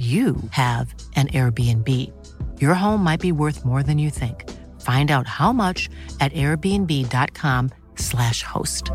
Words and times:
you 0.00 0.36
have 0.50 0.94
an 1.16 1.28
Airbnb. 1.28 1.88
Your 2.58 2.72
home 2.72 3.04
might 3.04 3.20
be 3.20 3.32
worth 3.32 3.66
more 3.66 3.82
than 3.82 3.98
you 3.98 4.08
think. 4.08 4.48
Find 4.80 5.10
out 5.10 5.26
how 5.26 5.52
much 5.52 5.90
at 6.20 6.32
airbnb.com/slash 6.32 8.42
host. 8.42 8.90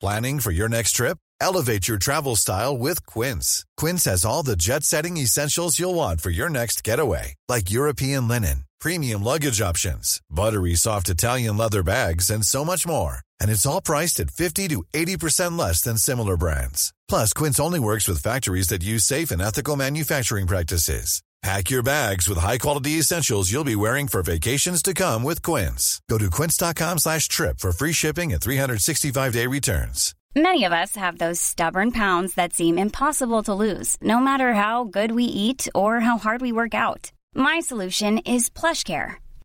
Planning 0.00 0.38
for 0.40 0.52
your 0.52 0.68
next 0.68 0.92
trip? 0.92 1.18
Elevate 1.40 1.88
your 1.88 1.98
travel 1.98 2.36
style 2.36 2.78
with 2.78 3.04
Quince. 3.06 3.64
Quince 3.76 4.04
has 4.04 4.24
all 4.24 4.42
the 4.42 4.56
jet 4.56 4.84
setting 4.84 5.16
essentials 5.16 5.78
you'll 5.78 5.94
want 5.94 6.20
for 6.20 6.30
your 6.30 6.48
next 6.48 6.84
getaway, 6.84 7.34
like 7.48 7.70
European 7.70 8.28
linen, 8.28 8.64
premium 8.78 9.24
luggage 9.24 9.60
options, 9.60 10.20
buttery 10.30 10.74
soft 10.74 11.08
Italian 11.08 11.56
leather 11.56 11.82
bags, 11.82 12.30
and 12.30 12.46
so 12.46 12.64
much 12.64 12.86
more. 12.86 13.20
And 13.40 13.50
it's 13.50 13.66
all 13.66 13.80
priced 13.80 14.20
at 14.20 14.30
50 14.30 14.68
to 14.68 14.82
80% 14.92 15.58
less 15.58 15.80
than 15.82 15.98
similar 15.98 16.36
brands. 16.36 16.92
Plus, 17.08 17.32
Quince 17.32 17.60
only 17.60 17.80
works 17.80 18.08
with 18.08 18.22
factories 18.22 18.68
that 18.68 18.82
use 18.82 19.04
safe 19.04 19.30
and 19.30 19.42
ethical 19.42 19.76
manufacturing 19.76 20.46
practices. 20.46 21.22
Pack 21.42 21.70
your 21.70 21.82
bags 21.82 22.28
with 22.28 22.36
high-quality 22.36 22.98
essentials 22.98 23.50
you'll 23.50 23.64
be 23.64 23.76
wearing 23.76 24.08
for 24.08 24.22
vacations 24.22 24.82
to 24.82 24.92
come 24.92 25.22
with 25.22 25.42
Quince. 25.42 26.02
Go 26.10 26.18
to 26.18 26.28
quince.com 26.28 26.98
slash 26.98 27.28
trip 27.28 27.60
for 27.60 27.72
free 27.72 27.92
shipping 27.92 28.32
and 28.34 28.42
365-day 28.42 29.46
returns. 29.46 30.14
Many 30.36 30.64
of 30.64 30.72
us 30.72 30.96
have 30.96 31.18
those 31.18 31.40
stubborn 31.40 31.92
pounds 31.92 32.34
that 32.34 32.52
seem 32.52 32.78
impossible 32.78 33.42
to 33.44 33.54
lose, 33.54 33.96
no 34.02 34.20
matter 34.20 34.52
how 34.52 34.84
good 34.84 35.12
we 35.12 35.24
eat 35.24 35.66
or 35.74 36.00
how 36.00 36.18
hard 36.18 36.42
we 36.42 36.52
work 36.52 36.74
out. 36.74 37.10
My 37.34 37.60
solution 37.60 38.18
is 38.18 38.50
PlushCare. 38.50 39.14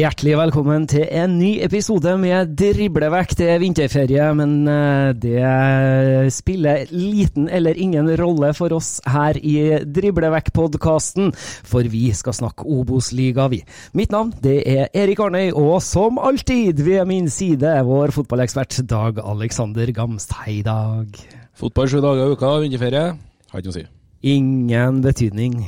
Hjertelig 0.00 0.36
velkommen 0.38 0.86
til 0.88 1.02
en 1.12 1.34
ny 1.36 1.48
episode 1.60 2.14
med 2.16 2.54
Driblevekk. 2.56 3.34
Det 3.36 3.48
er 3.52 3.58
vinterferie, 3.60 4.28
men 4.38 4.54
eh, 4.70 5.10
det 5.12 6.30
spiller 6.32 6.86
liten 6.94 7.50
eller 7.52 7.76
ingen 7.76 8.08
rolle 8.16 8.54
for 8.56 8.72
oss 8.72 9.02
her 9.04 9.36
i 9.36 9.82
Driblevekk-podkasten, 9.84 11.34
for 11.68 11.90
vi 11.92 12.14
skal 12.16 12.38
snakke 12.38 12.64
Obos-liga, 12.64 13.50
vi. 13.52 13.60
Mitt 13.98 14.14
navn 14.14 14.32
det 14.40 14.62
er 14.62 14.88
Erik 15.02 15.20
Arnøy, 15.26 15.50
og 15.52 15.82
som 15.84 16.22
alltid 16.22 16.80
ved 16.86 17.04
min 17.10 17.28
side 17.28 17.74
vår 17.84 18.14
fotballekspert 18.16 18.80
Dag 18.88 19.20
Alexander 19.20 19.92
Gamst. 20.00 20.32
Hei, 20.46 20.62
Dag. 20.64 21.12
Fotball 21.60 21.92
sju 21.92 22.00
dager 22.00 22.24
i 22.24 22.40
uka, 22.40 22.56
vinterferie. 22.64 23.06
Har 23.52 23.60
ikke 23.60 23.68
noe 23.68 23.76
å 23.76 23.80
si. 23.82 23.86
Ingen 24.32 25.04
betydning. 25.04 25.60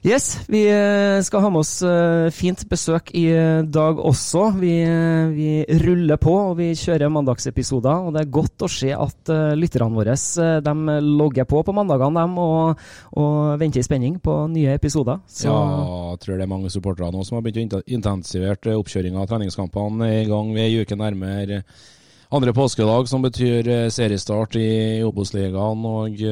Yes, 0.00 0.38
vi 0.48 0.62
eh, 0.64 1.20
skal 1.20 1.42
ha 1.44 1.48
med 1.52 1.60
oss 1.60 1.82
eh, 1.84 2.30
fint 2.32 2.62
besøk 2.70 3.10
i 3.12 3.26
dag 3.68 3.98
også. 4.00 4.46
Vi, 4.56 4.70
eh, 4.80 5.32
vi 5.34 5.80
ruller 5.82 6.16
på 6.16 6.32
og 6.38 6.54
vi 6.56 6.70
kjører 6.72 7.10
mandagsepisoder. 7.12 8.06
Og 8.06 8.14
det 8.14 8.22
er 8.22 8.30
godt 8.32 8.64
å 8.64 8.70
se 8.72 8.94
at 8.96 9.32
lytterne 9.60 9.92
våre 9.92 10.14
de 10.64 10.94
logger 11.04 11.44
på 11.44 11.60
på 11.66 11.74
mandagene 11.76 12.22
og, 12.40 12.80
og 13.20 13.60
venter 13.60 13.82
i 13.82 13.84
spenning 13.84 14.16
på 14.24 14.38
nye 14.48 14.78
episoder. 14.78 15.20
Så 15.28 15.50
Ja, 15.50 15.58
jeg 16.14 16.22
tror 16.22 16.38
det 16.38 16.46
er 16.46 16.54
mange 16.54 16.72
supportere 16.72 17.12
nå 17.12 17.24
som 17.28 17.36
har 17.36 17.44
begynt 17.44 17.76
å 17.76 17.82
intensivert 17.84 18.70
oppkjøringa 18.72 19.20
av 19.20 19.28
treningskampene 19.28 20.08
i 20.22 20.24
gang. 20.30 20.54
Vi 20.56 20.64
er 20.64 20.70
i 20.70 20.80
uke 20.80 20.96
nærmere 20.96 21.60
andre 22.32 22.56
påskedag, 22.56 23.04
som 23.10 23.20
betyr 23.26 23.68
seriestart 23.92 24.56
i 24.56 24.70
Obos-ligaen. 25.04 25.84
og... 25.84 26.24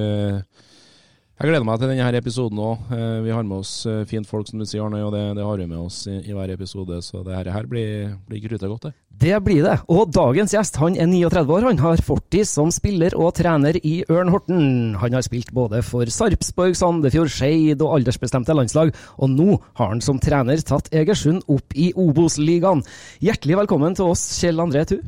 eh, 1.39 1.45
jeg 1.45 1.53
gleder 1.53 1.67
meg 1.67 1.79
til 1.79 1.93
denne 1.93 2.03
her 2.03 2.17
episoden 2.19 2.59
òg. 2.59 2.89
Vi 3.23 3.31
har 3.31 3.45
med 3.47 3.61
oss 3.61 3.73
eh, 3.87 4.01
fint 4.11 4.27
folk, 4.27 4.49
som 4.49 4.59
du 4.59 4.65
sier, 4.67 4.83
Arne, 4.83 5.05
og 5.07 5.13
det, 5.15 5.23
det 5.39 5.45
har 5.47 5.61
vi 5.61 5.69
med 5.71 5.79
oss 5.79 6.01
i, 6.11 6.17
i 6.27 6.35
hver 6.35 6.51
episode. 6.51 6.99
Så 7.07 7.23
det 7.23 7.37
her, 7.37 7.51
her 7.55 7.69
blir, 7.71 8.17
blir 8.27 8.57
godt, 8.59 8.89
det. 8.89 8.93
det 9.23 9.39
blir 9.47 9.63
det. 9.63 9.77
Og 9.87 10.11
dagens 10.11 10.57
gjest 10.57 10.81
han 10.83 10.99
er 10.99 11.07
39 11.07 11.55
år. 11.55 11.69
Han 11.71 11.79
har 11.85 12.03
fortid 12.03 12.43
som 12.51 12.73
spiller 12.75 13.15
og 13.15 13.37
trener 13.39 13.79
i 13.87 14.01
Ørn 14.11 14.35
Horten. 14.35 14.99
Han 14.99 15.15
har 15.15 15.23
spilt 15.23 15.55
både 15.55 15.85
for 15.87 16.11
Sarpsborg, 16.11 16.75
Sandefjord, 16.75 17.31
Skeid 17.31 17.87
og 17.87 18.01
aldersbestemte 18.01 18.59
landslag, 18.59 18.91
og 19.23 19.31
nå 19.31 19.61
har 19.79 19.95
han 19.95 20.03
som 20.03 20.19
trener 20.19 20.59
tatt 20.67 20.91
Egersund 20.91 21.47
opp 21.47 21.79
i 21.79 21.93
Obos-ligaen. 21.95 22.83
Hjertelig 23.23 23.63
velkommen 23.63 23.95
til 23.95 24.11
oss, 24.11 24.27
Kjell 24.43 24.59
André 24.59 24.89
Thu. 24.91 24.99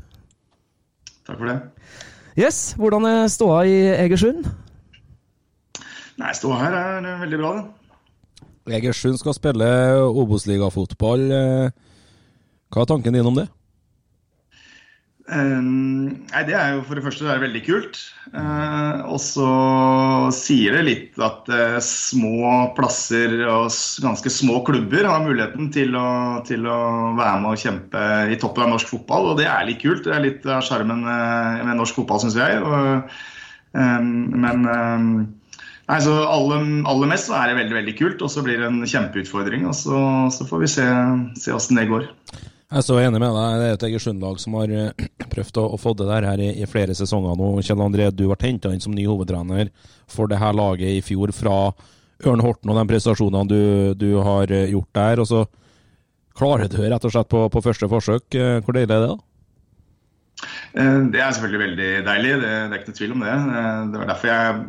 Takk 1.27 1.37
for 1.43 1.51
det. 1.51 1.61
Yes, 2.39 2.69
hvordan 2.79 3.11
er 3.11 3.31
ståa 3.35 3.65
i 3.67 3.79
Egersund? 3.99 4.47
Nei, 6.20 6.32
stå 6.36 6.53
her 6.58 6.75
er 6.76 7.22
veldig 7.22 7.38
bra, 7.41 7.53
det. 7.56 7.69
Egersund 8.76 9.19
skal 9.19 9.34
spille 9.34 9.70
Obos-ligafotball. 10.10 11.25
Eh, 11.32 11.88
Hva 12.70 12.84
er 12.84 12.91
tanken 12.91 13.16
din 13.16 13.26
om 13.26 13.38
det? 13.38 13.48
Um, 15.31 16.26
nei, 16.32 16.41
Det 16.48 16.56
er 16.58 16.72
jo 16.75 16.82
for 16.82 16.98
det 16.98 17.04
første 17.04 17.26
det 17.26 17.32
er 17.32 17.42
veldig 17.44 17.60
kult. 17.62 17.98
Uh, 18.34 19.06
og 19.14 19.20
så 19.22 19.50
sier 20.34 20.75
det 20.75 20.84
litt 20.88 21.20
at 21.22 21.47
uh, 21.50 21.78
små 21.84 22.72
plasser 22.75 23.37
og 23.47 23.70
ganske 24.02 24.32
små 24.34 24.60
klubber 24.66 25.06
har 25.06 25.22
muligheten 25.22 25.70
til 25.75 25.94
å, 25.98 26.42
til 26.47 26.66
å 26.66 26.81
være 27.19 27.42
med 27.44 27.52
og 27.52 27.62
kjempe 27.62 28.06
i 28.34 28.38
toppen 28.42 28.66
av 28.66 28.75
norsk 28.75 28.91
fotball. 28.91 29.32
Og 29.32 29.38
det 29.41 29.47
er 29.50 29.69
litt 29.70 29.82
kult. 29.84 30.02
Det 30.06 30.16
er 30.16 30.26
litt 30.26 30.47
av 30.50 30.64
sjarmen 30.66 31.06
uh, 31.06 31.62
med 31.62 31.78
norsk 31.78 32.02
fotball, 32.02 32.22
syns 32.25 32.38
jeg. 32.41 32.58
Og, 32.66 33.20
um, 33.78 34.10
men 34.34 34.66
um, 34.66 35.12
Nei, 35.91 35.99
så 36.05 36.12
aller, 36.23 36.62
aller 36.87 37.09
mest 37.11 37.27
så 37.27 37.34
er 37.34 37.51
det 37.51 37.59
veldig 37.59 37.77
veldig 37.81 37.97
kult, 37.99 38.23
og 38.23 38.31
så 38.31 38.45
blir 38.47 38.61
det 38.61 38.69
en 38.69 38.84
kjempeutfordring. 38.87 39.67
og 39.67 39.75
Så, 39.75 39.99
så 40.37 40.47
får 40.47 40.62
vi 40.62 40.71
se, 40.71 40.87
se 41.43 41.51
hvordan 41.51 41.81
det 41.81 41.87
går. 41.91 42.09
Jeg 42.71 42.78
er 42.78 42.84
så 42.87 42.99
enig 43.03 43.19
med 43.19 43.34
deg. 43.34 43.55
Det 43.59 43.67
er 43.67 43.73
et 43.75 43.84
Egersund-lag 43.89 44.37
som 44.39 44.55
har 44.61 44.71
eh, 44.71 45.06
prøvd 45.33 45.56
å, 45.59 45.65
å 45.75 45.79
få 45.81 45.97
det 45.99 46.06
der 46.06 46.29
her 46.29 46.43
i, 46.45 46.53
i 46.62 46.69
flere 46.71 46.95
sesonger 46.95 47.34
nå. 47.34 47.49
Kjell 47.67 47.83
André, 47.83 48.06
du 48.15 48.29
ble 48.29 48.39
henta 48.45 48.71
inn 48.71 48.83
som 48.84 48.95
ny 48.95 49.09
hovedtrener 49.11 49.73
for 50.11 50.31
det 50.31 50.39
her 50.39 50.55
laget 50.55 50.95
i 50.95 51.00
fjor 51.03 51.34
fra 51.34 51.56
Ørn 52.20 52.44
Horten 52.44 52.70
og 52.70 52.79
de 52.79 52.85
prestasjonene 52.93 53.50
du, 53.50 53.62
du 53.99 54.12
har 54.23 54.53
eh, 54.55 54.70
gjort 54.70 54.94
der. 54.94 55.25
Og 55.25 55.26
så 55.26 55.43
klarer 56.38 56.70
du 56.70 56.79
det 56.79 56.93
rett 56.93 57.09
og 57.11 57.17
slett 57.17 57.32
på, 57.35 57.43
på 57.50 57.64
første 57.67 57.91
forsøk. 57.91 58.38
Eh, 58.38 58.61
Hvor 58.62 58.79
deilig 58.79 58.94
er 58.94 59.03
det? 59.09 59.11
da? 59.17 59.19
Eh, 60.75 60.98
Det 61.12 61.20
er 61.20 61.32
selvfølgelig 61.34 61.62
veldig 61.64 61.88
deilig, 62.06 62.32
det, 62.42 62.50
det 62.50 62.75
er 62.75 62.81
ikke 62.81 62.92
noe 62.92 62.98
tvil 63.00 63.14
om 63.16 63.25
det. 63.25 63.37
Eh, 63.60 63.81
Det 63.92 64.00
var 64.02 64.10
derfor 64.10 64.31
jeg 64.31 64.60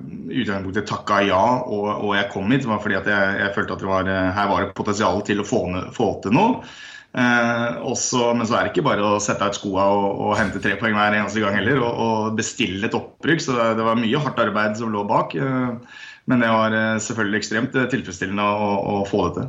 utgangspunktet 0.41 0.87
takka 0.89 1.19
ja 1.27 1.41
og, 1.65 1.89
og 1.91 2.15
jeg 2.17 2.29
kom 2.33 2.51
hit. 2.51 2.67
Var 2.69 2.81
fordi 2.83 2.97
jeg, 2.99 3.35
jeg 3.41 3.53
følte 3.57 3.77
at 3.77 3.85
var, 3.91 4.09
eh, 4.11 4.31
her 4.37 4.49
var 4.51 4.65
det 4.65 4.73
potensial 4.77 5.21
til 5.27 5.43
å 5.43 5.47
få, 5.47 5.61
få 5.95 6.09
til 6.23 6.35
noe. 6.37 6.63
Eh, 7.11 7.79
også, 7.91 8.29
men 8.39 8.47
så 8.47 8.55
er 8.55 8.67
det 8.67 8.71
ikke 8.73 8.87
bare 8.87 9.03
å 9.03 9.19
sette 9.23 9.43
ut 9.51 9.57
skoa 9.59 9.87
og, 9.91 10.21
og 10.27 10.37
hente 10.39 10.61
tre 10.63 10.77
poeng 10.79 10.95
hver 10.95 11.17
eneste 11.17 11.43
gang 11.43 11.57
heller. 11.59 11.81
Og, 11.83 12.05
og 12.05 12.37
bestille 12.39 12.87
et 12.87 12.95
opprykk. 12.97 13.43
Så 13.43 13.57
det, 13.57 13.67
det 13.79 13.87
var 13.87 13.99
mye 13.99 14.23
hardt 14.27 14.39
arbeid 14.43 14.79
som 14.79 14.93
lå 14.95 15.03
bak. 15.09 15.35
Eh, 15.35 15.99
men 16.29 16.43
det 16.43 16.51
var 16.53 16.75
selvfølgelig 17.01 17.39
ekstremt 17.41 17.73
tilfredsstillende 17.91 18.43
å, 18.45 18.71
å 18.91 18.97
få 19.09 19.25
det 19.27 19.41
til. 19.41 19.47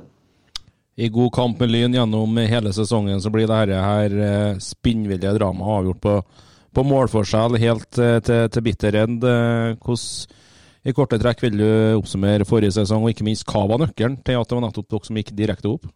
I 0.97 1.09
god 1.09 1.33
kamp 1.33 1.61
med 1.61 1.71
Lyn 1.73 1.94
gjennom 1.97 2.37
hele 2.37 2.73
sesongen 2.77 3.21
så 3.25 3.31
blir 3.33 3.49
dette 3.49 3.81
her 3.81 4.12
eh, 4.12 4.59
spinnville 4.61 5.33
dramaet 5.39 5.79
avgjort 5.79 6.03
på, 6.05 6.19
på 6.77 6.85
målforskjell 6.85 7.56
helt 7.62 7.97
eh, 7.99 8.19
til, 8.21 8.44
til 8.53 8.67
bitter 8.67 8.99
end. 9.06 9.25
Eh, 9.25 9.73
Hvordan 9.81 10.37
I 10.85 10.93
korte 10.93 11.17
trekk 11.23 11.41
vil 11.47 11.56
du 11.62 11.71
oppsummere 11.97 12.44
forrige 12.49 12.77
sesong, 12.77 13.06
og 13.06 13.15
ikke 13.15 13.25
minst 13.25 13.49
hva 13.49 13.65
var 13.71 13.81
nøkkelen 13.81 14.21
til 14.21 14.37
at 14.37 14.50
det 14.50 14.59
var 14.59 14.65
nettopp 14.67 14.91
dere 14.93 15.09
som 15.09 15.21
gikk 15.23 15.33
direkte 15.39 15.73
opp? 15.73 15.89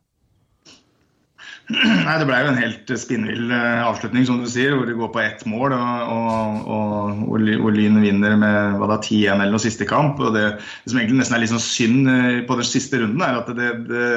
Nei, 1.76 2.16
Det 2.22 2.30
ble 2.30 2.40
jo 2.40 2.50
en 2.54 2.60
helt 2.62 2.96
spinnvill 2.96 3.52
avslutning, 3.52 4.24
som 4.24 4.40
du 4.40 4.48
sier, 4.48 4.78
hvor 4.78 4.88
de 4.88 4.96
går 4.96 5.12
på 5.12 5.24
ett 5.26 5.44
mål. 5.50 5.76
Og, 5.76 6.16
og, 6.16 6.72
og 6.72 7.22
hvor 7.34 7.76
Lyn 7.76 8.00
vinner 8.00 8.40
med 8.40 8.80
hva 8.80 8.92
da, 8.94 9.00
10-1 9.02 9.34
eller 9.34 9.52
noe 9.58 9.66
siste 9.66 9.84
kamp. 9.92 10.24
og 10.24 10.32
Det, 10.38 10.48
det 10.56 10.94
som 10.94 11.02
egentlig 11.02 11.20
nesten 11.20 11.36
er 11.36 11.44
litt 11.44 11.52
sånn 11.52 11.66
synd 11.68 12.12
på 12.48 12.62
den 12.62 12.70
siste 12.70 13.02
runden, 13.02 13.26
er 13.26 13.42
at 13.42 13.50
det, 13.58 13.72
det, 13.90 14.12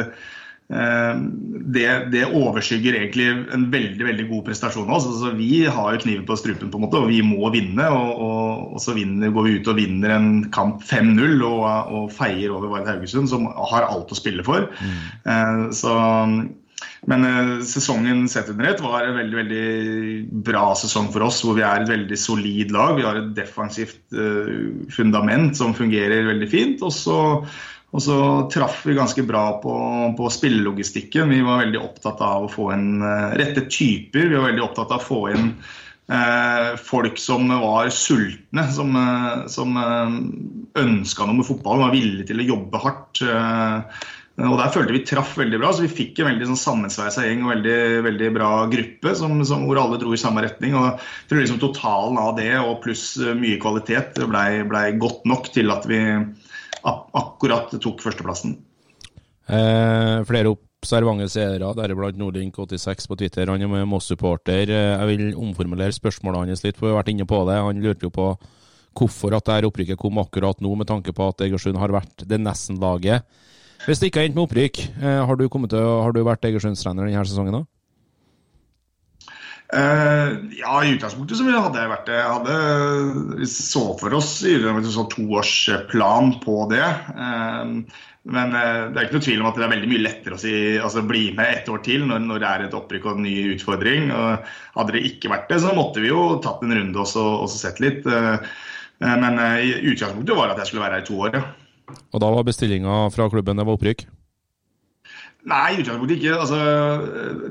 det, 0.69 1.85
det 2.13 2.27
overskygger 2.27 2.93
egentlig 2.93 3.25
en 3.55 3.63
veldig 3.73 4.05
veldig 4.05 4.25
god 4.29 4.43
prestasjon 4.45 4.91
også. 4.93 5.15
Altså, 5.15 5.31
vi 5.33 5.63
har 5.65 5.95
jo 5.95 6.01
kniven 6.03 6.27
på 6.27 6.37
strupen, 6.37 6.69
på 6.69 6.77
en 6.77 6.83
måte, 6.85 7.01
og 7.01 7.09
vi 7.09 7.23
må 7.25 7.49
vinne. 7.55 7.87
Og, 7.89 8.21
og, 8.21 8.75
og 8.75 8.83
så 8.83 8.93
vinner, 8.93 9.33
går 9.33 9.47
vi 9.47 9.55
ut 9.57 9.71
og 9.71 9.79
vinner 9.79 10.13
en 10.13 10.29
kamp 10.53 10.85
5-0 10.85 11.41
og, 11.41 11.65
og, 11.65 12.05
feier 12.13 12.53
over 12.53 12.69
Vard 12.75 12.89
Haugesund, 12.91 13.31
som 13.33 13.49
har 13.49 13.89
alt 13.89 14.13
å 14.13 14.19
spille 14.19 14.45
for. 14.45 14.69
Mm. 14.77 15.73
Så 15.73 15.95
men 17.07 17.25
eh, 17.25 17.63
sesongen 17.65 18.27
sett 18.29 18.49
under 18.51 18.69
ett 18.69 18.81
var 18.83 19.05
en 19.05 19.17
veldig 19.17 19.37
veldig 19.37 20.43
bra 20.45 20.65
sesong 20.77 21.09
for 21.13 21.25
oss, 21.25 21.41
hvor 21.45 21.55
vi 21.57 21.65
er 21.65 21.83
et 21.83 21.91
veldig 21.91 22.19
solid 22.19 22.73
lag. 22.75 22.95
Vi 22.97 23.05
har 23.07 23.19
et 23.19 23.33
defensivt 23.37 23.99
eh, 24.15 24.69
fundament 24.93 25.57
som 25.57 25.75
fungerer 25.77 26.27
veldig 26.27 26.49
fint. 26.51 26.83
Og 26.85 26.93
så, 26.95 27.19
og 27.89 28.01
så 28.05 28.15
traff 28.53 28.83
vi 28.85 28.97
ganske 28.97 29.23
bra 29.25 29.43
på, 29.63 29.73
på 30.17 30.29
spillelogistikken. 30.29 31.31
Vi 31.33 31.41
var 31.41 31.63
veldig 31.63 31.79
opptatt 31.81 32.21
av 32.21 32.45
å 32.45 32.51
få 32.51 32.69
inn 32.75 33.01
eh, 33.01 33.31
rette 33.41 33.65
typer. 33.65 34.27
Vi 34.29 34.35
var 34.37 34.51
veldig 34.51 34.65
opptatt 34.67 34.93
av 34.93 35.01
å 35.01 35.07
få 35.07 35.21
inn 35.33 35.47
eh, 36.13 36.75
folk 36.85 37.17
som 37.17 37.49
var 37.49 37.89
sultne, 37.93 38.67
som, 38.75 38.93
eh, 38.93 39.47
som 39.49 39.79
eh, 39.81 40.13
ønska 40.83 41.25
noe 41.25 41.39
med 41.39 41.47
fotball, 41.49 41.81
var 41.81 41.95
villige 41.95 42.29
til 42.29 42.43
å 42.43 42.49
jobbe 42.53 42.81
hardt. 42.83 43.23
Og 44.39 44.53
Der 44.55 44.69
følte 44.71 44.93
vi 44.95 45.01
traff 45.03 45.33
veldig 45.35 45.57
bra. 45.59 45.73
så 45.73 45.83
Vi 45.83 45.89
fikk 45.91 46.21
en 46.21 46.29
veldig 46.29 46.45
sånn 46.47 46.61
sammensveisa 46.61 47.25
gjeng 47.25 47.41
og 47.43 47.49
veldig, 47.57 47.79
veldig 48.05 48.29
bra 48.37 48.51
gruppe 48.71 49.11
som, 49.17 49.33
som, 49.43 49.65
hvor 49.67 49.81
alle 49.81 49.97
dro 49.99 50.13
i 50.15 50.21
samme 50.21 50.45
retning. 50.45 50.77
og 50.77 50.93
jeg 50.93 51.25
tror 51.27 51.41
liksom 51.41 51.59
Totalen 51.59 52.21
av 52.21 52.37
det 52.37 52.53
og 52.61 52.77
pluss 52.85 53.17
mye 53.17 53.57
kvalitet 53.59 54.21
blei 54.29 54.61
ble 54.69 54.85
godt 55.01 55.27
nok 55.27 55.51
til 55.57 55.73
at 55.75 55.89
vi 55.89 55.99
akkurat 56.83 57.73
tok 57.81 58.03
førsteplassen. 58.03 58.57
Eh, 59.49 60.19
flere 60.29 60.51
observante 60.53 61.25
seere, 61.31 61.73
deriblant 61.75 62.19
Nordlink86 62.19 63.09
på 63.09 63.17
Twitter. 63.17 63.49
Han 63.49 63.61
er 63.61 63.71
med 63.71 63.87
Moss-supporter. 63.89 64.69
Eh, 64.69 64.93
jeg 64.93 65.09
vil 65.09 65.35
omformulere 65.35 65.95
spørsmålet 65.95 66.53
hans 66.53 66.63
litt, 66.63 66.77
for 66.77 66.87
vi 66.87 66.93
har 66.93 67.01
vært 67.01 67.13
inne 67.15 67.27
på 67.29 67.41
det. 67.49 67.57
Han 67.65 67.81
lurte 67.83 68.07
jo 68.07 68.13
på 68.13 68.31
hvorfor 68.99 69.35
at 69.37 69.47
dette 69.47 69.69
opprykket 69.69 69.99
kom 69.99 70.17
akkurat 70.21 70.61
nå, 70.61 70.73
med 70.77 70.89
tanke 70.89 71.13
på 71.15 71.29
at 71.29 71.41
Egersund 71.45 71.79
har 71.79 71.93
vært 71.93 72.25
det 72.27 72.39
nesten-laget. 72.41 73.25
Hvis 73.85 74.01
det 74.01 74.09
ikke 74.09 74.21
har 74.21 74.29
endt 74.29 74.37
med 74.37 74.45
opprykk, 74.45 74.79
eh, 74.99 75.19
har 75.25 75.39
du, 75.39 75.47
til, 75.49 75.79
har 76.03 76.13
du 76.13 76.23
vært 76.27 76.45
Egersundstrener 76.45 77.07
denne 77.07 77.25
sesongen 77.25 77.61
da? 77.61 77.63
Uh, 79.69 80.49
ja, 80.57 80.79
i 80.81 80.95
utgangspunktet 80.95 81.37
så 81.37 81.45
hadde 81.45 81.77
jeg 81.77 81.91
vært 81.91 82.07
det. 82.09 82.15
Jeg 82.17 82.35
hadde, 82.35 83.49
så 83.51 83.83
for 83.99 84.15
oss 84.17 84.31
i 84.47 84.55
sånn 84.57 85.11
toårsplan 85.13 86.39
på 86.41 86.63
det. 86.71 86.85
Uh, 87.13 88.07
men 88.29 88.51
det 88.53 88.61
er 88.61 89.05
ikke 89.05 89.15
noe 89.15 89.25
tvil 89.25 89.41
om 89.41 89.47
at 89.49 89.57
det 89.57 89.63
er 89.65 89.71
veldig 89.71 89.89
mye 89.89 90.03
lettere 90.03 90.35
å 90.35 90.41
si, 90.41 90.51
altså, 90.77 91.05
bli 91.07 91.29
med 91.37 91.53
ett 91.53 91.69
år 91.71 91.79
til 91.85 92.03
når, 92.05 92.25
når, 92.25 92.41
det 92.41 92.49
er 92.49 92.65
et 92.65 92.75
opprykk 92.77 93.07
og 93.07 93.15
en 93.15 93.25
ny 93.25 93.35
utfordring. 93.55 94.11
Og 94.13 94.51
hadde 94.75 94.97
det 94.97 95.05
ikke 95.07 95.31
vært 95.31 95.47
det, 95.53 95.61
så 95.63 95.71
måtte 95.77 96.03
vi 96.03 96.11
jo 96.11 96.25
tatt 96.43 96.65
en 96.65 96.75
runde 96.75 97.05
og 97.07 97.49
sett 97.53 97.79
litt. 97.81 98.05
men 98.99 99.39
i 99.63 99.71
utgangspunktet 99.93 100.37
var 100.37 100.51
at 100.51 100.61
jeg 100.61 100.69
skulle 100.69 100.83
være 100.83 100.99
her 100.99 101.07
i 101.07 101.09
to 101.09 101.17
år. 101.25 101.39
Ja. 101.39 101.95
Og 102.13 102.21
da 102.21 102.29
var 102.35 102.45
bestillinga 102.45 103.01
fra 103.15 103.29
klubben 103.31 103.57
det 103.57 103.65
var 103.65 103.79
opprykk? 103.79 104.05
Nei, 105.47 105.77
utgangspunktet 105.79 106.17
ikke. 106.17 106.33
Altså, 106.35 106.57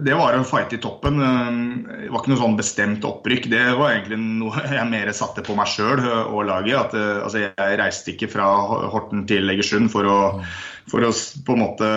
det 0.05 0.17
var 0.19 0.35
en 0.37 0.45
fight 0.45 0.75
i 0.77 0.81
toppen. 0.83 1.23
Det 1.23 2.11
var 2.13 2.21
ikke 2.21 2.33
noe 2.35 2.41
sånn 2.43 2.59
bestemt 2.59 3.07
opprykk. 3.09 3.49
Det 3.49 3.63
var 3.79 3.95
egentlig 3.95 4.19
noe 4.21 4.65
jeg 4.69 4.91
mer 4.91 5.09
satte 5.17 5.45
på 5.47 5.57
meg 5.57 5.71
sjøl 5.73 6.03
og 6.05 6.43
laget. 6.51 6.77
At, 6.77 6.99
altså, 7.25 7.47
jeg 7.47 7.79
reiste 7.81 8.13
ikke 8.13 8.29
fra 8.35 8.51
Horten 8.93 9.25
til 9.31 9.49
Egersund 9.55 9.89
for 9.95 10.05
å, 10.05 10.19
for 10.93 11.09
å 11.09 11.15
på 11.47 11.57
en 11.57 11.65
måte 11.65 11.89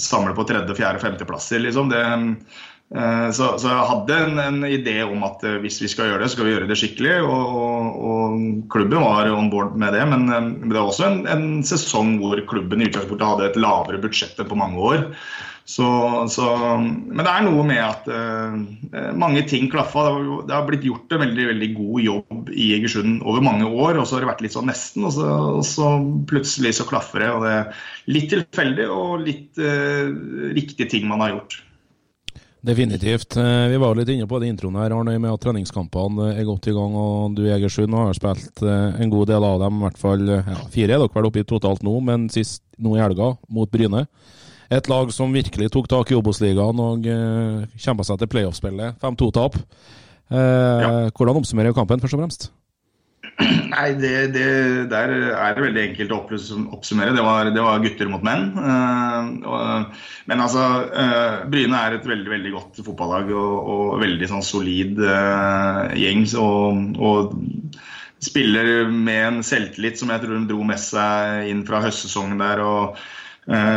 samle 0.00 0.32
på 0.38 0.48
tredje, 0.48 0.78
fjerde, 0.80 1.04
femteplasser. 1.04 1.60
Liksom. 1.60 1.92
Det, 1.92 2.02
Eh, 2.06 2.75
så, 2.86 3.48
så, 3.58 3.66
jeg 3.66 3.86
hadde 3.90 4.16
en, 4.28 4.36
en, 4.38 4.60
idé 4.70 5.00
om 5.02 5.24
at 5.26 5.42
eh, 5.42 5.58
hvis 5.64 5.80
vi 5.82 5.88
skal 5.90 6.12
gjøre 6.12 6.22
det, 6.22 6.28
så 6.30 6.36
skal 6.36 6.46
vi 6.46 6.52
gjøre 6.54 6.68
det 6.70 6.76
skikkelig. 6.78 7.16
Og, 7.26 7.56
og, 7.58 7.98
og 8.10 8.36
klubben 8.70 9.02
var 9.02 9.32
on 9.34 9.50
board 9.50 9.74
med 9.80 9.96
det. 9.96 10.04
Men 10.12 10.30
eh, 10.30 10.52
det 10.62 10.76
var 10.76 10.86
også 10.86 11.08
en, 11.08 11.18
en 11.26 11.48
sesong 11.66 12.16
hvor 12.22 12.38
klubben 12.46 12.84
i 12.84 12.86
utgangspunktet 12.86 13.26
hadde 13.26 13.50
et 13.50 13.60
lavere 13.60 14.00
budsjett 14.02 14.38
enn 14.38 14.50
på 14.50 14.60
mange 14.62 14.78
år. 14.92 15.04
Så, 15.66 15.82
så, 16.30 16.44
men 16.78 17.24
det 17.24 17.26
er 17.26 17.42
noe 17.42 17.64
med 17.66 17.80
at 17.82 18.04
uh, 18.06 18.54
mange 19.18 19.42
ting 19.50 19.66
klaffa. 19.66 20.04
Det 20.46 20.54
har 20.54 20.68
blitt 20.68 20.86
gjort 20.86 21.10
en 21.10 21.24
veldig 21.24 21.46
veldig 21.48 21.70
god 21.74 22.04
jobb 22.04 22.52
i 22.54 22.68
Egersund 22.76 23.18
over 23.26 23.42
mange 23.42 23.66
år. 23.66 23.98
Og 23.98 24.06
så 24.06 24.14
har 24.14 24.22
det 24.22 24.30
vært 24.30 24.46
litt 24.46 24.54
sånn 24.54 24.70
nesten, 24.70 25.08
og 25.08 25.16
så, 25.16 25.26
og 25.58 25.66
så 25.66 25.90
plutselig 26.30 26.76
så 26.78 26.86
klaffer 26.86 27.24
det. 27.24 27.32
Og 27.34 27.42
det 27.42 27.54
er 27.56 27.82
litt 28.14 28.30
tilfeldig 28.30 28.86
og 28.94 29.26
litt 29.26 29.58
uh, 29.58 30.06
riktige 30.54 30.86
ting 30.94 31.10
man 31.10 31.26
har 31.26 31.34
gjort. 31.34 31.58
Definitivt. 32.60 33.36
Eh, 33.36 33.66
vi 33.70 33.78
var 33.78 33.94
litt 33.94 34.08
inne 34.10 34.26
på 34.26 34.38
det 34.42 34.48
introen 34.50 34.78
her, 34.80 34.94
Arne, 34.96 35.18
med 35.18 35.30
at 35.30 35.42
treningskampene 35.44 36.32
er 36.32 36.46
godt 36.48 36.66
i 36.70 36.74
gang. 36.74 36.96
og 36.96 37.36
Du 37.36 37.44
Egersund 37.46 37.94
har 37.94 38.16
spilt 38.16 38.62
eh, 38.64 39.02
en 39.02 39.12
god 39.12 39.28
del 39.30 39.44
av 39.46 39.60
dem, 39.62 39.76
i 39.78 39.86
hvert 39.86 40.00
fall 40.00 40.24
ja, 40.32 40.56
fire 40.72 40.96
er 40.96 41.04
dere 41.04 41.14
vel 41.14 41.28
oppe 41.28 41.44
i 41.44 41.46
totalt 41.46 41.84
nå, 41.86 41.94
men 42.02 42.26
sist 42.32 42.64
nå 42.82 42.96
i 42.96 43.02
helga 43.04 43.34
mot 43.52 43.70
Bryne. 43.70 44.06
Et 44.72 44.88
lag 44.90 45.12
som 45.14 45.34
virkelig 45.34 45.70
tok 45.70 45.86
tak 45.90 46.10
i 46.10 46.16
Obos-ligaen 46.18 46.80
og 46.82 47.06
uh, 47.06 47.62
eh, 47.62 47.78
kjempa 47.78 48.06
seg 48.06 48.18
til 48.18 48.30
playoff-spillet. 48.32 48.98
5-2-tap. 49.02 49.58
Uh, 50.26 50.36
ja. 50.36 50.88
Hvordan 51.14 51.38
oppsummerer 51.38 51.76
kampen, 51.76 52.02
først 52.02 52.18
og 52.18 52.24
fremst? 52.24 52.48
Nei, 53.72 53.88
det, 54.00 54.12
det, 54.32 54.46
der 54.88 55.10
er 55.36 55.56
det 55.56 55.64
veldig 55.66 55.82
enkelt 55.82 56.14
å 56.14 56.20
oppsummere. 56.76 57.12
Det 57.16 57.24
var, 57.24 57.50
det 57.52 57.64
var 57.64 57.82
gutter 57.84 58.08
mot 58.08 58.24
menn. 58.24 58.48
Uh, 58.56 60.06
men 60.30 60.44
altså, 60.44 60.62
uh, 60.88 61.44
Bryne 61.52 61.76
er 61.76 61.98
et 61.98 62.08
veldig 62.08 62.32
veldig 62.32 62.54
godt 62.54 62.80
fotballag 62.86 63.28
og, 63.34 63.58
og 63.74 64.00
veldig 64.00 64.30
sånn 64.32 64.46
solid 64.46 65.02
uh, 65.04 65.92
gjeng. 65.98 66.24
Og, 66.40 66.96
og, 66.96 67.36
spiller 68.26 68.88
med 68.88 69.20
en 69.20 69.42
selvtillit 69.44 70.00
som 70.00 70.08
jeg 70.10 70.22
tror 70.22 70.38
de 70.38 70.48
dro 70.48 70.64
med 70.66 70.80
seg 70.80 71.50
inn 71.52 71.60
fra 71.68 71.82
høstsesongen 71.84 72.40
der. 72.40 72.62
og 72.64 72.96
Eh, 72.96 73.25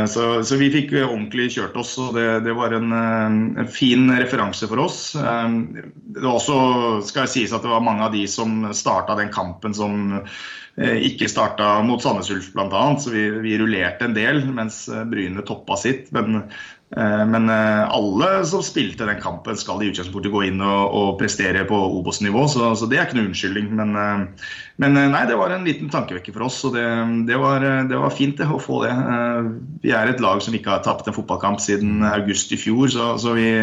så, 0.09 0.43
så, 0.43 0.57
vi 0.57 0.71
fikk 0.73 0.95
ordentlig 0.97 1.51
kjørt 1.53 1.75
oss, 1.77 1.91
og 2.01 2.15
det, 2.17 2.25
det 2.47 2.55
var 2.57 2.73
en, 2.73 2.93
eh, 2.95 3.25
en, 3.61 3.67
fin 3.69 4.07
referanse 4.17 4.69
for 4.69 4.81
oss. 4.81 5.01
Eh, 5.13 5.49
det 6.15 6.23
var 6.23 6.39
også, 6.39 6.55
skal 7.05 7.27
jeg 7.27 7.35
sies 7.35 7.53
at 7.53 7.65
det 7.65 7.73
var 7.73 7.85
mange 7.85 8.07
av 8.07 8.15
de 8.15 8.23
som 8.29 8.63
starta 8.73 9.17
den 9.19 9.33
kampen 9.33 9.77
som 9.77 10.23
ikke 10.79 11.27
starta 11.27 11.81
mot 11.83 11.99
Sandnes 11.99 12.29
Ulf 12.31 12.53
bl.a. 12.53 12.83
Så 13.03 13.11
vi, 13.11 13.25
vi, 13.43 13.57
rullerte 13.59 14.05
en 14.07 14.13
del 14.15 14.45
mens 14.47 14.85
Bryne 15.11 15.43
toppa 15.43 15.75
sitt. 15.75 16.07
Men 16.15 16.45
Eh, 16.47 16.78
men 16.97 17.49
eh, 17.49 17.89
alle 17.93 18.27
som 18.49 18.63
spilte 18.65 19.05
den 19.05 19.19
kampen, 19.21 19.57
skal 19.57 19.83
i 19.83 19.91
utgangspunktet 19.91 20.33
gå 20.33 20.41
inn 20.47 20.63
og, 20.65 20.95
og 20.97 21.19
prestere 21.19 21.61
på 21.69 21.77
Obos-nivå, 21.99 22.47
så, 22.49 22.71
så, 22.73 22.89
det 22.89 22.97
er 22.97 23.05
ikke 23.05 23.19
noe 23.19 23.29
unnskyldning. 23.29 23.69
Men, 23.77 23.93
eh, 23.93 24.47
men, 24.81 24.97
nei, 25.13 25.21
det 25.29 25.37
var 25.37 25.53
en 25.53 25.67
liten 25.69 25.91
tankevekker 25.93 26.33
for 26.33 26.47
oss, 26.47 26.57
og 26.65 26.73
det, 26.73 26.87
det, 27.29 27.37
var, 27.37 27.67
det 27.91 28.01
var, 28.01 28.15
fint 28.15 28.41
det, 28.41 28.49
å 28.49 28.61
få 28.61 28.81
det. 28.87 28.95
Vi 29.85 29.93
er 29.93 30.09
et 30.09 30.23
lag 30.23 30.41
som 30.41 30.57
ikke 30.57 30.73
har 30.73 30.83
tapt 30.85 31.07
en 31.07 31.17
fotballkamp 31.17 31.61
siden 31.61 32.01
august 32.09 32.57
i 32.57 32.59
fjor, 32.59 32.89
så, 32.89 33.11
så 33.21 33.37
vi, 33.37 33.53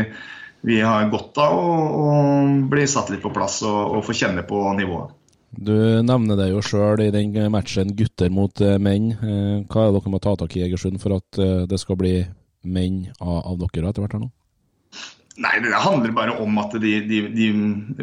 vi, 0.63 0.81
har 0.87 1.11
godt 1.11 1.43
av 1.43 1.59
å, 1.59 1.77
å, 2.07 2.09
bli 2.71 2.87
satt 2.87 3.11
litt 3.11 3.27
på 3.27 3.35
plass 3.35 3.59
og, 3.67 3.99
og 3.99 4.07
få 4.07 4.15
kjenne 4.23 4.47
på 4.47 4.63
nivået. 4.79 5.19
Du 5.57 5.75
nevner 6.05 6.37
det 6.39 6.51
jo 6.53 6.63
sjøl 6.63 7.01
i 7.01 7.13
den 7.15 7.35
matchen 7.51 7.95
gutter 7.97 8.31
mot 8.31 8.61
menn. 8.83 9.15
Hva 9.67 9.87
er 9.87 9.95
det 9.95 10.03
dere 10.03 10.11
må 10.13 10.19
ta 10.21 10.35
tak 10.37 10.53
i 10.55 10.67
Egersund 10.67 11.01
for 11.01 11.17
at 11.17 11.47
det 11.71 11.79
skal 11.81 11.97
bli 11.99 12.19
menn 12.67 13.07
av, 13.21 13.39
av 13.53 13.63
dere 13.63 13.93
etter 13.93 14.05
hvert 14.05 14.19
her 14.19 14.27
nå? 14.27 14.33
Nei, 15.37 15.59
Det 15.61 15.69
handler 15.77 16.15
bare 16.17 16.35
om 16.41 16.57
at 16.63 16.73
de, 16.81 16.95
de, 17.05 17.19
de, 17.29 17.47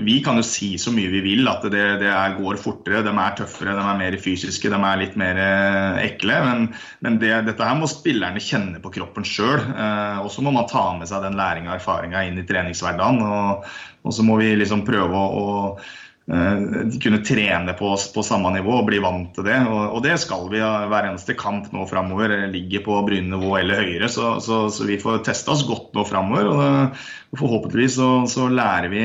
vi 0.05 0.19
kan 0.21 0.37
jo 0.37 0.43
si 0.45 0.75
så 0.77 0.91
mye 0.93 1.09
vi 1.09 1.23
vil. 1.25 1.47
At 1.49 1.65
det, 1.65 1.81
det 2.03 2.11
er, 2.11 2.35
går 2.37 2.59
fortere, 2.61 3.01
de 3.05 3.09
er 3.09 3.37
tøffere, 3.39 3.73
de 3.73 3.85
er 3.89 3.97
mer 3.97 4.17
fysiske, 4.21 4.69
de 4.69 4.77
er 4.77 4.99
litt 5.01 5.17
mer 5.17 5.39
eh, 5.41 6.03
ekle. 6.11 6.37
Men, 6.45 6.67
men 7.05 7.17
det, 7.23 7.31
dette 7.49 7.65
her 7.65 7.79
må 7.79 7.89
spillerne 7.89 8.43
kjenne 8.43 8.81
på 8.83 8.93
kroppen 8.99 9.25
sjøl. 9.25 9.65
Eh, 9.65 10.21
og 10.21 10.29
så 10.33 10.45
må 10.45 10.53
man 10.53 10.69
ta 10.69 10.91
med 10.99 11.09
seg 11.09 11.25
den 11.25 11.39
læringa 11.39 11.73
og 11.73 11.79
erfaringa 11.79 12.21
inn 12.27 12.37
i 12.37 12.45
treningshverdagen. 12.45 13.25
Og, 13.25 13.65
og, 14.03 14.13
så 14.13 14.27
må 14.27 14.37
vi 14.37 14.53
liksom 14.59 14.85
prøve 14.85 15.17
å, 15.17 15.41
å 15.41 16.02
kunne 16.25 17.17
trene 17.17 17.73
på, 17.73 17.89
oss 17.91 18.05
på, 18.13 18.23
samme 18.23 18.53
nivå 18.55 18.77
og 18.79 18.87
bli 18.87 18.99
vant 19.03 19.33
til 19.35 19.43
det. 19.47 19.57
Og, 19.67 19.99
det 20.05 20.15
skal 20.21 20.47
vi 20.51 20.61
hver 20.61 21.09
eneste 21.09 21.35
kamp 21.35 21.67
nå 21.75 21.83
framover. 21.89 22.31
Ligger 22.53 22.85
på 22.85 23.01
Bryne-nivå 23.07 23.57
eller 23.59 23.83
høyere. 23.83 24.09
Så, 24.11 24.37
så, 24.43 24.63
så, 24.71 24.87
vi 24.87 24.99
får 25.01 25.23
testa 25.27 25.51
oss 25.55 25.65
godt 25.67 25.91
nå 25.97 26.05
framover. 26.07 26.47
Og, 26.53 27.03
forhåpentligvis 27.39 27.97
så, 27.99 28.09
så, 28.29 28.47
lærer 28.47 28.87
vi 28.93 29.03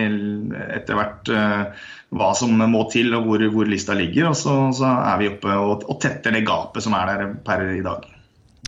etter 0.78 0.98
hvert 0.98 1.32
uh, 1.34 1.86
hva 2.14 2.32
som 2.38 2.54
må 2.70 2.86
til 2.92 3.10
og 3.16 3.26
hvor, 3.26 3.48
hvor 3.50 3.68
lista 3.68 3.98
ligger. 3.98 4.30
Og 4.30 4.38
så, 4.38 4.94
er 4.94 5.18
vi 5.18 5.32
oppe 5.32 5.58
og, 5.58 5.88
og 5.90 6.00
tetter 6.02 6.38
det 6.38 6.46
gapet 6.46 6.86
som 6.86 6.94
er 6.98 7.10
der 7.10 7.36
per 7.42 7.66
i 7.74 7.84
dag. 7.84 8.06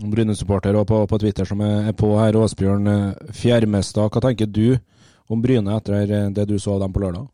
Bryne-supporter 0.01 0.75
på, 0.89 1.05
på, 1.07 1.19
Twitter 1.21 1.47
som 1.47 1.61
er 1.63 1.93
på 1.95 2.17
her, 2.19 2.39
Åsbjørn 2.41 2.89
Fjermestad. 3.37 4.09
Hva 4.11 4.23
tenker 4.25 4.49
du 4.51 4.81
om 5.31 5.43
Bryne 5.45 5.77
etter 5.77 6.33
det 6.35 6.49
du 6.51 6.57
så 6.59 6.75
av 6.75 6.89
dem 6.89 6.97
på 6.97 7.05
lørdag? 7.05 7.29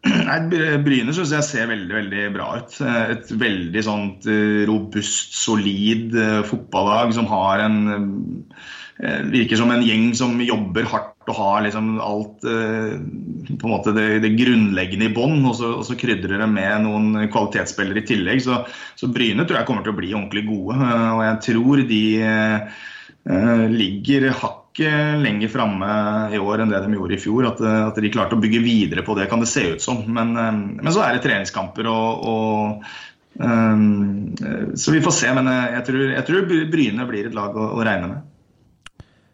Nei, 0.08 0.38
Bryne 0.80 1.12
syns 1.12 1.32
jeg 1.34 1.44
ser 1.44 1.68
veldig 1.68 1.92
veldig 1.92 2.26
bra 2.32 2.50
ut. 2.60 2.76
Et 3.12 3.32
veldig 3.42 3.82
sånt 3.84 4.28
eh, 4.30 4.62
robust, 4.68 5.34
solid 5.36 6.14
eh, 6.16 6.40
fotballag 6.48 7.12
som 7.16 7.28
har 7.30 7.66
en 7.66 7.80
eh, 7.92 9.20
Virker 9.30 9.56
som 9.56 9.70
en 9.72 9.84
gjeng 9.84 10.10
som 10.16 10.40
jobber 10.44 10.84
hardt 10.88 11.30
og 11.30 11.36
har 11.38 11.62
liksom 11.64 11.94
alt 12.04 12.42
på 12.42 12.48
en 12.50 13.70
måte 13.70 13.94
det, 13.96 14.18
det 14.20 14.34
grunnleggende 14.36 15.06
i 15.08 15.12
bånn. 15.14 15.38
Og, 15.48 15.56
og, 15.64 15.84
så 15.88 15.96
krydrer 15.96 16.36
det 16.42 16.48
med 16.52 16.84
noen 16.84 17.14
kvalitetsspillere 17.32 18.02
i 18.02 18.08
tillegg. 18.10 18.42
Så, 18.44 18.58
så, 19.00 19.08
Bryne 19.08 19.46
tror 19.46 19.60
jeg 19.60 19.68
kommer 19.70 19.86
til 19.86 19.94
å 19.94 19.98
bli 20.02 20.12
ordentlig 20.12 20.44
gode. 20.50 20.76
Og 21.14 21.22
jeg 21.24 21.40
tror 21.46 21.84
de 21.88 22.02
ligger 23.72 24.28
hakket 24.34 24.59
lenger 24.78 25.48
framme 25.48 25.90
i 26.34 26.38
år 26.38 26.62
enn 26.62 26.70
det 26.70 26.80
de 26.84 26.94
gjorde 26.94 27.14
i 27.16 27.20
fjor. 27.20 27.46
At, 27.48 27.60
at, 27.60 28.00
de 28.00 28.10
klarte 28.12 28.36
å 28.36 28.40
bygge 28.40 28.62
videre 28.62 29.02
på 29.02 29.16
det, 29.18 29.28
kan 29.30 29.40
det 29.40 29.50
se 29.50 29.74
ut 29.74 29.82
som. 29.82 30.02
Men, 30.06 30.36
eh, 30.36 30.58
men 30.80 30.92
så 30.92 31.04
er 31.04 31.16
det 31.16 31.24
treningskamper 31.24 31.88
og, 31.90 32.26
og 32.30 33.42
um, 33.42 34.34
Så 34.74 34.92
vi 34.94 35.02
får 35.02 35.16
se. 35.16 35.32
Men 35.34 35.48
eh, 35.50 35.78
jeg 35.78 35.86
tror, 35.88 36.04
jeg 36.14 36.26
tror 36.28 36.50
Bryne 36.70 37.08
blir 37.08 37.30
et 37.30 37.34
lag 37.34 37.56
å, 37.56 37.72
å, 37.76 37.80
regne 37.86 38.12
med. 38.12 38.26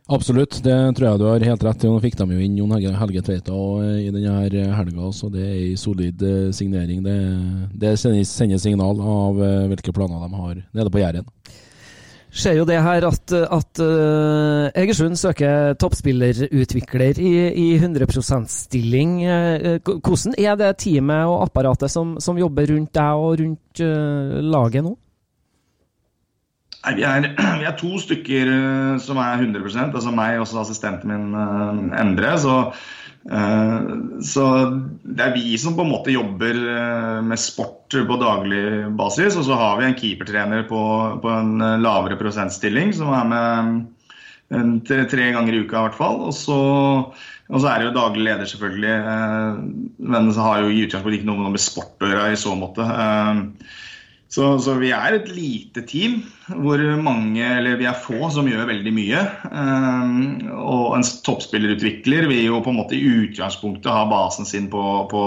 Absolutt, 0.06 0.60
det 0.62 0.74
tror 0.94 1.08
jeg 1.08 1.18
du 1.18 1.26
har 1.26 1.44
helt 1.50 1.64
rett 1.66 1.84
i. 1.84 1.90
Nå 1.90 2.00
fikk 2.04 2.14
de 2.20 2.26
jo 2.30 2.42
inn 2.42 2.58
Jon 2.60 2.74
Helge 2.78 3.24
Tveita 3.26 3.56
i 3.98 4.12
denne 4.14 4.68
helga, 4.78 5.08
så 5.10 5.26
det 5.34 5.42
er 5.42 5.56
en 5.64 5.80
solid 5.82 6.22
signering. 6.54 7.00
Det, 7.02 7.16
det 7.74 7.96
sender 7.98 8.60
signal 8.62 9.02
av 9.02 9.40
hvilke 9.72 9.90
planer 9.90 10.22
de 10.22 10.44
har 10.44 10.60
nede 10.62 10.92
på 10.94 11.02
Jæren 11.02 11.26
ser 12.36 12.58
jo 12.58 12.66
det 12.68 12.78
her 12.84 13.06
at, 13.08 13.32
at 13.32 13.80
uh, 13.82 14.68
Egersund 14.76 15.16
søker 15.20 15.76
toppspillerutvikler 15.80 17.20
i, 17.22 17.32
i 17.52 17.66
100% 17.78 18.46
stilling. 18.52 19.18
Uh, 19.24 19.78
hvordan 20.00 20.36
er 20.38 20.58
det 20.60 20.76
teamet 20.84 21.24
og 21.24 21.46
apparatet 21.46 21.92
som, 21.92 22.16
som 22.20 22.38
jobber 22.38 22.68
rundt 22.74 22.94
deg 22.96 23.26
og 23.26 23.40
rundt 23.40 23.84
uh, 23.84 24.38
laget 24.44 24.86
nå? 24.86 24.96
Nei, 26.86 26.94
vi, 27.00 27.06
er, 27.06 27.30
vi, 27.60 27.66
er, 27.66 27.74
to 27.80 27.98
stykker 28.02 28.52
som 29.02 29.18
er 29.22 29.42
100% 29.42 29.90
altså 29.98 30.14
meg 30.14 30.38
og 30.38 30.62
assistenten 30.62 31.10
min 31.10 31.90
Endre. 31.98 32.36
så 32.40 32.60
Eh, 33.26 33.86
så 34.22 34.44
det 35.02 35.24
er 35.24 35.32
vi 35.34 35.56
som 35.58 35.74
på 35.74 35.82
en 35.82 35.90
måte 35.90 36.14
jobber 36.14 36.54
eh, 36.54 37.22
med 37.26 37.40
sport 37.42 37.94
på 38.08 38.18
daglig 38.20 38.86
basis. 38.98 39.38
Og 39.38 39.48
så 39.48 39.58
har 39.58 39.80
vi 39.80 39.88
en 39.88 39.98
keepertrener 39.98 40.66
på, 40.70 40.82
på 41.22 41.32
en 41.32 41.56
eh, 41.60 41.78
lavere 41.82 42.18
prosentstilling 42.20 42.94
som 42.96 43.12
er 43.16 43.30
med 43.32 43.84
tre 44.86 45.32
ganger 45.34 45.56
i 45.56 45.64
uka 45.64 45.80
i 45.80 45.88
hvert 45.88 45.98
fall. 45.98 46.20
Og 46.28 46.36
så, 46.36 46.60
og 47.50 47.58
så 47.62 47.70
er 47.70 47.80
det 47.80 47.88
jo 47.88 47.96
daglig 47.96 48.28
leder, 48.28 48.46
selvfølgelig. 48.46 48.94
Men 50.14 50.30
så 50.30 50.44
har 50.46 50.62
jo 50.62 50.70
i 50.70 50.84
utgangspunktet 50.84 51.18
ikke 51.18 51.30
noe 51.32 51.50
med 51.50 51.62
sport 51.62 52.06
å 52.06 52.12
gjøre 52.12 52.30
i 52.30 52.38
så 52.38 52.54
måte. 52.58 52.86
Så, 54.26 54.46
så, 54.58 54.74
vi 54.80 54.90
er 54.90 55.14
et 55.14 55.28
lite 55.30 55.84
team 55.86 56.18
hvor 56.50 56.80
mange, 56.98 57.42
eller 57.46 57.78
vi 57.78 57.86
er 57.86 57.98
få, 58.02 58.26
som 58.34 58.48
gjør 58.50 58.66
veldig 58.72 58.92
mye. 58.94 59.22
Um, 59.52 60.16
og 60.50 60.96
en 60.96 61.06
toppspillerutvikler 61.26 62.26
vil 62.30 62.48
jo 62.48 62.60
på 62.64 62.72
en 62.72 62.80
måte 62.80 62.98
i 62.98 63.04
utgangspunktet 63.06 63.92
ha 63.92 64.02
basen 64.10 64.48
sin 64.48 64.66
på, 64.72 64.82
på 65.12 65.22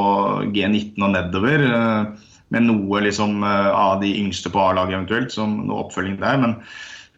G19 0.51 0.99
og 0.99 1.15
nedover. 1.15 1.63
Uh, 1.63 2.27
med 2.49 2.65
noe 2.65 3.03
liksom 3.05 3.43
uh, 3.45 3.71
av 3.71 3.99
de 4.03 4.11
yngste 4.19 4.51
på 4.51 4.61
A-laget 4.61 4.97
eventuelt, 4.97 5.33
som 5.33 5.61
noe 5.69 5.85
oppfølging 5.85 6.19
der. 6.19 6.39
Men 6.43 6.57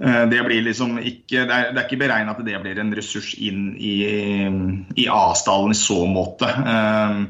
uh, 0.05 0.25
det 0.29 0.43
blir 0.45 0.67
liksom 0.67 0.99
ikke 1.01 1.47
Det 1.49 1.55
er, 1.55 1.71
det 1.71 1.81
er 1.81 1.87
ikke 1.87 2.03
beregna 2.03 2.35
at 2.35 2.43
det 2.45 2.61
blir 2.61 2.81
en 2.83 2.93
ressurs 2.93 3.33
inn 3.41 3.71
i, 3.79 3.95
i 5.01 5.09
A-stallen 5.09 5.73
i 5.73 5.81
så 5.81 6.03
måte. 6.05 6.51
Um, 6.61 7.25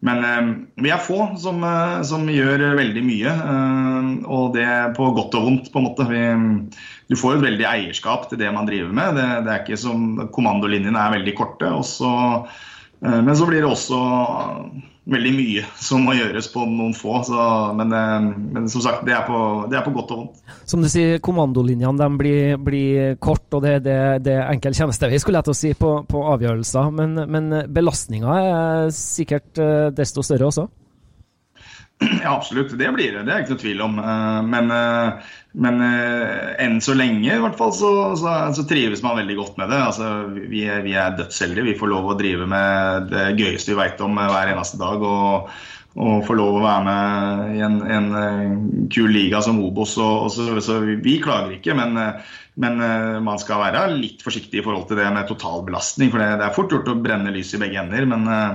men 0.00 0.22
eh, 0.24 0.46
vi 0.80 0.92
er 0.92 1.02
få 1.04 1.18
som, 1.40 1.60
eh, 1.66 1.98
som, 2.08 2.24
gjør 2.32 2.62
veldig 2.78 3.02
mye, 3.04 3.32
eh, 3.52 4.08
og 4.32 4.54
det 4.56 4.68
på 4.96 5.10
godt 5.16 5.36
og 5.36 5.46
vondt. 5.46 5.72
på 5.72 5.80
en 5.80 5.88
måte. 5.90 6.06
Vi, 6.08 6.22
du 7.10 7.18
får 7.20 7.36
et 7.36 7.44
veldig 7.44 7.66
eierskap 7.68 8.28
til 8.30 8.40
det 8.40 8.52
man 8.54 8.68
driver 8.68 8.94
med. 8.96 9.20
Det, 9.20 9.28
det 9.44 9.52
er 9.52 9.64
ikke 9.64 9.80
som 9.80 10.06
Kommandolinjene 10.32 11.00
er 11.00 11.18
veldig 11.18 11.36
korte. 11.36 11.68
Også, 11.82 12.12
men 13.00 13.34
så 13.36 13.48
blir 13.48 13.64
det 13.64 13.68
også 13.70 14.00
veldig 15.08 15.30
mye 15.32 15.62
som 15.80 16.02
må 16.04 16.14
gjøres 16.18 16.50
på 16.52 16.64
noen 16.68 16.92
få. 16.96 17.20
Så, 17.26 17.44
men, 17.78 17.92
eh, 17.96 18.28
men, 18.56 18.68
som 18.72 18.84
sagt, 18.84 19.04
det 19.08 19.14
er, 19.16 19.24
på, 19.28 19.38
det 19.70 19.78
er, 19.78 19.84
på, 19.86 19.94
godt 19.96 20.14
og 20.14 20.22
vondt. 20.22 20.42
Som 20.68 20.84
du 20.84 20.90
sier, 20.92 21.20
kommandolinjene 21.24 22.10
blir, 22.18 22.58
blir, 22.62 23.14
kort, 23.22 23.46
og 23.56 23.64
det, 23.66 23.80
det, 23.86 23.98
det 24.26 24.36
er 24.36 24.50
enkel 24.52 24.76
tjenestevei 24.76 25.20
skulle 25.22 25.40
jeg 25.40 25.54
å 25.54 25.56
si, 25.56 25.72
på, 25.78 25.94
på 26.10 26.26
avgjørelser. 26.34 26.92
Men, 26.96 27.24
men 27.30 27.50
belastninga 27.72 28.36
er 28.40 28.92
sikkert 28.94 29.60
eh, 29.62 29.88
desto 29.96 30.24
større 30.26 30.50
også? 30.50 30.68
Ja, 32.22 32.36
absolutt. 32.36 32.78
Det 32.78 32.92
blir 32.92 33.12
det. 33.12 33.24
Det 33.26 33.32
er 33.32 33.42
ikke 33.42 33.56
noe 33.56 33.62
tvil 33.62 33.82
om. 33.84 33.98
Eh, 34.00 34.38
men, 34.48 34.72
men 35.64 35.82
enn 35.84 36.78
så 36.84 36.94
lenge 36.96 37.28
i 37.32 37.42
hvert 37.42 37.58
fall 37.58 37.74
så, 37.76 37.90
så, 38.20 38.36
så, 38.56 38.64
trives 38.68 39.04
man 39.04 39.18
veldig 39.20 39.36
godt 39.40 39.60
med 39.60 39.72
det. 39.72 39.82
Altså, 39.90 40.12
vi, 40.36 40.64
er, 40.68 40.84
vi 40.86 40.96
er 40.96 41.18
dødsheldige. 41.18 41.68
Vi 41.72 41.76
får 41.80 41.92
lov 41.92 42.12
å 42.12 42.16
drive 42.20 42.48
med 42.50 43.10
det 43.12 43.26
gøyeste 43.40 43.74
vi 43.74 43.80
vet 43.82 44.00
om 44.04 44.16
hver 44.20 44.54
eneste 44.54 44.80
dag. 44.80 45.04
Og, 45.04 45.52
og 46.00 46.20
få 46.24 46.36
lov 46.38 46.60
å 46.60 46.64
være 46.64 46.84
med 46.86 47.56
i 47.58 47.64
en, 47.66 47.80
en 47.82 48.12
kul 48.92 49.10
liga 49.12 49.42
som 49.44 49.60
Obos. 49.64 49.96
Og, 50.00 50.28
og 50.28 50.32
så, 50.34 50.52
så, 50.64 50.80
vi 50.84 51.18
klager 51.22 51.58
ikke, 51.58 51.76
men, 51.76 51.98
men, 52.60 52.84
man 53.26 53.40
skal 53.42 53.64
være 53.64 53.88
litt 53.96 54.22
forsiktig 54.24 54.62
i 54.62 54.64
forhold 54.64 54.86
til 54.88 55.02
det 55.02 55.08
med 55.12 55.28
totalbelastning. 55.28 56.14
For 56.14 56.22
det, 56.22 56.30
er 56.46 56.56
fort 56.56 56.72
gjort 56.72 56.92
å 56.94 57.00
brenne 57.02 57.34
lys 57.34 57.52
i 57.56 57.60
begge 57.60 57.82
ender. 57.82 58.08
men 58.14 58.30
Eh, 58.30 58.52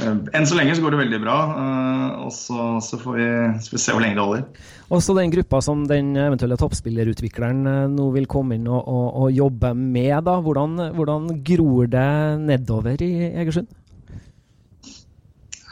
enn 0.00 0.46
så 0.48 0.56
lenge 0.56 0.74
så 0.76 0.82
går 0.82 0.94
det 0.94 1.00
veldig 1.02 1.18
bra, 1.22 1.36
eh, 1.62 2.22
og 2.24 2.32
så, 2.34 2.68
så 2.84 2.98
får, 3.00 3.18
vi, 3.18 3.26
så 3.60 3.72
får, 3.72 3.76
vi, 3.76 3.82
se 3.84 3.94
hvor 3.94 4.04
lenge 4.04 4.16
det 4.16 4.24
holder. 4.24 4.70
Også 4.92 5.16
den 5.16 5.32
gruppa 5.34 5.60
som 5.64 5.84
den 5.88 6.14
eventuelle 6.16 6.58
toppspillerutvikleren 6.60 7.60
eh, 7.68 7.84
nå 7.92 8.08
vil 8.16 8.28
komme 8.30 8.56
inn 8.58 8.70
og, 8.70 8.80
og, 8.80 9.06
og 9.24 9.36
jobbe 9.36 9.74
med, 9.76 10.16
da. 10.28 10.38
Hvordan, 10.44 10.80
hvordan, 10.96 11.28
gror 11.44 11.92
det 11.92 12.08
nedover 12.42 13.04
i 13.04 13.12
Egersund? 13.30 13.70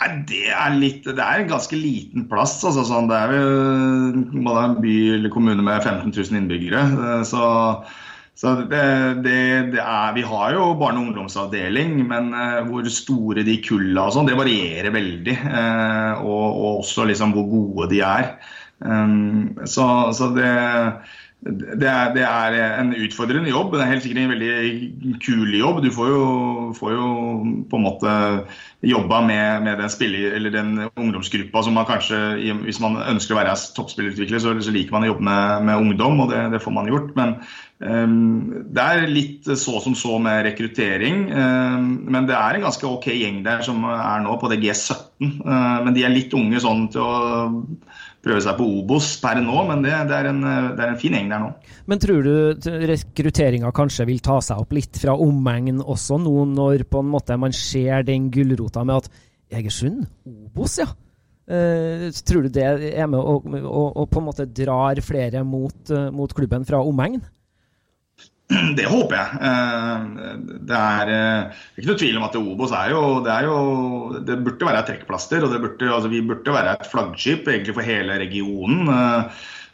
Nei, 0.00 0.12
det 0.28 0.46
er 0.56 0.76
litt 0.80 1.04
Det 1.04 1.20
er 1.20 1.42
en 1.42 1.50
ganske 1.50 1.76
liten 1.76 2.24
plass. 2.28 2.54
Altså, 2.64 2.86
sånn, 2.88 3.08
det 3.10 3.18
er 3.18 3.34
jo 3.36 4.54
en 4.56 4.78
by 4.80 4.94
eller 5.16 5.32
kommune 5.32 5.64
med 5.64 5.82
15 5.84 6.12
000 6.12 6.40
innbyggere. 6.40 6.84
så 7.28 7.42
så 8.40 8.54
det, 8.56 8.84
det, 9.20 9.40
det 9.74 9.80
er, 9.82 10.14
Vi 10.16 10.22
har 10.24 10.54
jo 10.56 10.70
barne- 10.80 11.02
og 11.02 11.10
ungdomsavdeling, 11.10 11.98
men 12.08 12.30
uh, 12.32 12.62
hvor 12.70 12.86
store 12.88 13.44
de 13.44 13.58
kulla 13.60 14.06
og 14.08 14.14
sånn, 14.16 14.30
det 14.30 14.38
varierer 14.38 14.94
veldig. 14.94 15.34
Uh, 15.44 16.22
og, 16.24 16.46
og, 16.46 16.78
også 16.80 17.04
liksom 17.10 17.34
hvor 17.36 17.50
gode 17.50 17.90
de 17.92 18.00
er. 18.06 18.30
Um, 18.80 19.60
så, 19.68 19.84
så 20.16 20.30
det, 20.32 20.48
det, 21.40 21.88
er, 21.88 22.10
det, 22.12 22.24
er, 22.26 22.54
en 22.82 22.90
utfordrende 22.92 23.48
jobb. 23.48 23.72
Det 23.72 23.80
er 23.80 23.88
helt 23.94 24.04
sikkert 24.04 24.20
en 24.26 24.32
veldig 24.34 25.14
kul 25.24 25.54
jobb. 25.56 25.78
Du 25.80 25.88
får 25.94 26.10
jo, 26.10 26.24
får 26.76 26.92
jo 26.92 27.06
på 27.70 27.78
en 27.78 27.86
måte 27.86 28.16
jobba 28.84 29.22
med, 29.24 29.62
med 29.64 29.80
den, 29.80 29.92
spiller, 29.92 30.36
den, 30.52 30.74
ungdomsgruppa 31.00 31.62
som 31.64 31.76
man 31.76 31.88
kanskje 31.88 32.18
Hvis 32.64 32.80
man 32.80 32.98
ønsker 33.00 33.36
å 33.36 33.40
være 33.40 33.56
toppspillerutvikler, 33.76 34.42
så, 34.42 34.52
så, 34.60 34.74
liker 34.74 34.92
man 34.92 35.08
å 35.08 35.12
jobbe 35.14 35.26
med, 35.30 35.64
med 35.70 35.86
ungdom, 35.86 36.20
og 36.26 36.34
det, 36.34 36.42
det, 36.52 36.60
får 36.60 36.76
man 36.76 36.92
gjort. 36.92 37.16
Men 37.16 37.34
um, 37.78 38.66
det 38.68 38.84
er 38.84 39.08
litt 39.08 39.48
så 39.48 39.80
som 39.80 39.96
så 39.96 40.20
med 40.20 40.44
rekruttering. 40.44 41.24
Um, 41.32 41.88
men 42.12 42.28
det 42.28 42.36
er 42.36 42.58
en 42.58 42.68
ganske 42.68 42.84
ok 42.84 43.08
gjeng 43.16 43.40
der 43.48 43.64
som 43.64 43.80
er 43.88 44.26
nå, 44.26 44.36
på 44.36 44.52
det 44.52 44.60
G17. 44.60 45.00
Uh, 45.24 45.40
ehm, 45.40 45.88
men 45.88 45.96
de 45.96 46.04
er 46.04 46.12
litt 46.12 46.36
unge 46.36 46.60
sånn 46.60 46.84
til 46.92 47.00
å 47.00 47.16
prøve 48.24 48.42
seg 48.44 48.56
på 48.58 48.66
Obos 48.80 49.14
per 49.22 49.40
nå, 49.40 49.56
men 49.68 49.84
det, 49.84 49.94
det, 50.10 50.16
er, 50.16 50.28
en, 50.30 50.42
det 50.44 50.84
er, 50.84 50.90
en, 50.90 51.00
fin 51.00 51.16
gjeng 51.16 51.30
der 51.32 51.42
nå. 51.42 51.50
Men 51.88 52.02
tror 52.02 52.26
du 52.26 52.70
rekrutteringa 52.90 53.72
kanskje 53.76 54.08
vil 54.10 54.20
ta 54.24 54.38
seg 54.44 54.60
opp 54.60 54.74
litt 54.76 55.00
fra 55.00 55.16
omegn 55.16 55.80
også, 55.80 56.20
nå 56.20 56.44
når 56.52 56.84
på 56.90 57.00
en 57.00 57.12
måte 57.14 57.38
man 57.40 57.56
ser 57.56 58.04
den 58.08 58.28
gulrota 58.34 58.84
med 58.84 59.04
at 59.04 59.22
Egersund, 59.60 60.04
Obos, 60.28 60.78
ja. 60.82 60.90
Uh, 61.50 62.06
tror 62.22 62.44
du 62.46 62.52
det 62.54 62.62
er 62.92 63.08
med 63.10 63.18
å, 63.18 63.40
å, 63.42 63.84
å, 63.98 64.04
på 64.06 64.20
en 64.20 64.26
måte 64.28 64.44
drar 64.54 65.00
flere 65.02 65.40
mot, 65.42 65.80
uh, 65.90 66.06
mot 66.14 66.30
klubben 66.36 66.62
fra 66.68 66.78
omegn? 66.86 67.18
Det 68.78 68.86
håper 68.90 69.16
jeg. 69.16 69.38
Eh, 69.46 70.58
det 70.70 70.80
er 70.80 71.12
ikke 71.78 71.90
noe 71.92 72.00
tvil 72.02 72.18
om 72.18 72.26
at 72.26 72.36
Obos 72.40 72.74
er 72.74 72.92
jo 72.94 73.04
Det, 73.24 73.30
er 73.34 73.46
jo, 73.46 73.60
det 74.26 74.40
burde 74.42 74.68
være 74.68 74.82
et 74.82 74.90
trekkplaster. 74.92 75.46
og 75.46 75.54
burde, 75.54 75.88
altså 75.88 76.10
vi 76.12 76.24
burde 76.26 76.56
være 76.56 76.76
et 76.78 76.90
flaggskip 76.90 77.48
egentlig 77.48 77.76
for 77.78 77.86
hele 77.86 78.18
regionen. 78.20 78.90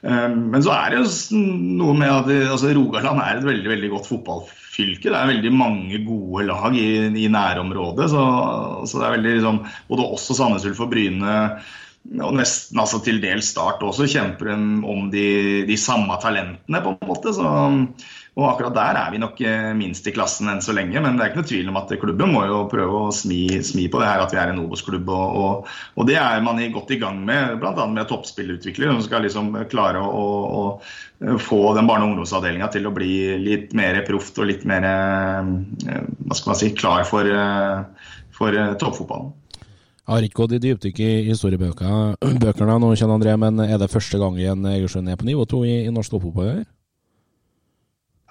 Men 0.07 0.63
så 0.63 0.71
er 0.77 0.93
det 0.93 0.99
jo 1.01 1.39
noe 1.81 1.95
med 1.99 2.13
at 2.13 2.29
altså 2.53 2.69
Rogaland 2.77 3.19
er 3.25 3.41
et 3.41 3.49
veldig 3.49 3.71
veldig 3.73 3.89
godt 3.95 4.11
fotballfylke. 4.11 5.09
Det 5.09 5.17
er 5.19 5.33
veldig 5.33 5.51
mange 5.57 5.99
gode 6.05 6.45
lag 6.47 6.77
i, 6.79 7.09
i 7.25 7.27
nærområdet. 7.33 8.11
Så, 8.13 8.27
så, 8.85 9.01
det 9.01 9.09
er 9.09 9.17
veldig 9.17 9.35
liksom, 9.41 9.65
Både 9.89 10.07
oss 10.15 10.29
og 10.31 10.39
Sandnes 10.39 10.69
Ulf 10.69 10.85
og 10.85 10.93
Bryne 10.93 11.41
og 12.23 12.37
nesten 12.39 12.79
altså 12.81 13.01
til 13.05 13.19
dels 13.23 13.51
Start 13.53 13.83
også 13.85 14.07
kjemper 14.11 14.53
om 14.55 15.09
de, 15.13 15.27
de, 15.67 15.79
samme 15.81 16.15
talentene, 16.23 16.83
på 16.85 16.95
en 16.95 17.09
måte. 17.09 17.33
Så, 17.35 17.47
og 18.37 18.45
akkurat 18.51 18.75
der 18.77 18.99
er 19.01 19.13
vi 19.15 19.19
nok 19.21 19.39
eh, 19.49 19.71
minst 19.73 20.05
i 20.05 20.13
klassen 20.13 20.51
enn 20.53 20.59
så 20.61 20.75
lenge. 20.77 21.01
Men 21.01 21.17
det 21.17 21.25
er 21.25 21.31
ikke 21.31 21.41
noe 21.41 21.49
tvil 21.49 21.71
om 21.73 21.79
at 21.81 21.93
klubben 22.03 22.35
må 22.35 22.43
jo 22.45 22.59
prøve 22.69 22.99
å 23.07 23.15
smi, 23.15 23.63
smi 23.65 23.87
på 23.89 24.03
det 24.03 24.11
her 24.11 24.21
at 24.21 24.35
vi 24.35 24.41
er 24.43 24.53
en 24.53 24.61
Obos-klubb. 24.61 25.09
Og, 25.09 25.39
og, 25.41 25.71
og, 25.95 26.05
det 26.11 26.19
er 26.21 26.45
man 26.45 26.61
godt 26.75 26.93
i 26.93 26.99
gang 27.01 27.23
med, 27.25 27.57
bl.a. 27.63 27.87
med 27.89 28.11
toppspillutviklere 28.11 28.93
som 28.93 29.01
skal 29.07 29.25
liksom 29.25 29.57
klare 29.73 30.05
å, 30.05 30.27
å 30.61 31.39
få 31.41 31.63
den 31.79 31.89
barne- 31.89 32.05
og 32.05 32.13
ungdomsavdelinga 32.13 32.69
til 32.77 32.91
å 32.91 32.95
bli 32.99 33.11
litt 33.41 33.73
mer 33.79 34.03
proft 34.05 34.37
og 34.37 34.53
litt 34.53 34.69
mer 34.69 34.85
eh, 34.85 35.51
hva 36.29 36.37
skal 36.37 36.53
man 36.53 36.61
si, 36.61 36.73
klar 36.77 37.09
for, 37.09 37.25
eh, 37.25 38.15
for 38.37 38.63
toppfotballen. 38.77 39.33
Jeg 40.07 40.13
har 40.13 40.29
ikke 40.29 40.43
gått 40.45 40.59
i 40.59 40.63
dypdykk 40.63 41.01
i 41.03 41.13
historiebøkene 41.33 42.77
nå, 42.85 42.95
Kjell 43.01 43.17
André, 43.17 43.41
men 43.41 43.65
er 43.65 43.81
det 43.81 43.89
første 43.91 44.21
gangen 44.21 44.69
Egersund 44.77 45.09
er 45.09 45.17
på 45.17 45.33
nivå 45.33 45.49
to 45.49 45.65
i, 45.65 45.87
i 45.89 45.95
norsk 45.95 46.19
toppfotball? 46.19 46.67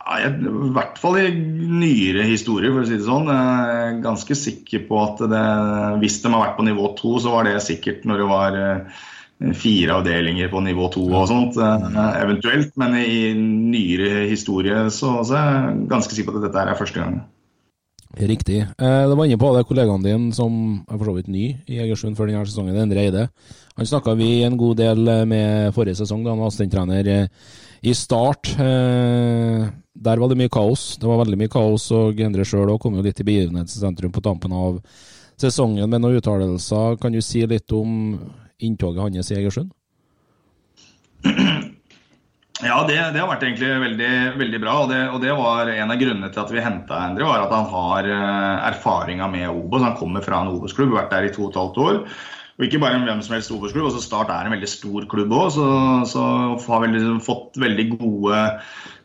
Ja, 0.06 0.30
I 0.30 0.72
hvert 0.76 1.00
fall 1.02 1.18
i 1.18 1.30
nyere 1.34 2.28
historie, 2.30 2.70
for 2.70 2.84
å 2.84 2.88
si 2.88 3.00
det 3.00 3.08
sånn. 3.08 3.30
Jeg 3.32 3.82
er 3.82 4.00
ganske 4.04 4.38
sikker 4.38 4.86
på 4.86 5.02
at 5.02 5.24
det, 5.32 5.44
hvis 6.04 6.20
de 6.22 6.30
har 6.30 6.44
vært 6.44 6.60
på 6.60 6.66
nivå 6.68 6.92
to, 7.00 7.16
så 7.24 7.34
var 7.34 7.48
det 7.50 7.58
sikkert 7.66 8.06
når 8.06 8.22
det 8.22 8.28
var 8.30 8.58
eh, 8.60 9.00
fire 9.58 9.98
avdelinger 9.98 10.52
på 10.54 10.62
nivå 10.62 10.92
to 10.94 11.08
og 11.10 11.26
sånt, 11.32 11.58
eh, 11.58 12.12
eventuelt. 12.22 12.76
Men 12.78 13.00
i 13.02 13.34
nyere 13.36 14.28
historie 14.30 14.86
så, 14.94 15.18
så 15.26 15.40
er 15.42 15.50
jeg 15.50 15.90
ganske 15.96 16.20
sikker 16.20 16.36
på 16.36 16.44
at 16.44 16.48
dette 16.52 16.68
er 16.68 16.78
første 16.78 17.02
gang. 17.02 17.20
Riktig. 18.16 18.62
Eh, 18.62 19.04
det 19.10 19.18
var 19.18 19.26
inne 19.26 19.42
på 19.42 19.52
det 19.58 19.66
kollegaen 19.68 20.06
din 20.06 20.32
som 20.38 20.86
er 20.86 21.00
for 21.00 21.10
så 21.10 21.18
vidt 21.18 21.34
ny 21.34 21.48
i 21.66 21.82
Egersund 21.82 22.16
før 22.16 22.30
denne 22.30 22.46
sesongen, 22.46 22.78
Endre 22.78 23.10
Eide. 23.10 23.28
Han 23.76 23.90
snakka 23.90 24.14
vi 24.16 24.36
en 24.46 24.56
god 24.62 24.78
del 24.86 25.02
med 25.28 25.74
forrige 25.76 25.98
sesong, 26.00 26.22
da 26.24 26.32
han 26.32 26.46
var 26.46 26.54
assistenttrener 26.54 27.10
eh, 27.12 27.48
i 27.82 27.94
Start. 27.96 28.54
Der 28.56 30.22
var 30.22 30.30
det 30.30 30.38
mye 30.40 30.52
kaos. 30.52 30.98
Det 31.02 31.08
var 31.08 31.22
veldig 31.24 31.40
mye 31.40 31.52
kaos, 31.52 31.90
og 31.96 32.20
Endre 32.22 32.46
sjøl 32.48 32.76
kom 32.82 32.98
jo 32.98 33.06
litt 33.06 33.20
i 33.22 33.28
begivenhetssentrum 33.28 34.14
på 34.16 34.24
tampen 34.26 34.54
av 34.56 34.80
sesongen 35.42 35.90
med 35.90 36.04
noen 36.04 36.20
uttalelser. 36.20 37.00
Kan 37.02 37.16
du 37.16 37.22
si 37.24 37.46
litt 37.48 37.72
om 37.76 38.18
inntoget 38.64 39.02
hans 39.04 39.32
i 39.32 39.40
Egersund? 39.40 39.72
Ja, 42.64 42.86
det, 42.88 42.96
det, 43.12 43.20
har 43.20 43.28
vært 43.28 43.42
egentlig 43.44 43.68
veldig, 43.82 44.12
veldig 44.40 44.60
bra. 44.64 44.76
Og 44.86 44.92
det, 44.92 45.00
og 45.12 45.18
det, 45.20 45.34
var 45.36 45.68
en 45.74 45.92
av 45.92 46.00
grunnene 46.00 46.30
til 46.32 46.40
at 46.40 46.54
vi 46.56 46.64
henta 46.64 47.02
Endre, 47.04 47.28
var 47.28 47.44
at 47.44 47.52
han 47.52 47.68
har 47.68 48.08
uh, 48.08 48.68
erfaringa 48.70 49.28
med 49.28 49.50
Obos. 49.52 49.84
Han 49.84 49.98
kommer 50.00 50.24
fra 50.24 50.40
en 50.40 50.54
Obos-klubb, 50.54 50.94
vært 50.96 51.12
der 51.12 51.28
i 51.28 51.34
to 51.36 51.50
og 51.50 51.52
et 51.52 51.60
halvt 51.60 51.82
år. 51.84 52.00
Og 52.56 52.64
ikke 52.64 52.80
bare 52.80 52.96
en 52.96 53.04
hvem 53.04 53.20
som 53.24 53.34
helst 53.36 53.52
Obos-klubb. 53.52 53.90
også 53.90 54.00
Start 54.00 54.30
er 54.32 54.48
en 54.48 54.54
veldig 54.56 54.70
stor 54.72 55.06
klubb 55.12 55.34
òg, 55.36 55.50
så, 55.52 55.66
så, 56.08 56.22
har 56.56 56.86
vi 56.86 56.94
liksom 56.94 57.18
fått 57.24 57.58
veldig 57.60 57.86
gode 57.98 58.38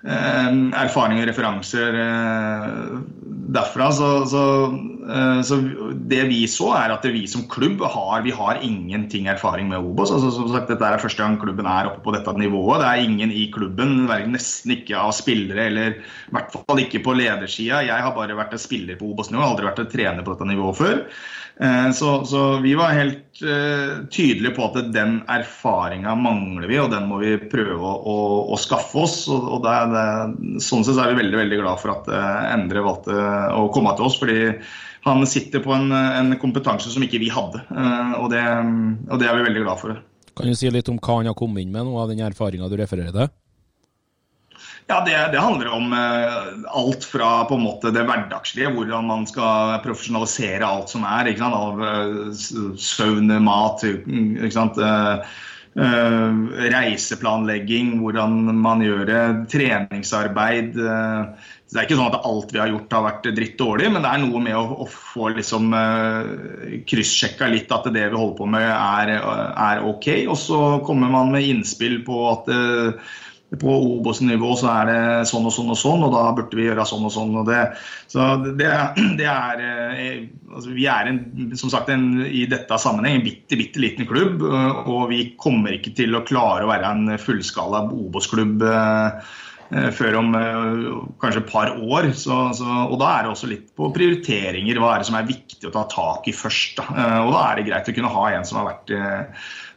eh, 0.07 0.51
erfaringer 0.79 1.25
og 1.25 1.31
referanser 1.33 1.99
eh, 1.99 2.93
derfra. 3.51 3.89
Så, 3.97 4.11
så, 4.31 4.45
så, 5.49 5.59
det 6.13 6.21
vi 6.31 6.45
så, 6.47 6.69
er 6.79 6.95
at 6.95 7.09
vi 7.11 7.25
som 7.33 7.43
klubb 7.51 7.83
har, 7.83 8.23
vi 8.23 8.37
har 8.39 8.63
ingenting 8.63 9.27
erfaring 9.35 9.67
med 9.73 9.83
Obos. 9.83 10.15
Altså, 10.15 10.31
som 10.37 10.47
sagt, 10.55 10.71
dette 10.71 10.87
er 10.87 11.03
første 11.03 11.25
gang 11.25 11.35
klubben 11.43 11.67
er 11.67 11.91
oppe 11.91 12.05
på 12.07 12.15
dette 12.15 12.37
nivået. 12.39 12.85
Det 12.85 12.93
er 12.93 13.03
ingen 13.09 13.35
i 13.35 13.49
klubben, 13.51 14.07
nesten 14.31 14.77
ikke 14.79 14.95
av 15.03 15.11
spillere, 15.19 15.67
eller 15.73 15.99
i 15.99 16.39
hvert 16.39 16.55
fall 16.55 16.87
ikke 16.87 17.03
på 17.03 17.19
ledersida. 17.19 17.83
Jeg 17.91 18.07
har 18.07 18.15
bare 18.15 18.39
vært 18.39 18.55
en 18.55 18.63
spiller 18.63 19.01
på 19.01 19.11
Obos-nivå, 19.11 19.43
aldri 19.43 19.67
vært 19.73 19.83
en 19.89 19.93
trener 19.99 20.23
på 20.23 20.39
dette 20.39 20.53
nivået 20.55 20.83
før. 20.85 21.05
Så, 21.93 22.11
så 22.25 22.43
vi 22.65 22.71
var 22.73 22.95
helt 22.97 23.43
uh, 23.45 24.07
tydelige 24.09 24.55
på 24.57 24.65
at 24.65 24.79
den 24.95 25.19
erfaringa 25.29 26.15
mangler 26.17 26.65
vi, 26.71 26.79
og 26.81 26.89
den 26.89 27.05
må 27.11 27.19
vi 27.21 27.35
prøve 27.53 27.77
å, 27.77 27.91
å, 28.01 28.15
å 28.55 28.57
skaffe 28.57 29.03
oss. 29.03 29.19
og, 29.29 29.45
og 29.59 29.67
det, 29.67 29.75
det, 29.93 30.05
Sånn 30.65 30.87
sett 30.89 30.97
er 30.97 31.13
vi 31.13 31.19
veldig 31.21 31.43
veldig 31.43 31.59
glad 31.61 31.83
for 31.83 31.93
at 31.99 32.09
uh, 32.09 32.47
Endre 32.55 32.87
valgte 32.87 33.19
å 33.53 33.67
komme 33.75 33.93
til 33.99 34.09
oss. 34.09 34.17
fordi 34.23 34.55
han 35.03 35.27
sitter 35.27 35.63
på 35.65 35.73
en, 35.73 35.93
en 35.93 36.33
kompetanse 36.41 36.91
som 36.93 37.05
ikke 37.05 37.21
vi 37.23 37.31
hadde, 37.33 37.63
eh, 37.73 38.17
og 38.21 38.31
det, 38.33 38.43
og 39.09 39.21
det, 39.21 39.29
er 39.29 39.39
vi 39.39 39.47
veldig 39.49 39.63
glad 39.65 39.81
for. 39.81 40.01
Kan 40.37 40.51
du 40.51 40.57
si 40.57 40.71
litt 40.73 40.89
om 40.93 41.01
hva 41.01 41.21
han 41.21 41.31
har 41.31 41.37
kommet 41.39 41.65
inn 41.65 41.73
med, 41.73 41.87
noe 41.89 42.05
av 42.05 42.13
den 42.13 42.21
erfaringa 42.25 42.69
du 42.71 42.77
refererer 42.81 43.15
til? 43.15 43.31
Ja, 44.91 45.05
det, 45.07 45.33
det, 45.33 45.39
handler 45.39 45.69
om 45.69 45.93
uh, 45.93 46.67
alt 46.67 47.05
fra 47.07 47.45
på 47.47 47.55
en 47.55 47.63
måte 47.63 47.93
det 47.95 48.03
hverdagslige, 48.09 48.73
hvordan 48.75 49.07
man 49.07 49.29
skal 49.29 49.77
profesjonalisere 49.85 50.67
alt 50.67 50.91
som 50.91 51.05
er. 51.07 51.31
Av 51.47 51.79
uh, 51.79 52.33
søvn, 52.75 53.31
mat, 53.47 53.87
sant? 54.51 54.83
Uh, 54.83 55.39
reiseplanlegging, 56.75 58.01
hvordan 58.01 58.51
man 58.59 58.83
gjør 58.83 59.07
det, 59.07 59.21
treningsarbeid. 59.53 60.75
Det 60.75 61.79
er 61.79 61.87
ikke 61.87 62.01
sånn 62.01 62.11
at 62.11 62.27
alt 62.27 62.51
vi 62.51 62.59
har 62.59 62.73
gjort 62.73 62.99
har 62.99 63.07
vært 63.07 63.31
dritt 63.37 63.55
dårlig, 63.63 63.93
men 63.95 64.03
det 64.03 64.11
er 64.11 64.25
noe 64.25 64.43
med 64.43 64.59
å, 64.59 64.83
å 64.83 64.89
få 64.91 65.31
liksom 65.37 65.71
kryssjekka 66.91 67.53
litt 67.55 67.71
at 67.71 67.87
det 67.95 68.09
vi 68.11 68.19
holder 68.19 68.39
på 68.43 68.51
med 68.51 68.67
er, 68.67 69.15
er 69.23 69.87
ok. 69.87 70.11
Og 70.27 70.39
så 70.43 70.61
kommer 70.83 71.15
man 71.15 71.31
med 71.39 71.47
innspill 71.47 72.01
på 72.03 72.25
at 72.35 72.51
på 73.59 73.77
Obos-nivå 73.97 74.53
så 74.59 74.69
er 74.71 74.91
det 74.91 75.01
sånn 75.31 75.49
og 75.49 75.55
sånn 75.55 75.73
og 75.75 75.79
sånn, 75.81 76.05
og 76.07 76.15
da 76.15 76.23
burde 76.37 76.55
vi 76.59 76.69
gjøre 76.69 76.87
sånn 76.87 77.09
og 77.09 77.15
sånn. 77.15 77.35
og 77.41 77.51
det. 77.51 77.65
Så 78.13 78.29
det, 78.47 78.71
det 79.19 79.27
er 79.27 79.65
uh, 79.65 80.55
altså 80.55 80.77
Vi 80.77 80.87
er 80.91 81.11
en, 81.11 81.21
som 81.59 81.73
sagt 81.73 81.91
en, 81.91 82.09
i 82.27 82.47
dette 82.51 82.79
sammenheng 82.79 83.19
en 83.19 83.27
bitte, 83.27 83.59
bitte 83.59 83.83
liten 83.83 84.09
klubb, 84.11 84.43
og 84.47 85.11
vi 85.11 85.31
kommer 85.41 85.75
ikke 85.77 85.95
til 85.99 86.15
å 86.15 86.25
klare 86.27 86.67
å 86.67 86.73
være 86.73 86.95
en 86.95 87.15
fullskala 87.19 87.89
Obos-klubb. 87.91 88.67
Eh, 89.71 89.91
før 89.95 90.17
om 90.19 90.33
eh, 90.35 90.87
kanskje 91.23 91.45
et 91.45 91.51
par 91.51 91.71
år. 91.79 92.11
Så, 92.19 92.39
så, 92.59 92.67
og 92.67 92.97
da 92.99 93.13
er 93.15 93.27
det 93.27 93.35
også 93.35 93.51
litt 93.51 93.69
på 93.79 93.91
prioriteringer. 93.95 94.81
Hva 94.83 94.97
er 94.97 95.03
det 95.03 95.11
som 95.11 95.19
er 95.21 95.29
viktig 95.29 95.69
å 95.69 95.75
ta 95.77 95.85
tak 95.93 96.27
i 96.31 96.35
først? 96.35 96.81
Da. 96.81 96.89
Eh, 96.91 97.19
og 97.23 97.35
da 97.37 97.45
er 97.45 97.61
det 97.61 97.69
greit 97.69 97.91
å 97.91 97.95
kunne 97.95 98.15
ha 98.17 98.25
en 98.35 98.49
som 98.49 98.61
har 98.61 98.73
vært, 98.73 98.95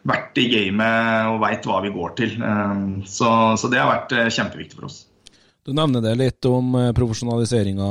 vært 0.08 0.38
i 0.42 0.50
gamet 0.52 1.32
og 1.32 1.42
veit 1.44 1.66
hva 1.68 1.80
vi 1.84 1.92
går 1.94 2.14
til. 2.20 2.38
Så, 3.08 3.32
så, 3.60 3.72
det 3.72 3.82
har 3.82 3.92
vært 3.92 4.16
kjempeviktig 4.36 4.80
for 4.80 4.90
oss. 4.90 5.02
Du 5.64 5.72
nevner 5.72 6.04
det 6.04 6.18
litt 6.20 6.48
om 6.50 6.74
profesjonaliseringa 6.92 7.90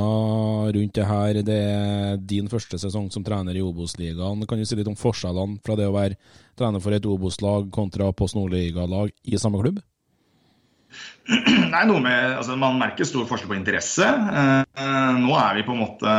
rundt 0.75 0.93
det 0.93 1.07
her. 1.09 1.39
Det 1.41 1.55
er 1.57 2.19
din 2.21 2.51
første 2.51 2.77
sesong 2.77 3.07
som 3.13 3.25
trener 3.25 3.57
i 3.57 3.63
Obos-ligaen. 3.65 4.45
Kan 4.45 4.61
du 4.61 4.67
si 4.69 4.77
litt 4.77 4.91
om 4.91 4.99
forskjellene 4.99 5.57
fra 5.65 5.77
det 5.79 5.89
å 5.89 5.95
være 5.95 6.19
trener 6.59 6.83
for 6.83 6.93
et 6.93 7.09
Obos-lag 7.09 7.71
kontra 7.73 8.11
Post 8.13 8.37
Nordligalag 8.37 9.09
i 9.25 9.41
samme 9.41 9.63
klubb? 9.63 9.81
Nei, 11.71 11.83
noe 11.87 12.01
med, 12.03 12.33
altså 12.35 12.57
Man 12.59 12.75
merker 12.81 13.07
stor 13.07 13.23
forskjell 13.29 13.47
på 13.53 13.55
interesse. 13.55 14.03
Eh, 14.03 15.11
nå 15.23 15.35
er 15.39 15.55
vi 15.55 15.63
på 15.63 15.71
en 15.71 15.79
måte 15.79 16.15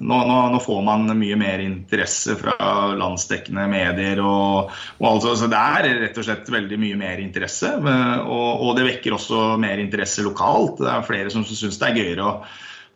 nå, 0.00 0.16
nå, 0.26 0.38
nå, 0.50 0.60
får 0.64 0.80
man 0.86 1.06
mye 1.14 1.36
mer 1.38 1.62
interesse 1.62 2.34
fra 2.40 2.56
landsdekkende 2.98 3.68
medier. 3.70 4.22
og, 4.24 4.72
og 4.98 5.06
altså, 5.12 5.36
så 5.38 5.50
Det 5.50 5.60
er 5.60 5.90
rett 6.02 6.18
og 6.18 6.26
slett 6.26 6.50
veldig 6.50 6.80
mye 6.82 6.98
mer 6.98 7.22
interesse. 7.22 7.76
Eh, 7.78 8.16
og, 8.24 8.66
og 8.66 8.74
det 8.80 8.88
vekker 8.88 9.14
også 9.14 9.54
mer 9.62 9.82
interesse 9.82 10.26
lokalt. 10.26 10.82
Det 10.82 10.90
er 10.90 11.06
flere 11.06 11.30
som 11.30 11.46
syns 11.46 11.78
det 11.78 11.92
er 11.92 12.00
gøyere 12.02 12.26
å, 12.26 12.36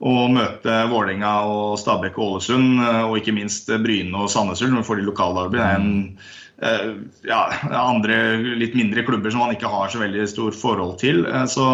å 0.05 0.15
møte 0.35 0.81
Vålerenga 0.91 1.35
og 1.47 1.77
Stabæk 1.79 2.19
og 2.19 2.41
Ålesund, 2.41 2.81
eh, 2.83 3.03
og 3.07 3.21
ikke 3.21 3.37
minst 3.39 3.71
Bryne 3.71 4.25
og 4.25 4.33
Sandnes 4.35 4.67
Ulf 4.67 4.83
for 4.89 4.99
de 4.99 5.07
lokale 5.07 5.47
Det 5.55 5.63
er 5.63 5.79
ja, 6.63 7.41
andre 7.75 8.19
litt 8.59 8.77
mindre 8.79 9.05
klubber 9.07 9.33
som 9.33 9.45
man 9.45 9.55
ikke 9.55 9.71
har 9.71 9.91
så 9.91 10.03
veldig 10.03 10.27
stort 10.31 10.59
forhold 10.59 10.99
til. 11.03 11.25
Eh, 11.27 11.47
så 11.51 11.69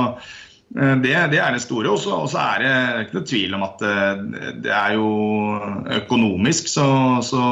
eh, 0.76 0.96
det, 1.02 1.16
det 1.34 1.42
er 1.42 1.52
det 1.54 1.64
store. 1.64 1.92
Og 1.92 2.00
så 2.32 2.40
er 2.40 2.64
det 2.64 2.72
ikke 3.04 3.18
noe 3.18 3.28
tvil 3.32 3.58
om 3.58 3.66
at 3.68 3.84
det 4.64 4.72
er 4.72 4.96
jo 4.96 5.10
økonomisk 6.00 6.70
så, 6.70 6.88
så 7.26 7.44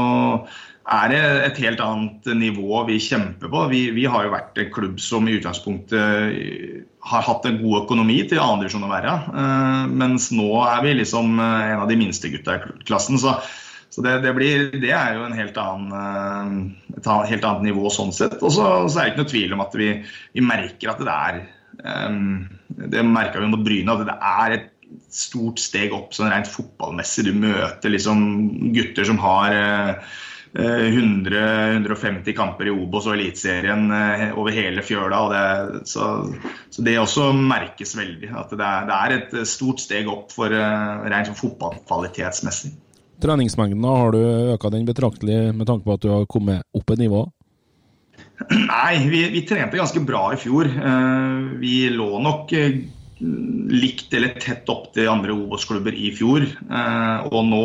er 0.89 1.13
det 1.13 1.23
et 1.51 1.63
helt 1.67 1.83
annet 1.85 2.31
nivå 2.39 2.85
vi 2.89 2.97
kjemper 3.03 3.53
på. 3.53 3.67
Vi, 3.75 3.83
vi, 3.97 4.09
har 4.09 4.25
jo 4.25 4.33
vært 4.33 4.57
en 4.63 4.73
klubb 4.73 5.03
som 5.05 5.29
i 5.29 5.37
utgangspunktet 5.37 6.87
har 7.09 7.25
hatt 7.25 7.45
en 7.49 7.61
god 7.61 7.85
økonomi 7.85 8.23
til 8.29 8.41
andredivisjon 8.41 8.87
å 8.89 8.91
være. 8.91 9.13
Mens 9.93 10.31
nå 10.33 10.49
er 10.65 10.81
vi 10.85 10.97
liksom 11.03 11.37
en 11.37 11.83
av 11.83 11.89
de 11.93 11.97
minste 12.01 12.33
gutta 12.33 12.57
i 12.57 12.87
klassen. 12.89 13.21
Så 13.21 13.37
så 13.89 14.03
det, 14.05 14.19
det, 14.25 14.33
blir, 14.37 14.67
det, 14.77 14.91
er 14.93 15.17
jo 15.17 15.27
annen, 15.27 16.65
et 16.93 17.07
helt 17.09 17.47
annet 17.49 17.65
nivå 17.71 17.89
sånn 17.91 18.13
sett. 18.15 18.37
Og 18.43 18.53
så, 18.53 18.67
er 18.85 19.09
det 19.09 19.13
ikke 19.15 19.23
noe 19.23 19.31
tvil 19.33 19.55
om 19.57 19.63
at 19.65 19.79
vi, 19.81 19.93
vi 20.37 20.45
merker 20.45 20.93
at 20.93 21.01
det 21.03 21.15
er, 21.15 21.41
Um, 21.85 22.49
det 22.67 23.03
merka 23.07 23.41
vi 23.41 23.51
mot 23.51 23.65
Bryne, 23.65 23.95
at 23.95 24.07
det 24.09 24.17
er 24.19 24.57
et 24.57 24.73
stort 25.13 25.61
steg 25.63 25.93
opp 25.95 26.15
sånn 26.17 26.31
rent 26.33 26.49
fotballmessig. 26.51 27.29
Du 27.29 27.37
møter 27.37 27.93
liksom 27.93 28.25
gutter 28.75 29.07
som 29.07 29.21
har 29.23 29.55
uh, 29.55 30.17
100-150 30.59 32.35
kamper 32.35 32.71
i 32.71 32.73
Obos 32.73 33.07
og 33.07 33.19
Eliteserien 33.19 33.93
over 34.33 34.55
hele 34.57 34.83
fjøla. 34.83 35.21
det, 35.31 35.83
så, 35.93 36.07
så, 36.73 36.85
det 36.87 36.97
også 36.99 37.29
merkes 37.37 37.93
veldig. 37.99 38.33
At 38.33 38.57
det 38.57 38.65
er, 38.65 38.89
det 38.89 38.97
er 38.97 39.17
et 39.19 39.37
stort 39.51 39.85
steg 39.85 40.09
opp 40.11 40.33
for 40.35 40.49
rent 40.49 41.31
fotballkvalitetsmessig. 41.37 42.73
Treningsmengden, 43.23 43.85
har 43.85 44.13
du 44.15 44.21
øka 44.55 44.71
den 44.71 44.87
betraktelig 44.87 45.55
med 45.55 45.67
tanke 45.67 45.85
på 45.85 45.97
at 45.97 46.05
du 46.05 46.13
har 46.13 46.29
kommet 46.31 46.63
opp 46.77 46.95
et 46.95 47.03
nivå? 47.03 47.25
Nei, 48.49 49.09
vi, 49.11 49.25
vi, 49.33 49.43
trente 49.47 49.79
ganske 49.79 50.03
bra 50.07 50.29
i 50.35 50.39
fjor. 50.39 50.69
Eh, 50.71 51.39
vi 51.59 51.89
lå 51.91 52.21
nok 52.23 52.53
eh, 52.55 52.77
likt 53.19 54.15
eller 54.15 54.37
tett 54.39 54.71
opp 54.71 54.93
til 54.95 55.11
andre 55.11 55.35
Obos-klubber 55.35 55.97
i 55.97 56.13
fjor. 56.15 56.47
Eh, 56.47 57.27
og 57.33 57.43
nå 57.49 57.65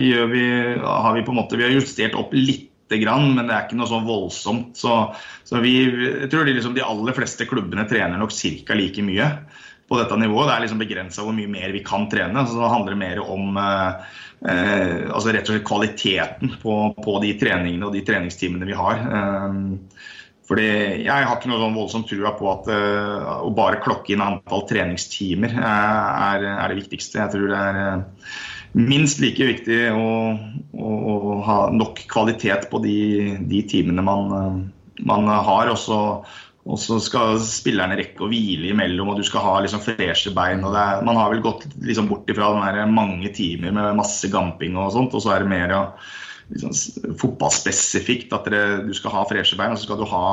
gjør 0.00 0.32
vi, 0.32 0.46
har 0.80 1.12
vi 1.18 1.26
på 1.26 1.34
en 1.34 1.40
måte 1.42 1.60
vi 1.60 1.68
har 1.68 1.76
justert 1.76 2.16
opp 2.16 2.32
litt 2.36 2.72
grann, 2.88 3.32
men 3.34 3.48
det 3.48 3.52
er 3.52 3.66
ikke 3.66 3.76
noe 3.80 3.90
sånn 3.90 4.08
voldsomt. 4.08 4.72
Så, 4.80 4.96
så 5.44 5.60
vi, 5.60 5.76
jeg 5.84 6.32
tror 6.32 6.48
de, 6.48 6.56
liksom, 6.56 6.76
de 6.76 6.86
aller 6.86 7.16
fleste 7.16 7.48
klubbene 7.50 7.84
trener 7.90 8.20
nok 8.22 8.32
ca. 8.32 8.78
like 8.78 9.04
mye 9.04 9.30
på 9.88 9.98
dette 10.00 10.18
nivået. 10.18 10.48
Det 10.48 10.54
er 10.56 10.64
liksom 10.64 10.82
begrensa 10.82 11.24
hvor 11.24 11.36
mye 11.36 11.50
mer 11.50 11.74
vi 11.74 11.84
kan 11.86 12.08
trene. 12.10 12.44
så 12.46 12.58
Det 12.58 12.72
handler 12.72 12.98
mer 12.98 13.22
om 13.22 13.56
eh, 13.60 14.12
eh, 14.50 15.06
altså 15.12 15.32
rett 15.32 15.46
og 15.46 15.54
slett 15.54 15.68
kvaliteten 15.68 16.56
på, 16.62 16.76
på, 16.98 17.16
de 17.22 17.32
treningene 17.40 17.88
og 17.88 17.94
de 17.94 18.04
treningstimene 18.06 18.68
vi 18.68 18.78
har. 18.78 19.02
Eh, 19.06 19.62
fordi 20.46 20.66
Jeg 21.02 21.10
har 21.26 21.36
ikke 21.36 21.50
noe 21.50 21.58
sånn 21.58 21.74
voldsomt 21.74 22.10
trua 22.10 22.30
på 22.38 22.46
at 22.52 22.68
uh, 22.70 23.30
å 23.42 23.48
bare 23.50 23.80
klokke 23.82 24.12
inn 24.14 24.22
antall 24.22 24.62
treningstimer 24.68 25.56
er, 25.58 26.44
er, 26.52 26.68
det 26.70 26.84
viktigste. 26.84 27.18
Jeg 27.18 27.32
tror 27.32 27.50
det 27.50 27.62
er 27.66 28.78
minst 28.78 29.18
like 29.18 29.48
viktig 29.48 29.80
å, 29.90 30.04
å, 30.70 30.92
å, 31.10 31.34
ha 31.48 31.58
nok 31.74 32.04
kvalitet 32.12 32.68
på 32.70 32.78
de, 32.84 33.00
de 33.42 33.64
timene 33.66 34.06
man, 34.06 34.62
man 35.02 35.26
har. 35.34 35.72
Også, 35.74 35.98
og 36.66 36.80
så 36.82 36.96
skal 37.02 37.38
spillerne 37.46 37.94
rekke 37.98 38.24
å 38.26 38.28
hvile 38.30 38.72
imellom, 38.72 39.12
og 39.12 39.20
du 39.20 39.26
skal 39.26 39.44
ha 39.44 39.54
liksom 39.62 39.84
freshe 39.84 40.32
bein. 40.34 40.64
og 40.66 40.74
er, 40.74 41.04
Man 41.06 41.18
har 41.18 41.30
vel 41.30 41.44
gått 41.44 41.68
liksom 41.78 42.08
bort 42.10 42.30
ifra 42.32 42.50
mange 42.90 43.30
timer 43.36 43.74
med 43.76 43.98
masse 44.00 44.26
gamping 44.32 44.74
og 44.74 44.90
sånt, 44.96 45.14
og 45.14 45.22
så 45.22 45.36
er 45.36 45.44
det 45.44 45.52
mer 45.52 45.70
ja, 45.70 45.82
liksom, 46.50 46.74
fotballspesifikt 47.22 48.34
at 48.34 48.50
det, 48.50 48.64
du 48.88 48.92
skal 48.98 49.14
ha 49.14 49.24
freshe 49.30 49.58
bein, 49.58 49.76
og 49.76 49.78
så 49.78 49.86
skal 49.86 50.02
du 50.02 50.10
ha 50.10 50.26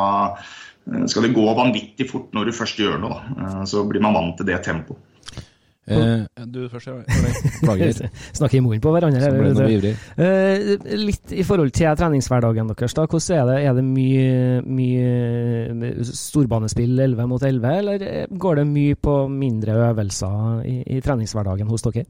skal 1.07 1.23
det 1.23 1.35
gå 1.37 1.45
vanvittig 1.55 2.09
fort 2.09 2.33
når 2.35 2.49
du 2.49 2.57
først 2.57 2.81
gjør 2.81 2.97
noe. 2.99 3.21
Da. 3.37 3.61
Så 3.69 3.85
blir 3.87 4.03
man 4.03 4.17
vant 4.17 4.35
til 4.39 4.49
det 4.49 4.57
tempoet. 4.65 5.12
Eh, 5.87 6.45
du 6.47 6.69
først. 6.71 6.87
Beklager. 7.61 8.09
Snakker 8.37 8.57
i 8.57 8.63
munnen 8.63 8.83
på 8.83 8.93
hverandre. 8.95 9.93
Eh, 10.15 10.95
litt 10.99 11.33
i 11.35 11.43
forhold 11.47 11.73
til 11.75 11.97
treningshverdagen 11.99 12.71
deres, 12.71 12.95
da. 12.95 13.05
Hvordan 13.09 13.37
er 13.37 13.51
det? 13.51 13.59
Er 13.67 13.77
det 13.77 13.85
mye, 13.87 14.61
mye 14.63 16.07
storbanespill 16.07 16.99
11 17.07 17.29
mot 17.29 17.43
11, 17.43 17.77
eller 17.83 18.07
går 18.31 18.61
det 18.61 18.67
mye 18.71 18.99
på 18.99 19.17
mindre 19.31 19.79
øvelser 19.89 20.61
i, 20.69 20.77
i 20.97 21.01
treningshverdagen 21.03 21.71
hos 21.71 21.85
dere? 21.89 22.07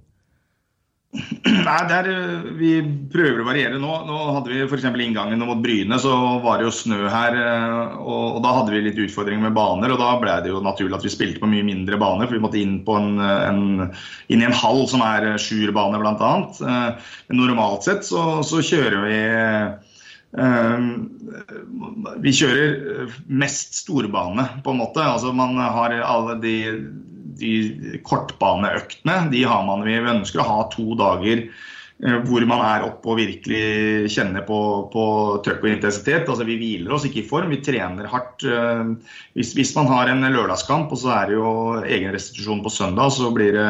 Nei, 1.13 1.81
der, 1.89 2.07
eh, 2.09 2.45
Vi 2.57 2.71
prøver 3.13 3.43
å 3.43 3.45
variere 3.45 3.77
nå. 3.81 3.91
Nå 4.07 4.17
hadde 4.33 4.49
vi 4.49 4.63
f.eks. 4.65 4.85
inngangen 4.89 5.43
mot 5.45 5.61
Bryne, 5.61 5.99
så 6.01 6.13
var 6.41 6.57
det 6.57 6.67
jo 6.67 6.73
snø 6.73 7.03
her. 7.11 7.37
Eh, 7.37 7.99
og, 8.01 8.37
og, 8.37 8.39
Da 8.45 8.53
hadde 8.57 8.73
vi 8.73 8.81
litt 8.87 9.01
utfordringer 9.05 9.45
med 9.45 9.57
baner, 9.57 9.93
og 9.93 10.01
da 10.01 10.15
ble 10.21 10.39
det 10.41 10.53
jo 10.53 10.63
naturlig 10.65 10.97
at 10.97 11.05
vi 11.05 11.13
spilte 11.13 11.43
på 11.43 11.51
mye 11.51 11.67
mindre 11.67 11.99
baner. 12.01 12.25
For 12.25 12.37
vi 12.37 12.43
måtte 12.43 12.61
inn, 12.61 12.79
en, 12.81 13.21
en, 13.21 13.63
inn 14.33 14.41
i 14.41 14.49
en 14.49 14.57
hall 14.63 14.85
som 14.89 15.05
er 15.05 15.35
sjuerbane, 15.41 16.01
bl.a. 16.01 16.33
Eh, 16.73 17.09
men 17.29 17.43
normalt 17.43 17.85
sett 17.85 18.07
så, 18.09 18.41
så 18.45 18.63
kjører 18.65 19.03
vi 19.05 19.17
vi 22.23 22.31
kjører 22.33 23.11
mest 23.29 23.75
storbane, 23.83 24.47
på 24.65 24.73
en 24.73 24.79
måte. 24.81 25.03
Altså 25.05 25.29
Man 25.29 25.59
har 25.61 25.93
alle 26.01 26.39
de 26.41 26.55
de 27.39 27.99
kortbaneøktene 28.07 29.29
de 29.33 29.45
har 29.47 29.63
man. 29.67 29.85
Vi 29.87 29.99
ønsker 29.99 30.43
å 30.43 30.47
ha 30.47 30.59
to 30.73 30.93
dager 30.99 31.43
eh, 31.43 32.17
hvor 32.27 32.45
man 32.49 32.63
er 32.65 32.87
oppe 32.87 33.13
og 33.13 33.19
virkelig 33.21 34.11
kjenner 34.13 34.45
på, 34.47 34.59
på 34.93 35.05
trøkk 35.45 35.65
og 35.65 35.73
intensitet. 35.73 36.27
Altså 36.27 36.47
Vi 36.47 36.59
hviler 36.61 36.95
oss 36.95 37.07
ikke 37.09 37.23
i 37.23 37.27
form, 37.29 37.53
vi 37.53 37.61
trener 37.65 38.09
hardt. 38.11 38.45
Eh, 38.47 39.13
hvis, 39.37 39.53
hvis 39.57 39.75
man 39.79 39.91
har 39.91 40.11
en 40.11 40.25
lørdagskamp 40.25 40.93
og 40.93 41.03
så 41.03 41.13
er 41.17 41.31
det 41.31 41.39
jo 41.39 41.53
egen 41.83 42.15
restitusjon 42.15 42.65
på 42.65 42.73
søndag, 42.73 43.13
så 43.15 43.31
blir 43.35 43.55
det 43.57 43.69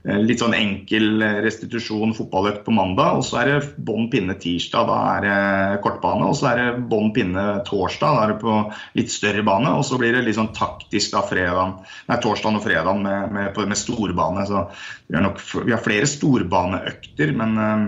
litt 0.00 0.40
sånn 0.40 0.54
enkel 0.56 1.20
restitusjon 1.44 2.14
fotballøkt 2.16 2.62
på 2.64 2.72
mandag. 2.72 3.18
Og 3.18 3.26
så 3.26 3.40
er 3.42 3.50
det 3.50 3.72
bånn 3.84 4.08
pinne 4.12 4.36
tirsdag, 4.40 4.88
da 4.88 4.98
er 5.16 5.26
det 5.26 5.82
kortbane. 5.84 6.30
Og 6.30 6.38
så 6.38 6.50
er 6.52 6.62
det 6.62 6.86
bånn 6.92 7.12
pinne 7.16 7.44
torsdag, 7.68 8.16
da 8.16 8.22
er 8.24 8.32
det 8.32 8.38
på 8.40 8.54
litt 8.96 9.12
større 9.12 9.44
bane. 9.46 9.74
Og 9.76 9.84
så 9.84 10.00
blir 10.00 10.16
det 10.16 10.24
litt 10.24 10.38
sånn 10.38 10.54
taktisk 10.56 11.12
da 11.16 11.24
fredagen, 11.26 11.76
nei, 12.08 12.18
torsdag 12.24 12.56
og 12.56 12.64
fredag 12.64 13.04
med, 13.04 13.36
med, 13.36 13.60
med, 13.60 13.78
storbane. 13.78 14.48
Så 14.48 14.64
vi 15.06 15.18
har, 15.18 15.26
nok, 15.26 15.44
vi 15.66 15.76
har 15.76 15.84
flere 15.84 16.08
storbaneøkter, 16.08 17.36
men 17.36 17.62
eh, 17.66 17.86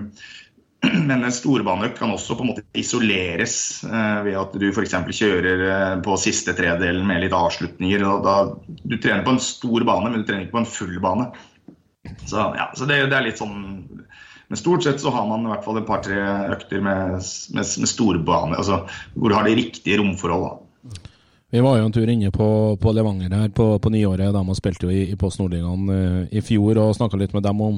men 1.09 1.23
en 1.23 1.35
storbaneøkt 1.35 2.01
kan 2.01 2.11
også 2.11 2.35
på 2.35 2.43
en 2.43 2.51
måte 2.51 2.65
isoleres 2.79 3.55
eh, 3.87 4.19
ved 4.27 4.39
at 4.41 4.57
du 4.59 4.67
f.eks. 4.73 4.97
kjører 5.15 5.65
eh, 5.69 5.95
på 6.03 6.17
siste 6.21 6.57
tredelen 6.59 7.07
med 7.07 7.23
litt 7.23 7.37
avslutninger. 7.37 8.03
og 8.09 8.27
da, 8.27 8.37
Du 8.83 8.97
trener 8.99 9.23
på 9.27 9.37
en 9.37 9.43
stor 9.43 9.87
bane, 9.87 10.11
men 10.11 10.23
du 10.23 10.27
trener 10.27 10.47
ikke 10.47 10.57
på 10.59 10.63
en 10.65 10.73
full 10.75 10.99
bane. 11.05 11.31
Så, 12.27 12.37
ja, 12.37 12.73
så 12.77 12.87
det, 12.89 12.99
det, 13.07 13.15
er 13.15 13.27
litt 13.29 13.39
sånn 13.39 13.59
Men 14.49 14.59
stort 14.59 14.83
sett 14.83 15.01
så 15.01 15.13
har 15.15 15.27
man 15.29 15.47
i 15.47 15.53
hvert 15.53 15.65
fall 15.65 15.79
et 15.79 15.87
par-tre 15.87 16.19
økter 16.51 16.83
med, 16.83 17.21
med, 17.55 17.63
med 17.63 17.91
storbane, 17.91 18.59
altså, 18.59 18.83
hvor 19.15 19.33
du 19.33 19.37
har 19.39 19.47
de 19.49 19.55
riktige 19.57 20.01
romforholdene. 20.01 20.61
Vi 21.53 21.61
var 21.61 21.79
jo 21.79 21.85
en 21.85 21.93
tur 21.93 22.09
inne 22.09 22.31
på, 22.33 22.49
på 22.81 22.93
Levanger 22.97 23.33
her 23.37 23.49
på, 23.53 23.67
på 23.79 23.91
nyåret. 23.93 24.33
De 24.33 24.57
spilte 24.57 24.89
jo 24.89 24.93
i, 24.93 25.03
i 25.13 25.17
Post 25.21 25.41
Nordligaen 25.41 25.89
uh, 25.89 26.21
i 26.33 26.41
fjor 26.45 26.81
og 26.81 26.95
snakka 26.97 27.21
litt 27.21 27.35
med 27.37 27.45
dem 27.45 27.61
om 27.61 27.75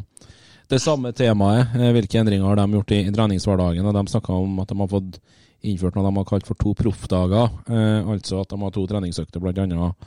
det 0.70 0.78
samme 0.82 1.10
temaet. 1.14 1.74
Uh, 1.74 1.88
hvilke 1.96 2.20
endringer 2.20 2.46
har 2.46 2.60
de 2.60 2.78
gjort 2.78 2.94
i, 2.94 3.00
i 3.02 3.14
treningshverdagen? 3.14 3.86
Og 3.86 3.96
De 3.98 4.04
snakka 4.12 4.34
om 4.34 4.60
at 4.62 4.70
de 4.70 4.78
har 4.78 4.92
fått 4.92 5.18
innført 5.66 5.98
noe 5.98 6.06
de 6.06 6.14
har 6.20 6.28
kalt 6.28 6.46
for 6.46 6.58
to 6.62 6.74
proffdager. 6.78 7.50
Uh, 7.66 8.14
altså 8.14 8.44
at 8.44 8.54
de 8.54 8.60
har 8.62 8.74
to 8.78 8.86
treningsøkter, 8.94 9.42
blant 9.42 9.58
annet 9.64 10.06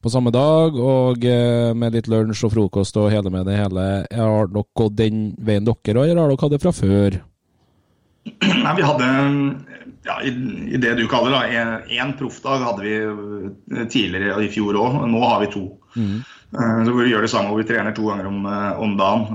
på 0.00 0.10
samme 0.12 0.32
dag, 0.32 0.76
og 0.80 1.24
eh, 1.28 1.72
med 1.76 1.96
litt 1.96 2.08
lunsj 2.08 2.46
og 2.48 2.54
frokost 2.54 2.96
og 3.00 3.10
hele 3.12 3.32
med 3.32 3.48
det 3.48 3.58
hele. 3.60 3.88
Har 4.08 4.48
dere 4.48 4.64
gått 4.76 4.96
den 4.96 5.26
veien 5.36 5.66
dere, 5.66 6.06
eller 6.06 6.22
har 6.22 6.32
dere 6.32 6.40
hatt 6.40 6.54
det 6.54 6.62
fra 6.62 6.72
før? 6.74 7.18
Nei, 8.64 8.74
vi 8.76 8.86
hadde 8.86 9.10
ja, 10.08 10.16
i, 10.24 10.32
i, 10.72 10.80
det 10.80 10.96
du 10.96 11.06
kaller 11.10 11.36
da, 11.36 11.76
én 11.92 12.14
proffdag 12.16 12.64
hadde 12.64 12.86
vi 12.86 12.96
eh, 13.04 13.86
tidligere 13.92 14.40
i 14.44 14.50
fjor 14.52 14.78
òg. 14.80 15.00
Nå 15.10 15.24
har 15.26 15.44
vi 15.44 15.52
to. 15.52 15.66
Mm. 15.96 16.20
Eh, 16.50 16.78
så 16.86 16.94
Vi 16.96 17.10
gjør 17.10 17.26
det 17.26 17.30
samme 17.30 17.52
hvor 17.52 17.60
vi 17.62 17.68
trener 17.68 17.94
to 17.94 18.08
ganger 18.08 18.26
om, 18.30 18.46
om, 18.84 18.96
dagen. 18.98 19.26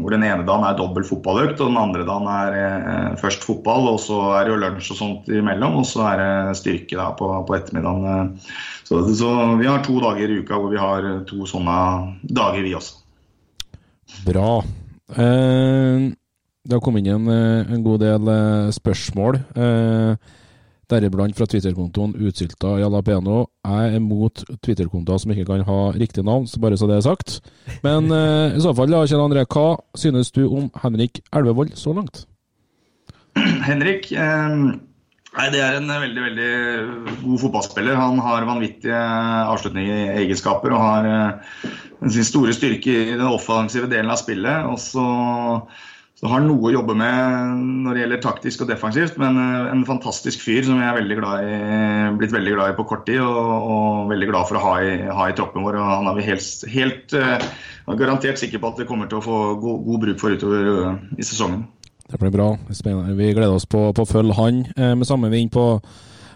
Hvor 0.00 0.14
Den 0.14 0.26
ene 0.26 0.46
dagen 0.46 0.66
er 0.68 0.78
dobbel 0.78 1.06
fotballøkt, 1.08 1.60
og 1.60 1.72
den 1.72 1.80
andre 1.80 2.06
dagen 2.06 2.28
er 2.30 3.16
først 3.20 3.46
fotball. 3.46 3.88
og 3.94 4.00
Så 4.02 4.20
er 4.36 4.44
det 4.44 4.54
jo 4.54 4.60
lunsj 4.62 4.92
og 4.94 5.00
sånt 5.00 5.32
imellom, 5.32 5.80
og 5.82 5.88
så 5.88 6.06
er 6.12 6.22
det 6.22 6.60
styrke 6.60 6.98
da 6.98 7.10
på, 7.18 7.30
på 7.48 7.58
ettermiddagen. 7.58 8.36
Så, 8.86 9.02
så, 9.18 9.32
vi 9.58 9.66
har 9.66 9.82
to 9.82 9.98
dager 10.02 10.30
i 10.30 10.38
uka 10.44 10.60
hvor 10.60 10.70
vi 10.70 10.78
har 10.78 11.08
to 11.26 11.48
sånne 11.50 11.80
dager, 12.22 12.62
vi 12.62 12.76
også. 12.78 13.02
Bra. 14.26 14.60
Eh, 15.10 16.06
det 16.66 16.74
har 16.74 16.82
kommet 16.82 17.06
inn 17.06 17.14
en, 17.14 17.28
eh, 17.30 17.74
en 17.74 17.82
god 17.84 18.02
del 18.02 18.28
eh, 18.32 18.70
spørsmål. 18.74 19.38
Eh, 19.54 20.34
Deriblant 20.90 21.34
fra 21.34 21.48
Twitter-kontoen 21.50 22.14
Utsylta 22.28 22.76
Jalapeno. 22.78 23.46
Jeg 23.66 23.96
er 23.96 24.02
mot 24.04 24.42
Twitter-kontoer 24.62 25.18
som 25.18 25.32
ikke 25.34 25.48
kan 25.48 25.64
ha 25.66 25.78
riktig 25.98 26.22
navn, 26.26 26.46
så 26.46 26.62
bare 26.62 26.78
så 26.78 26.86
det 26.86 27.00
er 27.00 27.06
sagt. 27.08 27.40
Men 27.82 28.10
eh, 28.18 28.56
i 28.56 28.62
så 28.62 28.74
fall, 28.76 28.94
Kjell 29.02 29.24
André, 29.24 29.46
hva 29.50 29.68
synes 29.98 30.30
du 30.36 30.44
om 30.46 30.70
Henrik 30.84 31.22
Elvevold 31.34 31.74
så 31.78 31.96
langt? 31.96 32.26
Henrik 33.66 34.12
eh, 34.12 34.60
Nei, 35.36 35.50
Det 35.52 35.60
er 35.60 35.74
en 35.76 35.90
veldig 35.90 36.22
veldig 36.24 36.52
god 37.24 37.40
fotballspiller. 37.42 37.98
Han 37.98 38.22
har 38.24 38.46
vanvittige 38.48 39.00
avslutninger 39.50 39.98
i 39.98 40.22
egenskaper 40.22 40.72
og 40.72 40.80
har 40.80 41.08
eh, 41.10 41.66
sin 42.14 42.24
store 42.24 42.54
styrke 42.56 42.94
i 43.02 43.10
den 43.10 43.26
offensive 43.28 43.90
delen 43.90 44.14
av 44.14 44.22
spillet. 44.22 44.70
Og 44.70 44.80
så, 44.80 45.04
så 46.16 46.30
har 46.32 46.40
noe 46.40 46.70
å 46.70 46.72
jobbe 46.72 46.94
med 46.96 47.62
når 47.84 47.92
det 47.92 48.02
gjelder 48.02 48.20
taktisk 48.24 48.64
og 48.64 48.70
defensivt, 48.70 49.18
men 49.20 49.36
eh, 49.42 49.70
en 49.74 49.84
fantastisk 49.88 50.40
fyr 50.46 50.64
som 50.64 50.80
jeg 50.80 50.88
er 50.88 50.98
veldig 50.98 51.20
glad 51.20 51.44
i, 51.44 51.60
blitt 52.16 52.32
veldig 52.32 52.56
glad 52.56 52.72
i 52.72 52.76
på 52.78 52.88
kort 52.88 53.04
tid. 53.08 53.20
Og, 53.20 53.70
og 53.76 54.10
veldig 54.14 54.30
glad 54.32 54.48
for 54.48 54.58
å 54.58 54.64
ha 54.64 54.74
i, 54.80 54.96
ha 55.06 55.28
i, 55.28 55.36
troppen 55.36 55.66
vår. 55.66 55.76
og 55.76 55.92
Han 55.92 56.10
er 56.10 56.18
vi 56.18 56.28
helt, 56.30 56.66
helt 56.72 57.16
uh, 57.20 57.36
garantert 58.00 58.40
sikker 58.40 58.62
på 58.62 58.72
at 58.72 58.80
det 58.80 58.88
kommer 58.88 59.12
til 59.12 59.20
å 59.20 59.26
få 59.28 59.40
god, 59.60 59.84
god 59.90 60.04
bruk 60.06 60.22
for 60.24 60.36
utover 60.36 60.72
uh, 60.72 61.16
i 61.20 61.26
sesongen. 61.26 61.66
Det 62.06 62.18
blir 62.18 62.30
bra. 62.30 62.52
Vi 62.68 63.32
gleder 63.34 63.54
oss 63.54 63.66
på, 63.66 63.88
å 63.90 64.06
følge 64.06 64.36
han. 64.38 64.60
Eh, 64.76 64.92
med 64.98 65.08
samme 65.08 65.30
vind 65.32 65.50
på, 65.54 65.64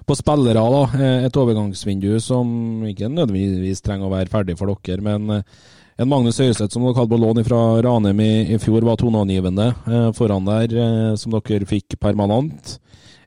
på 0.06 0.16
spillere, 0.18 0.62
da. 0.74 0.80
Eh, 0.98 1.26
et 1.28 1.38
overgangsvindu 1.38 2.16
som 2.22 2.82
ikke 2.90 3.10
nødvendigvis 3.12 3.84
trenger 3.86 4.08
å 4.08 4.14
være 4.16 4.32
ferdig 4.32 4.58
for 4.58 4.74
dere, 4.74 5.04
men 5.06 5.36
eh, 5.36 5.60
en 6.00 6.08
Magnus 6.08 6.38
Høiseth 6.40 6.72
som 6.72 6.84
dere 6.86 6.96
hadde 6.96 7.12
på 7.12 7.20
lån 7.20 7.42
fra 7.44 7.60
Ranheim 7.84 8.20
i, 8.24 8.54
i, 8.54 8.58
fjor, 8.60 8.84
var 8.88 8.96
toneangivende 9.00 9.66
eh, 9.68 10.06
foran 10.16 10.46
der, 10.48 10.72
eh, 10.72 11.08
som 11.20 11.34
dere 11.34 11.68
fikk 11.68 11.98
permanent. 12.00 12.78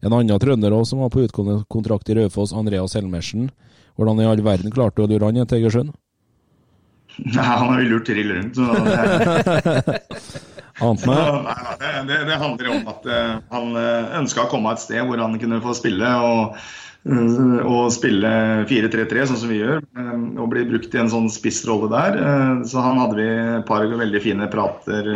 En 0.01 0.15
annen 0.15 0.41
trønder 0.41 0.73
også, 0.73 0.95
som 0.95 1.03
var 1.03 1.11
på 1.13 1.27
utkontrakt 1.27 2.09
i 2.09 2.17
Raufoss, 2.17 2.55
Andreas 2.57 2.97
Helmersen. 2.97 3.51
Hvordan 3.93 4.23
i 4.23 4.25
all 4.25 4.41
verden 4.41 4.73
klarte 4.73 4.97
du 4.97 5.05
å 5.05 5.11
lure 5.11 5.29
han 5.29 5.45
til 5.45 5.61
Egersund? 5.61 5.93
Nei, 7.21 7.45
han 7.45 7.69
har 7.69 7.83
jo 7.83 7.91
lurt 7.91 8.09
trill 8.09 8.33
rundt. 8.33 8.57
Så 8.57 8.65
det, 8.73 9.99
Ant 10.83 11.03
meg. 11.05 11.19
det, 12.09 12.17
det, 12.25 12.37
handler 12.41 12.71
om 12.73 12.87
at 12.89 13.03
uh, 13.05 13.35
han 13.53 13.75
ønska 14.23 14.47
å 14.47 14.49
komme 14.49 14.73
et 14.73 14.81
sted 14.81 15.05
hvor 15.05 15.21
han 15.21 15.37
kunne 15.37 15.61
få 15.61 15.75
spille. 15.77 16.09
og 16.25 16.57
uh, 17.09 17.59
og 17.63 17.93
spille 17.95 18.33
4-3-3, 18.69 19.27
sånn 19.29 19.41
som 19.43 19.53
vi 19.53 19.61
gjør, 19.61 19.83
og 20.37 20.51
bli 20.53 20.65
brukt 20.71 20.95
i 20.95 21.01
en 21.01 21.11
sånn 21.11 21.29
spissrolle 21.33 21.91
der. 21.93 22.19
Så 22.69 22.83
han 22.83 23.01
hadde 23.01 23.19
vi 23.19 23.29
et 23.29 23.67
par 23.69 23.87
veldig 23.87 24.21
fine 24.23 24.49
prater 24.51 25.09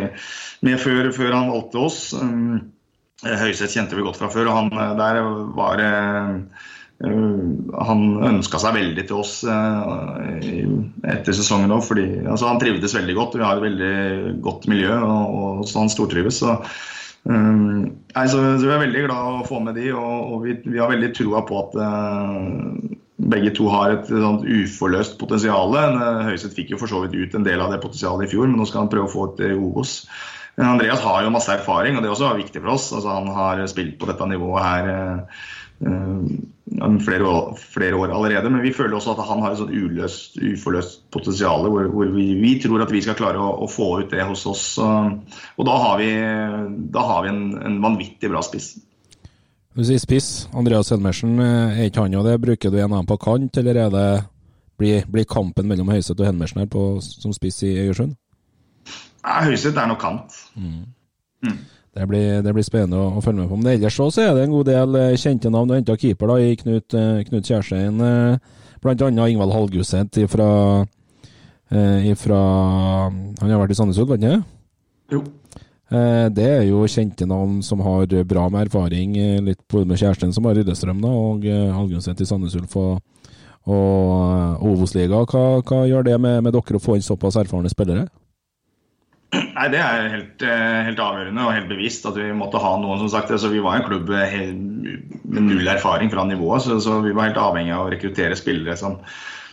med 0.66 0.82
før, 0.82 1.12
før 1.16 1.36
han 1.36 1.52
valgte 1.54 1.84
oss. 1.84 2.02
Høyseth 3.28 3.74
kjente 3.74 3.98
vi 3.98 4.06
godt 4.06 4.20
fra 4.20 4.32
før, 4.34 4.52
og 4.52 4.60
han 4.60 4.98
der 5.00 5.22
var 5.58 5.86
Eh, 6.98 7.80
han 7.88 8.04
ønska 8.26 8.58
seg 8.62 8.74
veldig 8.74 9.04
til 9.06 9.20
oss 9.22 9.44
eh, 9.46 10.54
etter 11.06 11.36
sesongen 11.38 11.74
òg, 11.76 11.84
fordi 11.86 12.08
altså, 12.24 12.48
han 12.50 12.62
trivdes 12.62 12.96
veldig 12.98 13.18
godt. 13.18 13.38
Vi 13.38 13.46
har 13.46 13.60
et 13.60 13.68
veldig 13.68 14.38
godt 14.46 14.66
miljø, 14.72 14.96
og, 15.06 15.36
og 15.38 15.68
så 15.70 15.84
han 15.84 15.94
stortrives. 15.94 16.42
Så, 16.42 16.58
um, 17.28 17.84
nei, 18.16 18.28
så, 18.32 18.44
vi 18.62 18.70
er 18.72 18.86
veldig 18.86 19.04
glad 19.08 19.42
å 19.42 19.48
få 19.48 19.60
med 19.64 19.78
de, 19.80 19.90
og, 19.96 20.16
og 20.34 20.48
vi, 20.48 20.56
vi, 20.68 20.80
har 20.82 20.92
veldig 20.92 21.12
troa 21.18 21.44
på 21.48 21.60
at 21.64 21.78
uh, 21.82 22.96
begge 23.28 23.52
to 23.58 23.68
har 23.74 23.96
et 23.96 24.10
sånt 24.10 24.46
uforløst 24.46 25.18
potensial. 25.22 25.76
Høyesterett 25.76 26.58
fikk 26.58 26.74
jo 26.74 26.82
for 26.82 26.92
så 26.92 27.04
vidt 27.04 27.18
ut 27.18 27.38
en 27.38 27.46
del 27.48 27.64
av 27.64 27.74
det 27.74 27.82
potensialet 27.84 28.28
i 28.28 28.34
fjor, 28.34 28.50
men 28.50 28.60
nå 28.62 28.68
skal 28.70 28.86
han 28.86 28.92
prøve 28.94 29.10
å 29.10 29.14
få 29.14 29.30
et 29.34 29.46
Obos. 29.58 30.00
Andreas 30.58 31.04
har 31.06 31.22
jo 31.22 31.34
masse 31.34 31.54
erfaring, 31.54 31.98
og 31.98 32.06
det 32.06 32.10
også 32.10 32.32
var 32.32 32.40
viktig 32.40 32.64
for 32.64 32.74
oss. 32.74 32.90
Altså, 32.96 33.14
han 33.14 33.28
har 33.30 33.62
spilt 33.70 34.00
på 34.02 34.10
dette 34.10 34.30
nivået 34.30 34.66
her. 34.66 35.36
Eh, 35.86 37.00
flere 37.00 37.54
flere, 37.56 37.96
år, 37.96 38.12
allerede. 38.12 38.50
Men 38.50 38.62
vi 38.62 38.74
føler 38.74 38.96
også 38.98 39.14
at 39.14 39.28
han 39.28 39.42
har 39.42 39.54
et 39.54 39.60
sånt 39.62 39.74
uløst, 39.74 40.38
uforløst 40.42 41.06
potensial 41.14 41.68
hvor, 41.70 41.88
hvor 41.94 42.10
vi, 42.14 42.34
vi, 42.42 42.58
tror 42.62 42.84
at 42.84 42.92
vi 42.94 43.02
skal 43.02 43.18
klare 43.18 43.42
å, 43.42 43.54
å, 43.64 43.70
få 43.70 43.90
ut 44.02 44.12
det 44.12 44.26
hos 44.26 44.46
oss. 44.50 44.66
Og 44.82 45.68
da 45.68 45.78
har 45.84 46.02
vi, 46.02 46.10
da 46.94 47.06
har 47.12 47.24
vi 47.26 47.32
en, 47.34 47.44
en, 47.62 47.80
vanvittig 47.84 48.32
bra 48.34 48.44
spiss. 48.46 48.76
Du 49.78 49.84
sier 49.86 50.02
spiss. 50.02 50.48
Andreas 50.58 50.92
Helmersen, 50.94 51.38
eh, 51.44 51.80
er 51.82 51.92
ikke 51.92 52.06
han 52.06 52.18
og 52.18 52.28
det? 52.28 52.40
Bruker 52.42 52.74
du 52.74 52.82
en 52.82 52.98
dem 52.98 53.10
på 53.10 53.20
kant, 53.22 53.62
eller 53.62 53.84
er 53.86 53.94
det, 53.94 54.10
blir, 54.82 55.06
blir 55.10 55.30
kampen 55.30 55.70
mellom 55.70 55.94
Høyseth 55.94 56.20
og 56.20 56.28
Helmersen 56.30 56.64
her 56.64 56.70
på, 56.74 56.90
som 57.06 57.34
spiss 57.36 57.62
i 57.66 57.76
Øyersund? 57.86 58.18
Høyseth 59.28 59.78
er 59.78 59.90
nok 59.90 60.02
kant. 60.02 60.38
Mm. 60.58 60.86
Mm. 61.46 61.58
Det 61.98 62.06
blir, 62.06 62.42
det 62.46 62.54
blir, 62.54 62.66
spennende 62.66 63.00
å, 63.00 63.08
å, 63.18 63.22
følge 63.26 63.42
med 63.42 63.50
på. 63.50 63.58
Men 63.58 63.72
ellers 63.72 63.98
så 63.98 64.22
er 64.22 64.36
det 64.38 64.44
en 64.46 64.54
god 64.54 64.68
del 64.70 64.98
eh, 65.00 65.16
kjente 65.18 65.50
navn. 65.54 65.72
Du 65.72 65.74
henta 65.74 65.96
keeper 65.98 66.30
da, 66.30 66.36
i 66.38 66.54
Knut, 66.60 66.94
eh, 66.94 67.24
Knut 67.26 67.50
Kjærstein, 67.50 68.04
eh, 68.06 68.60
bl.a. 68.84 69.10
Ingvald 69.26 69.56
Hallguseth 69.56 70.28
fra, 70.30 70.50
ifra 72.08 72.38
Han 73.10 73.50
har 73.50 73.60
vært 73.60 73.74
i 73.74 73.80
Sandnes 73.80 73.98
var 74.00 74.22
han 74.22 74.46
Jo. 75.12 75.24
Det 76.38 76.46
er 76.46 76.62
jo 76.68 76.84
kjente 76.92 77.26
navn 77.28 77.62
som 77.64 77.82
har 77.84 78.12
bra 78.28 78.46
med 78.52 78.68
erfaring, 78.68 79.16
litt 79.44 79.62
både 79.72 79.88
med 79.90 80.00
Kjærstein 80.00 80.34
som 80.36 80.46
har 80.48 80.56
Ryddestrøm, 80.60 81.02
da, 81.02 81.12
og 81.12 81.48
Hallguseth 81.48 82.24
i 82.24 82.28
Sandnes 82.28 82.56
Ulf 82.60 82.76
og, 82.80 83.02
og 83.66 84.64
Obos-liga. 84.68 85.24
Hva, 85.26 85.44
hva, 85.64 85.82
gjør 85.90 86.08
det 86.08 86.18
med, 86.22 86.42
med 86.46 86.56
dere 86.56 86.80
å 86.80 86.84
få 86.84 87.00
inn 87.00 87.08
såpass 87.08 87.40
erfarne 87.40 87.72
spillere? 87.72 88.06
Nei, 89.38 89.70
Det 89.74 89.80
er 89.82 90.10
helt, 90.14 90.44
eh, 90.46 90.82
helt, 90.88 91.00
avgjørende 91.02 91.46
og 91.46 91.56
helt 91.56 91.72
bevisst 91.72 92.06
at 92.10 92.18
vi 92.18 92.30
måtte 92.36 92.62
ha 92.62 92.76
noen. 92.82 93.00
som 93.04 93.10
sagt. 93.14 93.32
Altså, 93.32 93.52
vi 93.54 93.64
var 93.64 93.78
en 93.78 93.88
klubb 93.88 94.10
med 94.10 95.42
null 95.44 95.68
erfaring 95.68 96.12
fra 96.14 96.26
nivået, 96.26 96.64
så, 96.66 96.80
så 96.82 97.02
vi 97.06 97.16
var 97.16 97.30
helt 97.30 97.42
avhengig 97.42 97.76
av 97.76 97.88
å 97.88 97.92
rekruttere 97.92 98.38
spillere 98.40 98.78
som, 98.80 98.98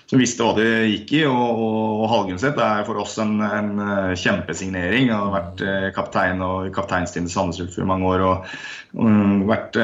som 0.07 0.21
visste 0.21 0.45
hva 0.45 0.55
det 0.57 0.69
gikk 0.93 1.13
i. 1.21 1.25
Og, 1.27 1.65
og, 1.65 2.07
Halgenseth 2.13 2.61
er 2.61 2.87
for 2.89 3.03
oss 3.03 3.19
en, 3.23 3.37
en 3.45 3.75
eh, 3.83 4.15
kjempesignering. 4.21 5.11
Han 5.13 5.29
har 5.29 5.37
vært 5.41 5.67
eh, 5.67 5.91
kaptein 5.97 6.45
og 6.45 6.71
kapteinstid 6.75 7.29
i 7.29 7.35
Sandnes 7.35 7.79
i 7.79 7.89
mange 7.89 8.15
år. 8.15 8.29
og 8.31 8.57
og 8.95 9.49
vært, 9.49 9.75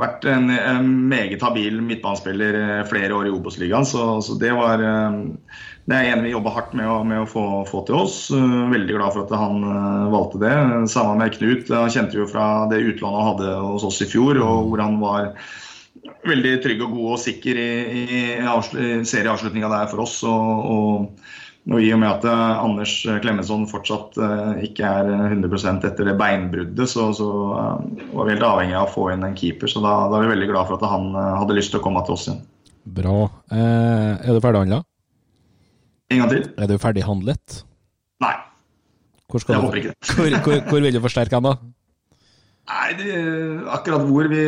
vært, 0.00 0.22
en, 0.24 0.46
en 0.56 0.86
meget 1.10 1.42
habil 1.44 1.82
midtbanespiller 1.84 2.86
flere 2.88 3.12
år 3.12 3.26
i 3.28 3.32
Obos-ligaen. 3.34 3.84
Så, 3.84 4.06
så, 4.24 4.38
det 4.40 4.54
var 4.56 4.80
det 5.90 5.98
er 5.98 6.12
en 6.12 6.22
vi 6.22 6.30
jobber 6.30 6.54
hardt 6.54 6.74
med 6.78 6.86
å, 6.86 7.00
med 7.06 7.24
å 7.24 7.28
få, 7.28 7.44
få, 7.66 7.82
til 7.88 7.98
oss. 8.04 8.16
Uh, 8.30 8.70
veldig 8.70 8.94
glad 8.94 9.16
for 9.16 9.24
at 9.24 9.34
han 9.34 9.64
uh, 9.66 10.12
valgte 10.12 10.38
det. 10.44 10.54
Sammen 10.92 11.18
med 11.18 11.34
Knut. 11.34 11.72
Han 11.74 11.90
kjente 11.90 12.20
jo 12.20 12.28
fra 12.30 12.68
det 12.70 12.84
utlandet 12.84 13.18
han 13.18 13.30
hadde 13.32 13.56
hos 13.66 13.86
oss 13.88 13.98
i 14.04 14.10
fjor, 14.10 14.38
og 14.38 14.70
hvor 14.70 14.82
han 14.84 15.00
var 15.02 15.32
veldig 16.26 16.54
trygg 16.62 16.84
og 16.86 16.94
god 16.94 17.08
og 17.16 17.22
sikker 17.22 17.58
i, 17.58 17.70
i, 17.90 18.20
i 18.38 18.90
serieavslutninga 19.10 19.70
der 19.72 19.90
for 19.90 20.04
oss. 20.04 20.20
Og, 20.22 20.70
og, 20.70 21.26
og, 21.66 21.74
i 21.82 21.90
og 21.96 21.98
med 22.04 22.12
at 22.12 22.28
uh, 22.30 22.62
Anders 22.62 22.94
Klemetsson 23.24 23.66
fortsatt 23.70 24.22
ikke 24.62 24.86
er 24.86 25.10
100 25.32 25.82
etter 25.90 26.12
det 26.12 26.14
beinbruddet, 26.20 26.86
så, 26.94 27.08
så 27.10 27.28
var 27.58 28.22
vi 28.22 28.36
helt 28.36 28.46
avhengig 28.52 28.78
av 28.78 28.86
å 28.86 28.94
få 28.94 29.10
inn 29.16 29.26
en 29.26 29.34
keeper. 29.34 29.66
Så 29.66 29.82
da, 29.82 29.98
da 30.14 30.20
er 30.20 30.28
vi 30.28 30.34
veldig 30.36 30.50
glad 30.54 30.70
for 30.70 30.78
at 30.78 30.94
han 30.94 31.10
hadde 31.42 31.58
lyst 31.58 31.74
til 31.74 31.82
å 31.82 31.86
komme 31.90 32.06
til 32.06 32.14
oss 32.14 32.30
igjen. 32.30 32.42
Bra. 32.82 33.18
Eh, 33.50 34.10
er 34.22 34.34
du 34.34 34.42
ferdighandla? 34.42 34.82
En 36.12 36.24
gang 36.24 36.32
til. 36.32 36.48
Er 36.56 36.70
du 36.70 36.78
ferdighandlet? 36.80 37.62
Nei. 38.22 38.34
jeg 39.32 39.46
du, 39.48 39.54
håper 39.64 39.80
ikke 39.80 39.94
det. 39.94 40.16
hvor, 40.16 40.34
hvor, 40.44 40.58
hvor 40.68 40.84
vil 40.84 40.94
du 40.94 41.00
forsterke 41.04 41.38
han, 41.38 41.48
da? 41.48 41.56
Nei, 42.70 42.92
det, 42.94 43.12
akkurat 43.74 44.04
hvor 44.06 44.28
vi 44.30 44.42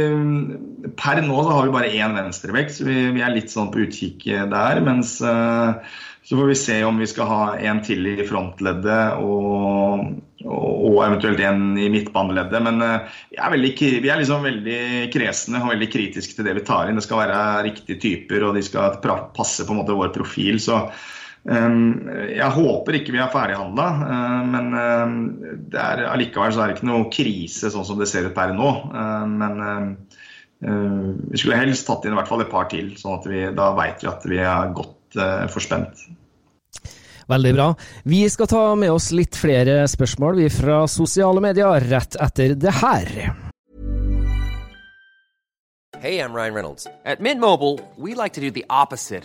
Per 0.94 1.20
nå 1.24 1.38
så 1.42 1.50
har 1.50 1.66
vi 1.66 1.74
bare 1.74 1.92
én 1.98 2.14
venstrevekt, 2.14 2.76
så 2.76 2.86
vi, 2.86 2.98
vi, 3.16 3.22
er 3.24 3.34
litt 3.34 3.50
sånn 3.50 3.72
på 3.74 3.82
utkikk 3.84 4.28
der. 4.52 4.80
Mens 4.86 5.16
uh, 5.24 5.80
så 6.24 6.38
får 6.38 6.52
vi 6.52 6.58
se 6.60 6.76
om 6.86 7.00
vi 7.02 7.08
skal 7.10 7.28
ha 7.28 7.40
en 7.58 7.82
til 7.84 8.06
i 8.12 8.24
frontleddet 8.24 9.18
og, 9.18 10.06
og, 10.46 11.00
eventuelt 11.04 11.42
en 11.42 11.74
i 11.74 11.90
midtbaneleddet. 11.92 12.62
Men 12.64 12.86
uh, 12.86 13.18
er 13.34 13.56
veldig, 13.56 13.74
vi 14.06 14.12
er 14.12 14.22
liksom 14.22 14.46
veldig 14.46 14.78
kresne 15.12 15.64
og 15.64 15.74
veldig 15.74 15.90
kritiske 15.96 16.38
til 16.38 16.46
det 16.46 16.54
vi 16.60 16.64
tar 16.70 16.88
inn. 16.88 17.02
Det 17.02 17.08
skal 17.08 17.24
være 17.24 17.42
riktige 17.66 18.00
typer, 18.06 18.46
og 18.46 18.54
de 18.54 18.62
skal 18.64 19.02
passe 19.34 19.66
på 19.66 19.74
en 19.74 19.82
måte 19.82 19.98
vår 19.98 20.14
profil. 20.14 20.62
så 20.62 20.84
jeg 21.44 22.50
håper 22.56 22.96
ikke 22.96 23.12
vi 23.12 23.20
er 23.20 23.32
ferdighandla, 23.32 23.86
ehm, 24.08 24.52
men 24.54 24.76
ehm, 24.80 25.16
det 25.68 25.80
er, 25.80 26.06
allikevel 26.08 26.54
så 26.54 26.62
er 26.64 26.70
det 26.70 26.78
ikke 26.78 26.88
noe 26.88 27.10
krise 27.12 27.68
sånn 27.72 27.84
som 27.84 28.00
det 28.00 28.08
ser 28.08 28.30
ut 28.30 28.36
per 28.36 28.54
nå. 28.56 28.70
Men 29.28 29.60
vi 30.64 31.36
skulle 31.36 31.58
helst 31.60 31.84
tatt 31.84 32.06
inn 32.06 32.14
i 32.14 32.16
hvert 32.16 32.30
fall 32.30 32.40
et 32.44 32.52
par 32.52 32.70
til, 32.72 32.94
sånn 32.96 33.18
at 33.18 33.26
vi, 33.28 33.42
da 33.52 33.72
veit 33.76 34.00
vi 34.00 34.08
at 34.08 34.24
vi 34.28 34.40
er 34.40 34.72
godt 34.76 35.18
eh, 35.20 35.44
forspent. 35.52 36.06
Veldig 37.28 37.54
bra. 37.56 37.70
Vi 38.04 38.28
skal 38.28 38.48
ta 38.48 38.64
med 38.76 38.92
oss 38.92 39.10
litt 39.16 39.36
flere 39.36 39.84
spørsmål 39.88 40.42
vi 40.42 40.50
fra 40.52 40.84
sosiale 40.90 41.40
medier 41.44 41.88
rett 41.88 42.18
etter 42.20 42.56
det 42.56 42.74
her. 42.82 43.12
Hey, 46.00 46.18
I'm 46.20 46.34
Ryan 46.34 46.54
Reynolds. 46.54 46.86
At 47.04 47.20
Mint 47.20 47.40
Mobile, 47.40 47.80
we 47.96 48.14
like 48.14 48.34
to 48.34 48.40
do 48.40 48.50
the 48.50 48.66
opposite. 48.68 49.24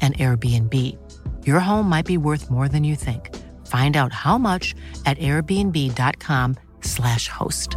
an 0.00 0.14
Airbnb. 0.14 0.96
Your 1.44 1.60
home 1.60 1.88
might 1.88 2.06
be 2.06 2.16
worth 2.16 2.50
more 2.50 2.68
than 2.68 2.84
you 2.84 2.96
think. 2.96 3.34
Find 3.66 3.96
out 3.96 4.12
how 4.12 4.38
much 4.38 4.74
at 5.04 5.18
airbnb.com/slash 5.18 7.28
host. 7.28 7.76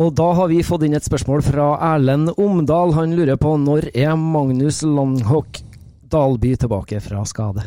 Og 0.00 0.14
da 0.16 0.30
har 0.32 0.48
vi 0.48 0.62
fått 0.64 0.86
inn 0.86 0.96
et 0.96 1.04
spørsmål 1.04 1.42
fra 1.44 1.66
Erlend 1.92 2.32
Omdal. 2.40 2.94
Han 2.96 3.12
lurer 3.18 3.36
på 3.36 3.52
når 3.60 3.90
er 3.92 4.16
Magnus 4.16 4.80
Langhock 4.86 5.60
Dalby 6.10 6.54
tilbake 6.56 7.02
fra 7.04 7.20
skade? 7.28 7.66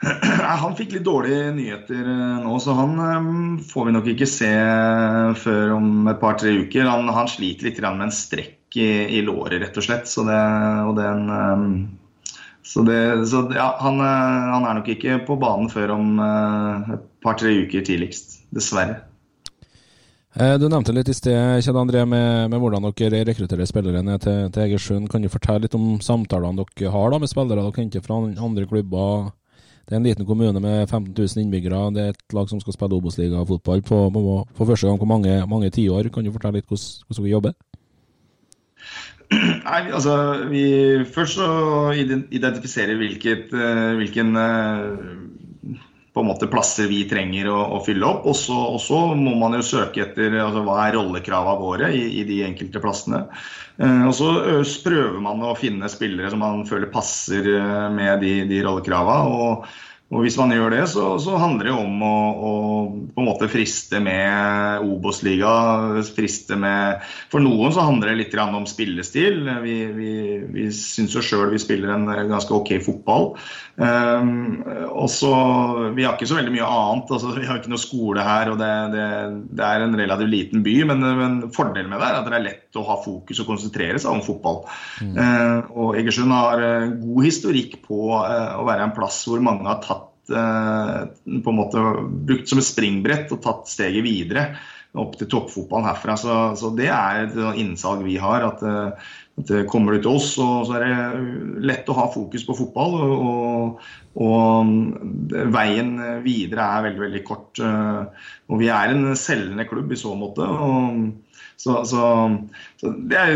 Han 0.62 0.76
fikk 0.78 0.94
litt 0.94 1.04
dårlige 1.04 1.50
nyheter 1.52 2.00
eh, 2.00 2.36
nå, 2.40 2.54
så 2.62 2.72
han 2.72 2.94
eh, 3.04 3.26
får 3.68 3.88
vi 3.88 3.92
nok 3.92 4.06
ikke 4.14 4.28
se 4.28 4.48
før 5.42 5.74
om 5.76 6.08
et 6.08 6.20
par-tre 6.22 6.54
uker. 6.62 6.88
Han, 6.88 7.10
han 7.12 7.28
sliter 7.28 7.68
litt 7.68 7.80
med 7.84 8.06
en 8.06 8.14
strekk 8.14 8.80
i, 8.80 8.88
i 9.18 9.20
låret, 9.26 9.60
rett 9.60 9.76
og 9.76 9.84
slett. 9.84 10.08
Så 10.08 10.24
det, 10.24 10.40
og 10.88 10.96
den, 10.96 11.28
eh, 11.36 12.40
så 12.64 12.84
det, 12.86 13.26
så 13.28 13.44
ja, 13.52 13.74
han, 13.82 14.00
eh, 14.00 14.48
han 14.54 14.66
er 14.70 14.80
nok 14.80 14.88
ikke 14.94 15.20
på 15.28 15.36
banen 15.40 15.68
før 15.72 15.92
om 15.98 16.16
eh, 16.24 16.92
et 16.96 17.06
par-tre 17.24 17.52
uker 17.66 17.84
tidligst. 17.84 18.38
Dessverre. 18.54 19.02
Eh, 20.34 20.56
Du 20.58 20.68
nevnte 20.70 20.94
litt 20.94 21.10
i 21.10 21.14
sted 21.14 21.60
Kjell 21.64 21.78
André, 21.80 22.06
med, 22.08 22.48
med 22.50 22.62
hvordan 22.62 22.88
dere 22.88 23.24
rekrutterer 23.28 23.68
spillere 23.68 24.00
ned 24.06 24.24
til, 24.24 24.48
til 24.54 24.64
Egersund. 24.64 25.10
Kan 25.10 25.26
du 25.26 25.28
fortelle 25.32 25.66
litt 25.66 25.76
om 25.76 25.98
samtalene 26.00 26.64
dere 26.64 26.94
har 26.94 27.12
da 27.12 27.20
med 27.20 27.32
spillere 27.32 27.66
dere 27.66 27.82
henter 27.82 28.04
fra 28.06 28.22
andre 28.22 28.68
klubber? 28.70 29.30
Det 29.86 29.96
er 29.96 30.00
en 30.00 30.06
liten 30.06 30.26
kommune 30.28 30.60
med 30.62 30.86
15 30.88 31.14
000 31.16 31.42
innbyggere. 31.44 31.80
Det 31.94 32.02
er 32.04 32.12
et 32.14 32.34
lag 32.36 32.48
som 32.50 32.60
skal 32.62 32.76
spille 32.76 32.98
Obos-ligafotball 32.98 33.82
på, 33.82 33.98
på, 34.14 34.66
første 34.68 34.86
gang 34.86 35.00
på 35.00 35.08
mange, 35.10 35.34
mange 35.50 35.70
tiår. 35.74 36.10
Kan 36.14 36.24
du 36.24 36.32
fortelle 36.34 36.60
litt 36.60 36.68
hvordan, 36.70 37.06
hvordan 37.08 37.24
dere 37.26 37.34
jobber? 37.34 37.56
Nei, 39.70 39.80
altså, 39.94 40.14
vi 40.50 40.62
Først 41.14 41.36
så 41.38 41.48
ident- 41.94 42.30
identifiserer 42.34 42.96
hvilket, 42.98 43.52
eh, 43.54 43.90
hvilken 44.00 44.36
eh, 44.36 44.86
på 46.12 46.22
en 46.22 46.26
måte 46.26 46.48
plasser 46.50 46.88
vi 46.90 47.04
trenger 47.10 47.50
å, 47.52 47.58
å 47.76 47.80
fylle 47.86 48.06
opp. 48.08 48.24
Og 48.30 48.36
så, 48.36 49.00
må 49.14 49.36
man 49.38 49.54
jo 49.58 49.62
søke 49.66 50.04
etter 50.06 50.34
altså, 50.42 50.64
hva 50.66 50.78
er 50.86 50.96
rollekravene 50.98 51.60
våre 51.60 51.92
i, 51.94 52.02
i 52.20 52.24
de 52.26 52.40
enkelte 52.48 52.82
plassene. 52.82 53.22
Eh, 53.78 54.02
og 54.08 54.14
så 54.16 54.32
prøver 54.86 55.20
man 55.22 55.44
å 55.46 55.54
finne 55.58 55.90
spillere 55.92 56.32
som 56.32 56.42
man 56.42 56.66
føler 56.68 56.90
passer 56.92 57.46
eh, 57.54 57.86
med 57.94 58.24
de, 58.24 58.34
de 58.50 58.64
rollekravene. 58.66 59.62
Og 60.10 60.24
hvis 60.24 60.34
man 60.40 60.50
gjør 60.50 60.72
det, 60.74 60.82
så, 60.90 61.04
så 61.22 61.36
handler 61.38 61.68
det 61.68 61.74
om 61.76 62.00
å, 62.02 62.14
å 62.34 62.52
på 63.14 63.22
en 63.22 63.28
måte 63.28 63.46
friste 63.50 64.00
med 64.02 64.82
Obos-liga. 64.82 65.52
Friste 66.16 66.58
med 66.58 67.04
For 67.30 67.42
noen 67.42 67.70
så 67.74 67.84
handler 67.86 68.10
det 68.10 68.16
litt 68.24 68.34
om 68.42 68.66
spillestil. 68.66 69.44
Vi, 69.62 69.76
vi, 69.94 70.12
vi 70.50 70.66
syns 70.74 71.14
jo 71.14 71.22
sjøl 71.22 71.52
vi 71.54 71.62
spiller 71.62 71.94
en 71.94 72.08
ganske 72.10 72.54
ok 72.54 72.72
fotball. 72.82 73.30
Um, 73.80 74.60
og 74.90 75.06
så, 75.08 75.30
Vi 75.94 76.04
har 76.04 76.18
ikke 76.18 76.28
så 76.28 76.40
veldig 76.40 76.56
mye 76.56 76.66
annet. 76.66 77.14
altså 77.14 77.30
Vi 77.36 77.46
har 77.46 77.60
ikke 77.60 77.72
noe 77.72 77.82
skole 77.82 78.26
her, 78.26 78.50
og 78.50 78.58
det, 78.60 78.72
det, 78.96 79.06
det 79.62 79.68
er 79.68 79.86
en 79.86 79.98
relativt 80.02 80.34
liten 80.34 80.66
by. 80.66 80.76
Men, 80.90 81.06
men 81.22 81.38
fordelen 81.54 81.94
med 81.94 82.02
det 82.02 82.10
er 82.10 82.18
at 82.18 82.26
det 82.26 82.38
er 82.40 82.46
lett 82.48 82.80
å 82.80 82.86
ha 82.90 82.98
fokus 83.04 83.44
og 83.44 83.50
konsentrere 83.54 84.02
seg 84.02 84.10
om 84.10 84.26
fotball. 84.26 84.64
Eh, 85.06 85.70
og 85.70 85.94
Egersund 86.02 86.34
har 86.34 86.66
eh, 86.66 86.92
god 86.98 87.30
historikk 87.30 87.78
på 87.86 88.10
uh, 88.18 88.58
å 88.58 88.66
være 88.66 88.88
en 88.88 88.96
plass 88.96 89.22
hvor 89.30 89.42
mange 89.44 89.70
har 89.70 89.82
tatt 89.84 89.99
på 90.30 91.52
en 91.52 91.58
måte 91.58 91.86
brukt 92.28 92.50
som 92.50 92.60
et 92.60 92.68
springbrett 92.68 93.32
og 93.34 93.42
tatt 93.44 93.70
steget 93.70 94.06
videre 94.06 94.46
opp 94.98 95.14
til 95.18 95.28
toppfotballen 95.30 95.86
herfra. 95.86 96.16
Så, 96.18 96.36
så 96.58 96.72
det 96.74 96.88
er 96.90 97.24
et 97.24 97.34
sånn 97.36 97.58
innsalg 97.62 98.02
vi 98.06 98.16
har. 98.18 98.46
at 98.48 98.64
eh, 98.66 99.10
at 99.40 99.50
eh, 99.54 99.64
Kommer 99.70 99.96
du 99.96 100.02
til 100.02 100.18
oss, 100.18 100.34
så, 100.36 100.48
så 100.66 100.76
er 100.76 100.84
det 100.84 101.64
lett 101.70 101.88
å 101.90 101.96
ha 101.96 102.08
fokus 102.12 102.44
på 102.46 102.56
fotball. 102.58 102.96
Og, 103.06 103.24
og, 103.30 103.88
og 104.26 105.48
veien 105.54 105.94
videre 106.26 106.66
er 106.66 106.86
veldig 106.88 107.04
veldig 107.06 107.24
kort. 107.28 107.62
eh, 107.62 108.28
Og 108.50 108.62
vi 108.62 108.70
er 108.74 108.94
en 108.94 109.10
selgende 109.18 109.68
klubb 109.70 109.92
i 109.92 110.00
så 110.00 110.14
måte. 110.18 110.46
og 110.46 111.26
så, 111.60 111.82
så 111.84 112.02
det 112.80 113.18
er 113.20 113.34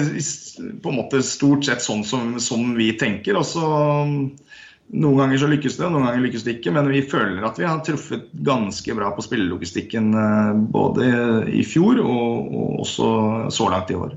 på 0.81 0.89
en 0.89 0.97
måte 0.97 1.19
stort 1.27 1.67
sett 1.67 1.83
sånn 1.85 2.01
som, 2.09 2.39
som 2.41 2.71
vi 2.79 2.95
tenker. 2.97 3.37
Og 3.37 3.45
så 3.45 3.67
noen 4.93 5.19
ganger 5.19 5.41
så 5.41 5.49
lykkes 5.49 5.79
det, 5.79 5.89
noen 5.89 6.07
ganger 6.07 6.27
lykkes 6.27 6.45
det 6.45 6.59
ikke. 6.59 6.75
Men 6.75 6.91
vi 6.93 7.03
føler 7.09 7.47
at 7.47 7.59
vi 7.59 7.67
har 7.67 7.81
truffet 7.87 8.29
ganske 8.47 8.97
bra 8.97 9.11
på 9.15 9.25
spillelogistikken 9.25 10.13
eh, 10.21 10.53
både 10.77 11.09
i 11.55 11.65
fjor 11.67 12.03
og, 12.05 12.53
og 12.55 12.85
også 12.85 13.09
så 13.55 13.71
langt 13.73 13.93
i 13.95 13.99
år. 13.99 14.15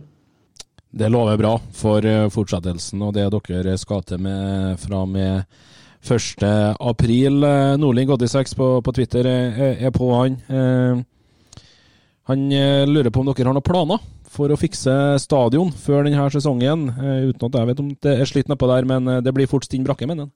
Det 0.97 1.10
lover 1.13 1.39
bra 1.39 1.56
for 1.75 2.06
eh, 2.06 2.27
fortsettelsen 2.34 3.01
og 3.06 3.15
det 3.17 3.27
dere 3.34 3.77
skal 3.80 4.06
til 4.08 4.21
med 4.23 4.77
fra 4.82 5.03
med 5.10 5.45
1. 6.08 6.45
april. 6.80 7.41
Eh, 7.43 7.75
Nordling86 7.82 8.58
på, 8.58 8.71
på 8.84 8.95
Twitter 8.95 9.27
er, 9.27 9.89
på 9.95 10.12
han. 10.13 10.38
Han 12.27 12.49
lurer 12.91 13.08
på 13.10 13.21
om 13.23 13.30
dere 13.30 13.47
har 13.47 13.56
noen 13.56 13.63
planer 13.63 14.01
for 14.27 14.51
å 14.51 14.60
fikse 14.60 14.91
stadion 15.23 15.71
før 15.71 16.03
denne 16.03 16.25
sesongen. 16.30 16.89
Uten 17.32 17.47
at 17.47 17.56
jeg 17.56 17.69
vet 17.69 17.80
om 17.80 17.93
det 18.03 18.17
er 18.19 18.27
slitt 18.27 18.51
nedpå 18.51 18.67
der, 18.67 18.89
men 18.89 19.08
det 19.23 19.32
blir 19.34 19.47
fort 19.47 19.63
stinn 19.65 19.88
brakke, 19.88 20.06
mener 20.10 20.27
han. 20.27 20.34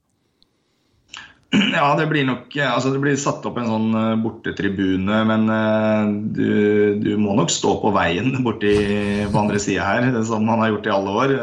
Ja, 1.76 1.96
det 2.00 2.08
blir 2.08 2.26
nok 2.28 2.56
eh, 2.56 2.68
Altså, 2.68 2.94
det 2.94 3.02
blir 3.04 3.18
satt 3.20 3.46
opp 3.48 3.60
en 3.60 3.70
sånn 3.70 3.90
eh, 3.98 4.20
bortetribune, 4.24 5.24
men 5.28 5.50
eh, 5.52 6.14
du, 6.38 6.52
du 7.04 7.12
må 7.20 7.36
nok 7.38 7.52
stå 7.52 7.76
på 7.82 7.92
veien 7.96 8.38
borti 8.46 8.76
på 9.32 9.42
andre 9.42 9.60
sida 9.62 9.88
her, 9.88 10.10
som 10.28 10.48
han 10.52 10.64
har 10.64 10.74
gjort 10.76 10.88
i 10.88 10.96
alle 10.96 11.18
år. 11.24 11.36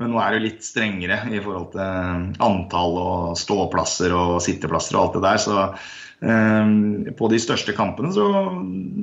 Men 0.00 0.14
nå 0.14 0.20
er 0.22 0.36
det 0.36 0.44
litt 0.46 0.62
strengere 0.64 1.18
i 1.28 1.40
forhold 1.42 1.74
til 1.74 2.44
antall 2.46 2.94
og 3.00 3.24
ståplasser 3.36 4.14
og 4.16 4.38
sitteplasser 4.44 4.96
og 4.96 5.02
alt 5.02 5.18
det 5.18 5.24
der. 5.26 5.42
Så 5.42 5.56
på 6.20 7.28
de 7.32 7.38
største 7.40 7.72
kampene 7.72 8.10
så 8.12 8.26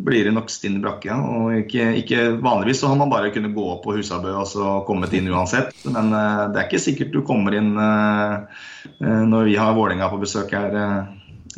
blir 0.05 0.27
det 0.27 0.33
nok 0.35 0.51
stinn 0.51 0.79
brakke. 0.83 1.13
Og 1.13 1.55
ikke, 1.63 1.89
ikke 2.01 2.25
vanligvis 2.43 2.83
så 2.83 2.91
har 2.91 2.99
man 2.99 3.11
bare 3.11 3.31
kunnet 3.33 3.55
gå 3.55 3.65
opp 3.73 3.83
på 3.85 3.95
Husabø 3.97 4.35
og 4.37 4.47
så 4.49 4.77
kommet 4.87 5.15
inn 5.17 5.29
uansett. 5.31 5.73
Men 5.89 6.13
eh, 6.13 6.43
det 6.53 6.61
er 6.61 6.69
ikke 6.69 6.83
sikkert 6.83 7.15
du 7.15 7.23
kommer 7.27 7.57
inn 7.57 7.73
eh, 7.81 8.61
eh, 9.01 9.23
når 9.27 9.49
vi 9.49 9.57
har 9.59 9.75
Vålerenga 9.77 10.11
på 10.13 10.21
besøk 10.21 10.53
her. 10.55 10.77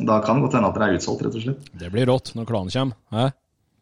Da 0.00 0.18
kan 0.24 0.40
det 0.40 0.46
godt 0.46 0.56
hende 0.56 0.72
at 0.72 0.80
det 0.80 0.88
er 0.88 0.98
utsolgt, 0.98 1.26
rett 1.26 1.38
og 1.38 1.44
slett. 1.44 1.70
Det 1.76 1.92
blir 1.92 2.08
rått 2.08 2.32
når 2.38 2.48
klanen 2.48 2.74
kommer. 2.74 2.98
Hæ? 3.12 3.30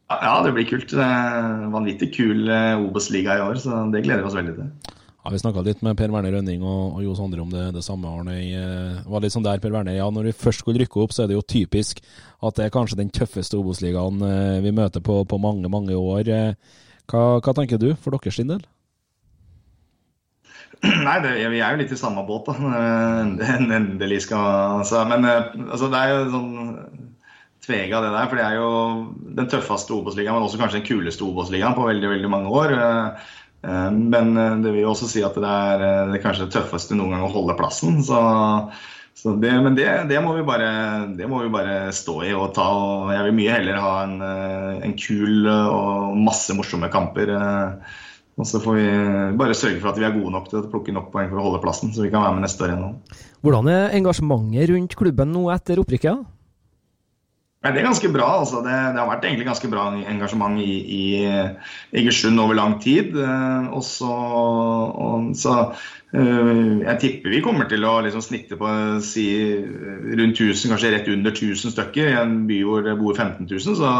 Ja, 0.09 0.35
det 0.43 0.55
blir 0.57 0.67
kult. 0.67 0.91
Det 0.91 1.05
er 1.05 1.67
vanvittig 1.71 2.11
kul 2.17 2.49
Obos-liga 2.81 3.37
i 3.37 3.43
år, 3.45 3.59
så 3.61 3.85
det 3.93 4.03
gleder 4.07 4.25
vi 4.25 4.31
oss 4.31 4.39
veldig 4.39 4.55
til. 4.57 4.95
Ja, 5.29 5.33
Vi 5.35 5.39
snakka 5.43 5.61
litt 5.61 5.83
med 5.85 5.93
Per 5.99 6.09
Werner 6.09 6.33
Rønning 6.33 6.63
og, 6.65 6.95
og 6.97 7.03
Johs 7.05 7.19
Andre 7.21 7.43
om 7.43 7.51
det, 7.53 7.67
det 7.77 7.83
samme. 7.85 8.09
Arne. 8.09 8.39
Jeg 8.41 8.63
Det 9.05 9.13
var 9.13 9.21
litt 9.21 9.35
sånn 9.35 9.45
der, 9.45 9.59
Per 9.61 9.75
Werner. 9.75 9.93
Ja, 9.93 10.07
når 10.09 10.31
vi 10.31 10.33
først 10.33 10.63
skulle 10.63 10.81
rykke 10.81 11.03
opp, 11.03 11.13
så 11.13 11.27
er 11.27 11.29
det 11.29 11.37
jo 11.37 11.43
typisk 11.45 12.01
at 12.41 12.57
det 12.57 12.65
er 12.65 12.73
kanskje 12.73 12.97
den 12.97 13.11
tøffeste 13.13 13.59
Obos-ligaen 13.59 14.23
eh, 14.25 14.61
vi 14.65 14.73
møter 14.73 15.05
på, 15.05 15.19
på 15.29 15.39
mange, 15.43 15.69
mange 15.69 15.93
år. 15.93 16.31
Eh, 16.33 16.79
Hva, 17.13 17.25
hva 17.45 17.53
tenker 17.59 17.77
du 17.83 17.91
for 18.01 18.17
deres 18.17 18.41
del? 18.41 18.65
Nei, 21.09 21.19
det, 21.27 21.35
vi 21.53 21.61
er 21.61 21.75
jo 21.75 21.81
litt 21.83 21.93
i 21.93 21.99
samme 22.01 22.25
båt, 22.25 22.49
da. 22.49 22.73
Eh, 22.79 23.53
En 23.59 23.69
endelig 23.83 24.23
skal 24.31 24.79
altså, 24.79 25.03
Men 25.11 25.29
eh, 25.29 25.51
altså, 25.69 25.91
det 25.93 26.01
er 26.01 26.15
jo 26.15 26.23
sånn 26.33 26.55
tvega 27.69 28.01
det 28.01 28.15
der. 28.15 28.31
For 28.31 28.41
det 28.41 28.47
er 28.47 28.57
jo 28.63 28.71
den 29.43 29.53
tøffeste 29.53 29.93
Obos-ligaen, 29.93 30.39
men 30.39 30.49
også 30.49 30.63
kanskje 30.63 30.81
den 30.81 30.89
kuleste 30.89 31.29
Obos-ligaen 31.29 31.77
på 31.77 31.85
veldig, 31.85 32.15
veldig 32.15 32.33
mange 32.33 32.55
år. 32.63 32.73
Eh, 33.63 33.91
Men 33.93 34.37
eh, 34.37 34.57
det 34.63 34.73
vil 34.75 34.85
jo 34.85 34.93
også 34.93 35.11
si 35.11 35.25
at 35.27 35.37
det 35.39 35.49
er, 35.49 35.85
eh, 35.85 36.13
det 36.13 36.23
kanskje 36.23 36.47
det 36.47 36.55
tøffeste 36.55 36.99
noen 36.99 37.17
gang 37.17 37.27
å 37.27 37.33
holde 37.33 37.57
plassen. 37.59 38.01
Så, 38.07 38.19
så 39.19 39.35
det, 39.43 39.53
men 39.65 39.79
det, 39.79 39.89
det, 40.11 40.21
må 40.25 40.35
vi 40.37 40.47
bare, 40.47 40.71
det 41.19 41.29
må 41.31 41.43
vi 41.45 41.53
bare 41.53 41.93
stå 41.95 42.21
i 42.29 42.35
og 42.37 42.53
ta. 42.57 42.69
Og 42.69 43.15
jeg 43.15 43.29
vil 43.29 43.39
mye 43.41 43.57
heller 43.57 43.81
ha 43.83 43.95
en, 44.05 44.21
en 44.87 44.99
kul 44.99 45.49
og 45.49 46.21
masse 46.29 46.55
morsomme 46.55 46.91
kamper. 46.93 47.35
Og 48.39 48.47
så 48.47 48.61
får 48.63 48.77
vi 48.79 48.89
bare 49.41 49.57
sørge 49.59 49.81
for 49.83 49.91
at 49.91 49.99
vi 49.99 50.07
er 50.07 50.15
gode 50.15 50.31
nok 50.31 50.47
til 50.47 50.61
å 50.61 50.69
plukke 50.71 50.95
nok 50.95 51.09
poeng 51.11 51.27
for 51.33 51.41
å 51.41 51.49
holde 51.49 51.63
plassen, 51.65 51.91
så 51.91 52.05
vi 52.05 52.13
kan 52.13 52.23
være 52.23 52.37
med 52.37 52.47
neste 52.47 52.63
år 52.63 52.77
igjen. 52.77 52.93
Hvordan 53.43 53.71
er 53.73 53.97
engasjementet 53.99 54.71
rundt 54.71 54.95
klubben 55.01 55.35
nå 55.35 55.49
etter 55.51 55.83
opprykket? 55.83 56.23
Nei, 57.59 57.73
Det 57.75 57.81
er 57.81 57.89
ganske 57.89 58.13
bra. 58.15 58.29
altså. 58.39 58.63
Det, 58.63 58.75
det, 58.95 59.01
har 59.03 59.11
vært 59.11 59.25
egentlig 59.27 59.49
ganske 59.49 59.71
bra 59.73 59.89
engasjement 59.99 60.61
i, 60.63 61.27
Egersund 61.93 62.39
over 62.41 62.55
lang 62.55 62.79
tid. 62.83 63.17
Også, 63.75 64.09
og, 64.09 65.33
så 65.39 65.57
Eh, 65.63 65.98
jeg 66.09 66.97
tipper 67.03 67.35
vi 67.35 67.41
kommer 67.45 67.67
til 67.69 67.83
å 67.85 67.99
liksom 68.01 68.23
snitte 68.25 68.57
på 68.57 68.69
si, 69.05 69.27
rundt 70.17 70.39
1000, 70.41 70.71
kanskje 70.73 70.93
rett 70.95 71.11
under 71.13 71.35
1000 71.35 71.75
stykker. 71.75 72.09
I 72.09 72.17
en 72.23 72.39
by 72.49 72.63
hvor 72.65 72.87
det 72.87 72.95
bor 72.97 73.13
15 73.13 73.45
000, 73.45 73.77
så 73.77 73.91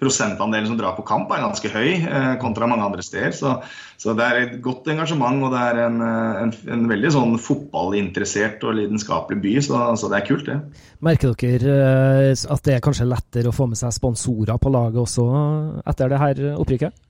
prosentandelen 0.00 0.66
som 0.66 0.80
drar 0.80 0.96
på 0.96 1.06
kamp 1.06 1.30
er 1.30 1.44
ganske 1.44 1.70
høy 1.70 1.92
eh, 1.94 2.32
kontra 2.42 2.66
mange 2.70 2.88
andre 2.88 3.06
steder. 3.06 3.30
Så, 3.38 3.54
så 4.02 4.16
det 4.18 4.26
er 4.26 4.40
et 4.42 4.58
godt 4.64 4.90
engasjement, 4.90 5.44
og 5.46 5.54
det 5.54 5.62
er 5.62 5.82
en, 5.86 6.02
eh, 6.02 6.42
en, 6.42 6.54
en 6.74 6.86
veldig 6.90 7.14
sånn 7.14 7.38
fotballinteressert 7.42 8.66
og 8.66 8.74
lidenskapelig 8.80 9.42
by. 9.44 9.56
Så, 9.62 9.82
så, 9.94 10.10
det 10.10 10.18
er 10.18 10.28
kult, 10.32 10.50
det. 10.50 10.58
Merker 11.06 11.38
dere 11.38 12.34
at 12.34 12.66
det 12.66 12.74
er 12.74 12.82
kanskje 12.82 13.06
lettere 13.06 13.52
å 13.52 13.54
få 13.54 13.70
med 13.70 13.78
seg 13.78 13.94
sponsorer 13.94 14.58
på 14.58 14.74
laget 14.74 15.04
også 15.06 15.28
etter 15.86 16.10
det 16.10 16.24
her 16.24 16.48
opprykket? 16.58 17.04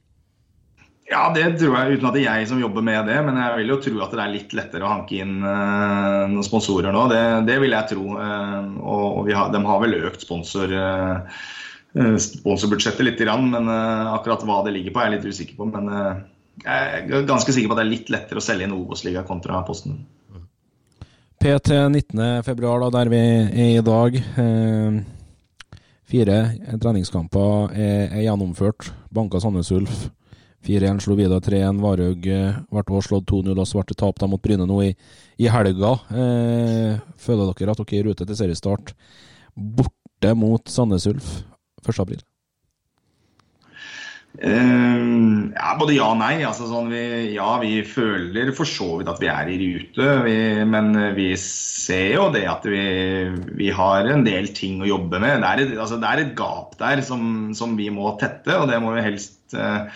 Ja, 1.08 1.22
det 1.32 1.44
tror 1.56 1.72
jeg, 1.72 1.96
uten 1.96 2.06
at 2.10 2.16
det 2.18 2.22
er 2.26 2.42
jeg 2.42 2.48
som 2.50 2.58
jobber 2.60 2.84
med 2.84 3.06
det. 3.08 3.16
Men 3.24 3.38
jeg 3.40 3.60
vil 3.62 3.72
jo 3.72 3.78
tro 3.84 4.00
at 4.04 4.12
det 4.12 4.24
er 4.24 4.32
litt 4.34 4.56
lettere 4.56 4.84
å 4.84 4.90
hanke 4.92 5.20
inn 5.22 5.38
uh, 5.40 6.26
noen 6.28 6.44
sponsorer 6.44 6.92
nå. 6.92 7.06
Det, 7.08 7.22
det, 7.48 7.56
vil 7.62 7.72
jeg 7.72 7.90
tro. 7.94 8.04
Uh, 8.18 8.74
og, 8.84 9.30
har, 9.32 9.48
de 9.54 9.62
har 9.64 9.80
vel 9.84 9.96
økt 10.02 10.26
sponsor, 10.26 10.74
uh, 10.76 11.46
sponsorbudsjettet 11.96 13.06
litt, 13.06 13.22
men 13.24 13.72
akkurat 13.72 14.44
hva 14.44 14.60
det 14.66 14.74
ligger 14.76 14.92
på, 14.92 15.00
er 15.00 15.08
jeg 15.08 15.16
litt 15.16 15.32
usikker 15.32 15.56
på. 15.56 15.70
Men 15.72 15.88
jeg 16.60 17.08
er 17.08 17.24
ganske 17.26 17.54
sikker 17.56 17.72
på 17.72 17.78
at 17.78 17.80
det 17.80 17.86
er 17.86 17.94
litt 17.94 18.12
lettere 18.12 18.42
å 18.42 18.44
selge 18.44 18.68
inn 18.68 18.76
Obos-liga 18.76 19.24
kontra 19.26 19.62
Posten. 19.66 20.02
PT 21.40 21.72
19.2, 21.88 22.90
der 22.92 23.10
vi 23.14 23.22
er 23.22 23.72
i 23.78 23.82
dag. 23.86 24.20
Fire 26.08 26.38
treningskamper 26.84 27.72
er, 27.72 28.06
er 28.10 28.22
gjennomført. 28.26 28.92
Banka 29.14 29.40
Sandnes 29.40 29.72
Ulf. 29.72 30.08
4-1 30.66 31.02
slo 31.04 31.16
Vidar 31.18 31.42
3-1. 31.44 31.82
Varhaug 31.82 32.26
eh, 32.32 32.58
ble 32.72 33.02
slått 33.04 33.28
2-0 33.30 33.54
og 33.54 33.68
svarte 33.68 33.96
tap 33.98 34.20
mot 34.26 34.42
Bryne 34.42 34.66
nå 34.68 34.80
i, 34.88 34.94
i 35.38 35.50
helga. 35.52 35.94
Eh, 36.10 36.98
føler 37.20 37.52
dere 37.52 37.74
at 37.74 37.82
dere 37.82 37.94
er 37.94 38.00
i 38.00 38.08
rute 38.08 38.26
til 38.26 38.40
seriestart 38.40 38.94
borte 39.58 40.34
mot 40.38 40.66
Sandnes 40.70 41.06
Ulf 41.10 41.38
1.4? 41.86 42.20
Uh, 44.38 44.44
eh, 44.44 44.98
ja, 45.56 45.70
både 45.80 45.94
ja 45.96 46.10
og 46.12 46.18
nei. 46.20 46.34
Altså, 46.46 46.68
sånn 46.70 46.90
vi, 46.92 47.00
ja, 47.34 47.48
vi 47.62 47.80
føler 47.86 48.52
for 48.54 48.68
så 48.68 48.98
vidt 48.98 49.10
at 49.10 49.22
vi 49.22 49.30
er 49.32 49.50
i 49.50 49.56
rute. 49.62 50.10
Vi, 50.26 50.36
men 50.68 50.92
vi 51.16 51.30
ser 51.42 52.12
jo 52.18 52.28
det 52.34 52.44
at 52.50 52.66
vi, 52.68 52.84
vi, 53.58 53.72
har 53.74 54.10
en 54.10 54.26
del 54.26 54.50
ting 54.54 54.82
å 54.82 54.90
jobbe 54.90 55.22
med. 55.22 55.40
Det 55.42 55.48
er 55.48 55.64
et, 55.64 55.74
altså, 55.78 55.98
det 56.02 56.12
er 56.12 56.22
et 56.26 56.36
gap 56.38 56.76
der 56.82 57.02
som, 57.06 57.50
som, 57.58 57.74
vi 57.78 57.90
må 57.94 58.14
tette, 58.20 58.58
og 58.58 58.70
det 58.70 58.78
må 58.84 58.94
vi 58.98 59.06
helst 59.08 59.58
uh, 59.58 59.88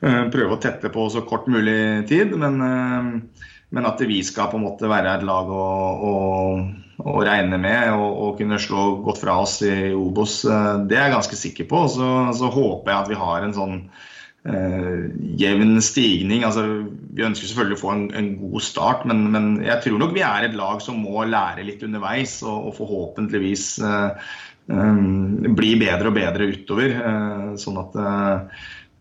prøve 0.00 0.56
å 0.56 0.60
tette 0.60 0.90
på 0.92 1.06
så 1.12 1.22
kort 1.28 1.48
mulig 1.50 2.06
tid. 2.08 2.34
Men, 2.38 2.60
eh, 2.64 3.48
men, 3.70 3.86
at 3.86 4.00
vi 4.02 4.20
skal 4.26 4.50
på 4.50 4.58
en 4.58 4.66
måte 4.66 4.90
være 4.90 5.18
et 5.18 5.26
lag 5.26 5.50
å, 5.52 5.66
å, 6.10 6.14
å 7.04 7.16
regne 7.24 7.60
med 7.60 7.92
og, 7.94 8.38
kunne 8.40 8.58
slå 8.60 9.02
godt 9.04 9.20
fra 9.22 9.38
oss 9.42 9.60
i 9.66 9.92
Obos, 9.94 10.42
eh, 10.44 10.76
det 10.88 10.98
er 10.98 11.08
jeg 11.08 11.18
ganske 11.18 11.42
sikker 11.44 11.70
på. 11.70 11.84
Så, 11.92 12.08
så 12.38 12.52
håper 12.52 12.92
jeg 12.92 13.02
at 13.04 13.12
vi 13.12 13.20
har 13.20 13.46
en 13.46 13.56
sånn 13.56 13.76
eh, 14.48 15.08
jevn 15.40 15.78
stigning. 15.84 16.44
Altså, 16.48 16.66
vi 17.12 17.26
ønsker 17.26 17.50
selvfølgelig 17.50 17.78
å 17.78 17.84
få 17.84 17.94
en, 17.96 18.06
en 18.16 18.30
god 18.40 18.66
start, 18.66 19.08
men, 19.10 19.26
men, 19.34 19.50
jeg 19.66 19.84
tror 19.86 20.00
nok 20.02 20.16
vi 20.16 20.24
er 20.26 20.48
et 20.48 20.58
lag 20.58 20.82
som 20.84 21.02
må 21.04 21.26
lære 21.28 21.66
litt 21.68 21.84
underveis 21.86 22.40
og, 22.46 22.70
og 22.70 22.78
forhåpentligvis 22.80 23.72
eh, 23.84 24.34
bli 24.70 25.72
bedre 25.80 26.10
og 26.10 26.18
bedre 26.18 26.52
utover. 26.52 26.92
Eh, 26.94 27.48
sånn 27.60 27.80
at 27.84 27.96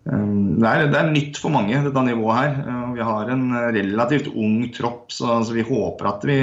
det 0.09 0.65
er, 0.65 0.87
det 0.89 0.97
er, 0.97 1.09
nytt 1.13 1.37
for 1.37 1.53
mange, 1.53 1.77
dette 1.85 2.03
nivået 2.05 2.37
her. 2.39 2.53
Ehm, 2.65 2.93
vi 2.97 3.05
har 3.05 3.29
en 3.29 3.45
relativt 3.75 4.29
ung 4.33 4.63
tropp, 4.73 5.11
så, 5.13 5.35
altså, 5.37 5.53
vi 5.53 5.65
håper 5.67 6.09
at 6.09 6.25
vi, 6.25 6.37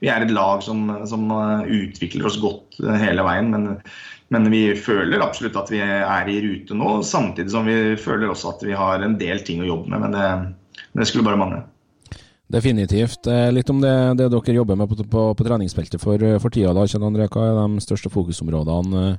vi, 0.00 0.08
er 0.08 0.24
et 0.24 0.32
lag 0.32 0.64
som, 0.64 0.88
som, 1.08 1.26
eh, 1.34 1.68
utvikler 1.82 2.28
oss 2.30 2.40
godt 2.40 2.78
eh, 2.80 2.96
hele 3.02 3.26
veien. 3.26 3.52
Men, 3.52 3.68
men, 4.32 4.48
vi 4.52 4.70
føler 4.80 5.22
absolutt 5.22 5.58
at 5.60 5.70
vi 5.74 5.82
er 5.84 6.32
i 6.32 6.40
rute 6.44 6.78
nå, 6.78 6.96
samtidig 7.06 7.52
som 7.52 7.68
vi 7.68 7.94
føler 8.00 8.32
også 8.32 8.54
at 8.54 8.66
vi 8.66 8.78
har 8.78 9.04
en 9.04 9.18
del 9.20 9.44
ting 9.44 9.60
å 9.62 9.68
jobbe 9.68 9.92
med. 9.92 10.06
Men 10.06 10.16
det, 10.16 10.80
det 10.96 11.10
skulle 11.10 11.28
bare 11.28 11.42
mangle. 11.42 11.62
Definitivt. 12.48 13.28
Eh, 13.28 13.52
litt 13.52 13.70
om 13.74 13.84
det, 13.84 13.94
det 14.22 14.32
dere 14.32 14.58
jobber 14.62 14.80
med 14.80 14.88
på, 14.88 15.02
på, 15.04 15.28
på 15.36 15.50
treningsfeltet 15.52 16.00
for, 16.00 16.22
for 16.40 16.54
tida. 16.54 16.72
da, 16.72 16.88
Kjell 16.88 17.04
André, 17.10 17.28
Hva 17.28 17.50
er 17.50 17.56
de 17.60 17.84
største 17.84 18.12
fokusområdene 18.14 19.16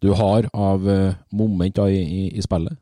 du 0.00 0.14
har 0.16 0.46
av 0.56 0.86
moment 1.28 1.84
i, 1.86 1.98
i, 2.00 2.22
i 2.32 2.42
spillet? 2.42 2.74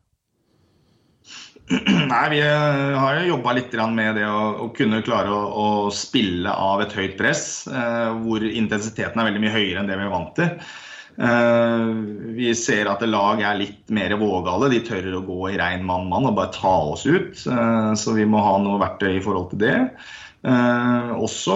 Nei, 2.09 2.25
Vi 2.33 2.41
har 2.41 3.19
jo 3.19 3.35
jobba 3.35 3.53
litt 3.53 3.75
med 3.93 4.15
det 4.17 4.25
å, 4.25 4.65
å 4.65 4.67
kunne 4.73 5.03
klare 5.05 5.29
å, 5.29 5.41
å, 5.53 5.65
spille 5.93 6.49
av 6.49 6.81
et 6.81 6.95
høyt 6.97 7.17
press, 7.19 7.67
eh, 7.69 8.09
hvor 8.23 8.43
intensiteten 8.43 9.21
er 9.21 9.29
veldig 9.29 9.43
mye 9.43 9.57
høyere 9.57 9.83
enn 9.83 9.91
det 9.91 9.99
vi 9.99 10.07
er 10.07 10.13
vant 10.13 10.33
til. 10.39 10.55
Eh, 11.19 11.89
vi 12.37 12.53
ser 12.55 12.87
at 12.87 13.01
lag 13.03 13.41
er 13.43 13.57
litt 13.59 13.91
mer 13.91 14.13
vågale. 14.19 14.69
De 14.71 14.79
tør 14.87 15.17
å 15.17 15.25
gå 15.27 15.49
i 15.51 15.57
rein 15.59 15.83
mann-mann 15.85 16.27
og 16.29 16.35
bare 16.37 16.51
ta 16.55 16.75
oss 16.93 17.03
ut. 17.05 17.35
Eh, 17.35 17.93
så 17.99 18.09
vi 18.15 18.25
må 18.29 18.39
ha 18.45 18.57
noe 18.63 18.79
verktøy 18.81 19.11
i 19.17 19.23
forhold 19.25 19.47
til 19.53 19.61
det. 19.65 19.79
Eh, 20.47 21.09
også 21.19 21.55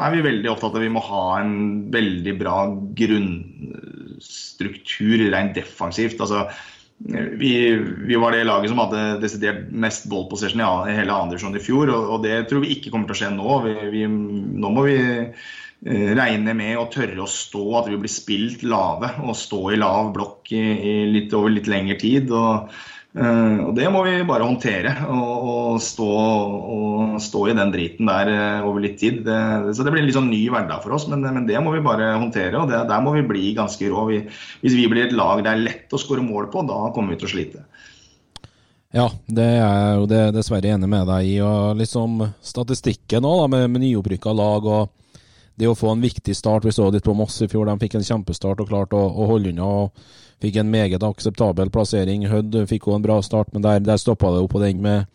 er 0.00 0.10
vi 0.14 0.24
veldig 0.24 0.50
opptatt 0.54 0.72
av 0.72 0.78
at 0.80 0.86
vi 0.86 0.94
må 0.94 1.02
ha 1.04 1.24
en 1.42 1.54
veldig 1.92 2.34
bra 2.40 2.56
grunnstruktur 2.98 5.18
rent 5.34 5.54
defensivt. 5.58 6.18
altså 6.20 6.38
vi, 7.38 7.74
vi, 8.06 8.16
var 8.16 8.32
det 8.32 8.44
laget 8.44 8.70
som 8.70 8.78
hadde 8.78 9.18
desidert 9.22 9.66
mest 9.70 10.06
ball 10.10 10.28
possession 10.30 10.62
i 10.62 10.94
hele 10.94 11.14
andredivisjonen 11.14 11.58
i 11.58 11.64
fjor. 11.64 11.90
Og, 11.90 12.14
og, 12.14 12.22
det 12.26 12.44
tror 12.50 12.62
vi 12.62 12.76
ikke 12.76 12.92
kommer 12.92 13.10
til 13.10 13.16
å 13.16 13.20
skje 13.22 13.32
nå. 13.34 13.58
Vi, 13.66 13.74
vi, 13.94 14.04
nå 14.06 14.70
må 14.72 14.86
vi 14.86 14.96
eh, 15.02 16.08
regne 16.14 16.54
med 16.58 16.78
å 16.78 16.88
tørre 16.92 17.24
å 17.24 17.30
stå, 17.30 17.64
at 17.80 17.90
vi 17.90 17.98
blir 18.00 18.12
spilt 18.12 18.62
lave. 18.66 19.12
Og 19.26 19.38
stå 19.38 19.62
i 19.72 19.80
lav 19.82 20.12
blokk 20.14 20.54
i, 20.54 20.62
i 20.62 20.96
litt, 21.10 21.34
over 21.36 21.54
litt 21.54 21.70
lengre 21.70 21.98
tid. 22.00 22.30
og 22.30 22.70
og 23.12 23.74
Det 23.76 23.88
må 23.92 24.00
vi 24.06 24.14
bare 24.24 24.46
håndtere, 24.46 24.94
og, 25.12 25.48
og, 25.52 25.80
stå, 25.84 26.06
og, 26.08 27.18
stå, 27.20 27.42
i 27.50 27.56
den 27.58 27.72
driten 27.74 28.08
der 28.08 28.30
uh, 28.32 28.68
over 28.70 28.80
litt 28.80 28.96
tid. 29.02 29.20
Det, 29.26 29.74
så 29.76 29.84
Det 29.84 29.92
blir 29.92 30.00
en 30.00 30.08
litt 30.08 30.16
sånn 30.16 30.30
ny 30.32 30.46
hverdag 30.48 30.80
for 30.80 30.96
oss, 30.96 31.04
men, 31.12 31.20
men, 31.26 31.44
det 31.48 31.60
må 31.60 31.74
vi 31.74 31.84
bare 31.84 32.14
håndtere. 32.16 32.56
og 32.56 32.72
det, 32.72 32.80
Der 32.88 33.04
må 33.04 33.12
vi 33.18 33.26
bli 33.28 33.52
ganske 33.58 33.90
rå. 33.92 34.06
Vi, 34.08 34.22
hvis 34.64 34.78
vi 34.78 34.88
blir 34.88 35.10
et 35.10 35.16
lag 35.16 35.44
det 35.44 35.52
er 35.52 35.60
lett 35.60 35.92
å 35.92 36.00
skåre 36.00 36.24
mål 36.24 36.48
på, 36.54 36.64
da 36.68 36.86
kommer 36.96 37.12
vi 37.12 37.20
til 37.20 37.28
å 37.28 37.34
slite. 37.34 37.66
Ja, 38.92 39.06
det 39.24 39.48
er 39.60 39.94
jo 39.96 40.08
dessverre 40.08 40.72
enig 40.74 40.88
med 40.88 41.06
deg 41.08 41.28
i. 41.28 41.36
og 41.44 41.76
liksom 41.80 42.26
Statistikken 42.44 43.28
òg, 43.28 43.46
med, 43.52 43.68
med 43.72 43.84
nyopprykka 43.84 44.32
lag 44.36 44.68
og 44.68 44.90
det 45.60 45.68
å 45.68 45.76
få 45.76 45.92
en 45.92 46.04
viktig 46.04 46.34
start. 46.36 46.64
Vi 46.64 46.72
så 46.72 46.88
litt 46.92 47.04
på 47.04 47.16
Moss 47.16 47.40
i 47.44 47.48
fjor, 47.48 47.68
de 47.68 47.76
fikk 47.80 47.98
en 47.98 48.08
kjempestart 48.08 48.60
og 48.64 48.68
klarte 48.72 48.96
å, 48.96 49.04
å 49.04 49.28
holde 49.28 49.52
unna. 49.52 49.68
og 49.68 50.20
Fikk 50.42 50.58
en 50.58 50.72
meget 50.72 51.04
akseptabel 51.06 51.70
plassering. 51.70 52.26
Hødd 52.30 52.56
fikk 52.70 52.88
også 52.88 52.98
en 52.98 53.04
bra 53.04 53.18
start, 53.22 53.52
men 53.54 53.62
der, 53.64 53.82
der 53.84 54.00
stoppa 54.00 54.32
det 54.34 54.42
opp 54.42 54.56
på 54.56 54.62
den 54.62 54.82
med, 54.82 55.06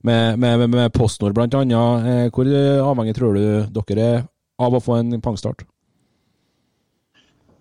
med, 0.00 0.38
med, 0.40 0.68
med 0.72 0.94
PostNord 0.96 1.36
bl.a. 1.36 1.46
Eh, 1.50 2.30
hvor 2.32 2.48
avhengig 2.92 3.18
tror 3.18 3.36
du 3.36 3.82
dere 3.82 4.08
er 4.08 4.24
av 4.62 4.74
å 4.76 4.82
få 4.82 5.00
en 5.00 5.20
pangstart? 5.22 5.66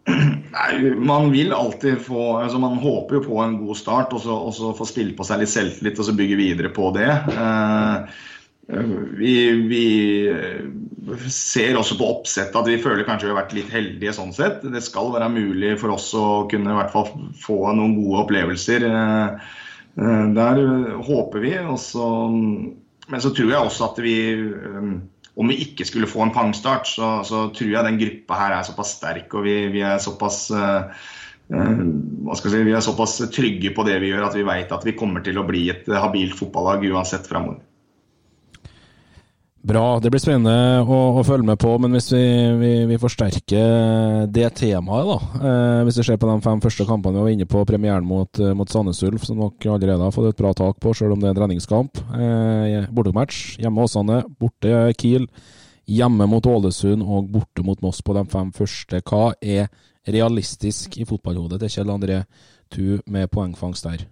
Nei, 0.10 0.96
Man 0.98 1.30
vil 1.32 1.54
alltid 1.54 2.02
få 2.02 2.38
altså 2.42 2.60
Man 2.60 2.80
håper 2.82 3.20
jo 3.20 3.24
på 3.28 3.38
en 3.44 3.58
god 3.62 3.78
start, 3.78 4.16
og 4.16 4.24
så, 4.24 4.36
og 4.36 4.54
så 4.56 4.74
få 4.78 4.88
spille 4.90 5.16
på 5.18 5.28
seg 5.28 5.44
litt 5.44 5.54
selvtillit 5.54 6.00
og 6.00 6.08
så 6.08 6.16
bygge 6.18 6.40
videre 6.40 6.72
på 6.74 6.90
det. 6.96 7.10
Eh, 7.12 8.22
vi, 8.72 9.52
vi, 9.68 9.86
ser 11.32 11.76
også 11.76 11.98
på 12.00 12.08
oppsettet 12.08 12.56
at 12.56 12.70
vi 12.70 12.80
føler 12.82 13.06
kanskje 13.08 13.28
vi 13.28 13.34
har 13.34 13.42
vært 13.42 13.56
litt 13.58 13.72
heldige 13.74 14.14
sånn 14.16 14.34
sett. 14.36 14.64
Det 14.64 14.84
skal 14.86 15.12
være 15.16 15.32
mulig 15.34 15.76
for 15.82 15.96
oss 15.96 16.12
å 16.18 16.46
kunne 16.52 16.72
i 16.72 16.78
hvert 16.78 16.94
fall 16.94 17.10
få 17.42 17.60
noen 17.76 17.98
gode 18.00 18.26
opplevelser. 18.26 18.86
Eh, 18.88 19.56
eh, 19.98 20.28
der 20.38 20.62
håper 21.08 21.44
vi. 21.44 21.56
Også, 21.74 22.12
men 22.32 23.24
så 23.24 23.34
tror 23.36 23.50
jeg 23.52 23.72
også 23.72 23.90
at 23.90 24.04
vi 24.04 24.16
eh, 24.36 24.94
om 25.42 25.48
vi 25.48 25.62
ikke 25.64 25.88
skulle 25.88 26.10
få 26.12 26.26
en 26.26 26.36
pangstart, 26.36 26.90
så, 26.92 27.22
så 27.28 27.48
tror 27.56 27.72
jeg 27.72 27.88
den 27.88 28.00
gruppa 28.02 28.38
her 28.38 28.56
er 28.58 28.68
såpass 28.68 28.98
sterk 28.98 29.32
og 29.40 29.46
vi, 29.48 29.56
vi 29.72 29.80
er 29.88 30.02
såpass 30.04 30.50
hva 30.52 32.36
skal 32.38 32.52
jeg 32.52 32.54
si, 32.54 32.68
vi 32.68 32.76
er 32.76 32.84
såpass 32.84 33.16
trygge 33.34 33.72
på 33.76 33.84
det 33.88 33.98
vi 34.04 34.12
gjør 34.12 34.28
at 34.28 34.36
vi 34.38 34.44
vet 34.48 34.72
at 34.76 34.86
vi 34.88 34.94
kommer 34.96 35.24
til 35.24 35.40
å 35.40 35.46
bli 35.48 35.66
et 35.72 35.88
habilt 35.88 36.36
fotballag 36.38 36.84
uansett 36.92 37.28
framover. 37.32 37.64
Bra. 39.62 40.00
Det 40.02 40.10
blir 40.10 40.22
spennende 40.22 40.82
å, 40.82 41.00
å, 41.20 41.24
følge 41.26 41.46
med 41.46 41.60
på. 41.62 41.76
Men 41.82 41.94
hvis 41.94 42.10
vi, 42.16 42.24
vi, 42.58 42.72
vi 42.90 42.98
forsterker 43.02 44.26
det 44.34 44.48
temaet, 44.58 45.10
da. 45.10 45.18
Eh, 45.38 45.82
hvis 45.86 46.00
vi 46.02 46.06
ser 46.08 46.18
på 46.22 46.30
de 46.30 46.38
fem 46.42 46.64
første 46.64 46.88
kampene 46.90 47.20
vi 47.20 47.26
var 47.28 47.36
inne 47.36 47.48
på, 47.50 47.62
premieren 47.70 48.08
mot, 48.08 48.42
eh, 48.42 48.56
mot 48.58 48.70
Sandnes 48.74 49.04
Ulf, 49.06 49.28
som 49.28 49.38
dere 49.44 49.76
allerede 49.76 50.08
har 50.08 50.16
fått 50.16 50.32
et 50.32 50.42
bra 50.42 50.54
tak 50.58 50.80
på, 50.82 50.96
selv 50.98 51.14
om 51.14 51.22
det 51.22 51.30
er 51.30 51.36
en 51.36 51.42
treningskamp. 51.44 52.02
Eh, 52.18 52.88
bortematch. 52.90 53.60
Hjemme 53.62 53.86
Åsane, 53.86 54.24
borte 54.42 54.82
Kiel. 54.98 55.30
Hjemme 55.92 56.26
mot 56.30 56.48
Ålesund 56.50 57.06
og 57.06 57.30
borte 57.30 57.66
mot 57.68 57.86
Moss 57.86 58.02
på 58.06 58.16
de 58.18 58.26
fem 58.34 58.50
første. 58.56 59.04
Hva 59.06 59.36
er 59.42 59.70
realistisk 60.10 60.98
i 60.98 61.06
fotballhodet 61.06 61.62
til 61.62 61.76
Kjell 61.76 61.94
André 61.94 62.24
Thu 62.74 62.98
med 63.06 63.30
poengfangst 63.30 63.86
der? 63.86 64.08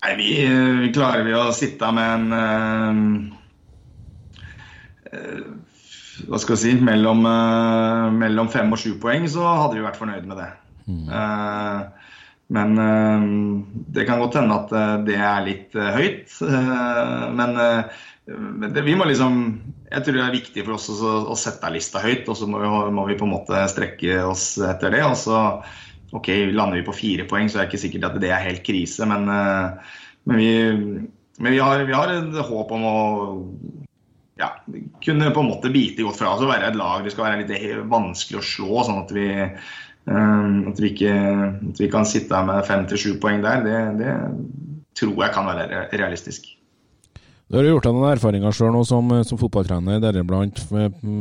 Nei, 0.00 0.16
vi, 0.16 0.28
vi 0.80 0.92
klarer 0.96 1.26
vi 1.26 1.34
å 1.36 1.50
sitte 1.52 1.90
med 1.92 2.08
en 2.14 2.26
uh, 5.12 5.44
Hva 6.28 6.40
skal 6.40 6.56
jeg 6.56 6.62
si 6.62 6.72
mellom, 6.84 7.24
mellom, 8.16 8.48
fem 8.52 8.72
og 8.72 8.80
sju 8.80 8.94
poeng, 9.00 9.24
så 9.28 9.44
hadde 9.44 9.78
vi 9.78 9.84
vært 9.86 9.98
fornøyd 10.00 10.26
med 10.28 10.36
det. 10.40 10.50
Mm. 10.84 11.06
Men 12.52 12.68
det 13.94 14.04
kan 14.04 14.20
godt 14.20 14.36
hende 14.36 14.58
at 14.58 14.70
det 15.06 15.16
er 15.16 15.46
litt 15.46 15.72
høyt. 15.72 16.28
men 17.40 17.56
det, 18.74 18.82
vi 18.84 18.94
må 18.98 19.04
liksom 19.08 19.60
Jeg 19.90 20.04
tror 20.04 20.18
det 20.18 20.24
er 20.26 20.36
viktig 20.36 20.64
for 20.66 20.76
oss 20.76 20.90
å, 20.92 21.14
å 21.32 21.36
sette 21.38 21.72
lista 21.74 22.02
høyt, 22.04 22.28
og 22.28 22.36
så 22.38 22.46
må 22.46 22.60
vi, 22.62 22.68
må 22.94 23.06
vi, 23.08 23.16
på 23.18 23.26
en 23.26 23.34
måte 23.34 23.64
strekke 23.72 24.20
oss 24.28 24.52
etter 24.62 24.92
det. 24.94 25.02
og 25.06 25.16
så 25.18 25.40
Ok, 26.16 26.28
lander 26.50 26.80
vi 26.80 26.86
på 26.86 26.96
fire 26.96 27.26
poeng, 27.30 27.48
så 27.48 27.58
er 27.58 27.64
det 27.64 27.70
ikke 27.70 27.84
sikkert 27.84 28.08
at 28.08 28.18
det 28.22 28.32
er 28.34 28.42
helt 28.42 28.64
krise, 28.66 29.06
men, 29.06 29.28
men, 29.30 30.40
vi, 30.40 30.48
men 31.38 31.54
vi, 31.54 31.60
har, 31.62 31.84
vi, 31.86 31.94
har, 31.94 32.10
et 32.10 32.40
håp 32.48 32.72
om 32.74 32.86
å 32.88 32.96
ja, 34.40 34.48
kunne 35.04 35.30
på 35.30 35.44
en 35.44 35.50
måte 35.52 35.70
bite 35.70 36.02
godt 36.06 36.18
fra 36.18 36.32
oss 36.34 36.42
og 36.42 36.50
være 36.50 36.72
et 36.72 36.78
lag 36.80 37.04
det 37.04 37.12
skal 37.14 37.28
være 37.28 37.44
litt 37.44 37.86
vanskelig 37.92 38.40
å 38.40 38.46
slå. 38.46 38.82
sånn 38.88 39.02
at 39.04 39.14
vi, 39.14 39.28
at 40.10 40.80
vi, 40.80 40.92
ikke, 40.94 41.14
at 41.70 41.82
vi 41.82 41.90
kan 41.92 42.08
sitte 42.08 42.34
her 42.34 42.48
med 42.48 42.66
fem 42.66 42.86
til 42.90 43.02
sju 43.02 43.10
poeng 43.22 43.44
der. 43.44 43.62
Det, 43.66 43.80
det 44.00 44.16
tror 44.98 45.14
jeg 45.22 45.34
kan 45.36 45.50
være 45.50 45.84
realistisk. 45.92 46.48
Du 47.50 47.56
har 47.58 47.64
gjort 47.66 47.82
deg 47.82 47.96
noen 47.96 48.12
erfaringer 48.12 48.52
sjøl 48.54 48.76
som, 48.86 49.08
som 49.26 49.38
fotballtrener, 49.40 49.96
deriblant 49.98 50.60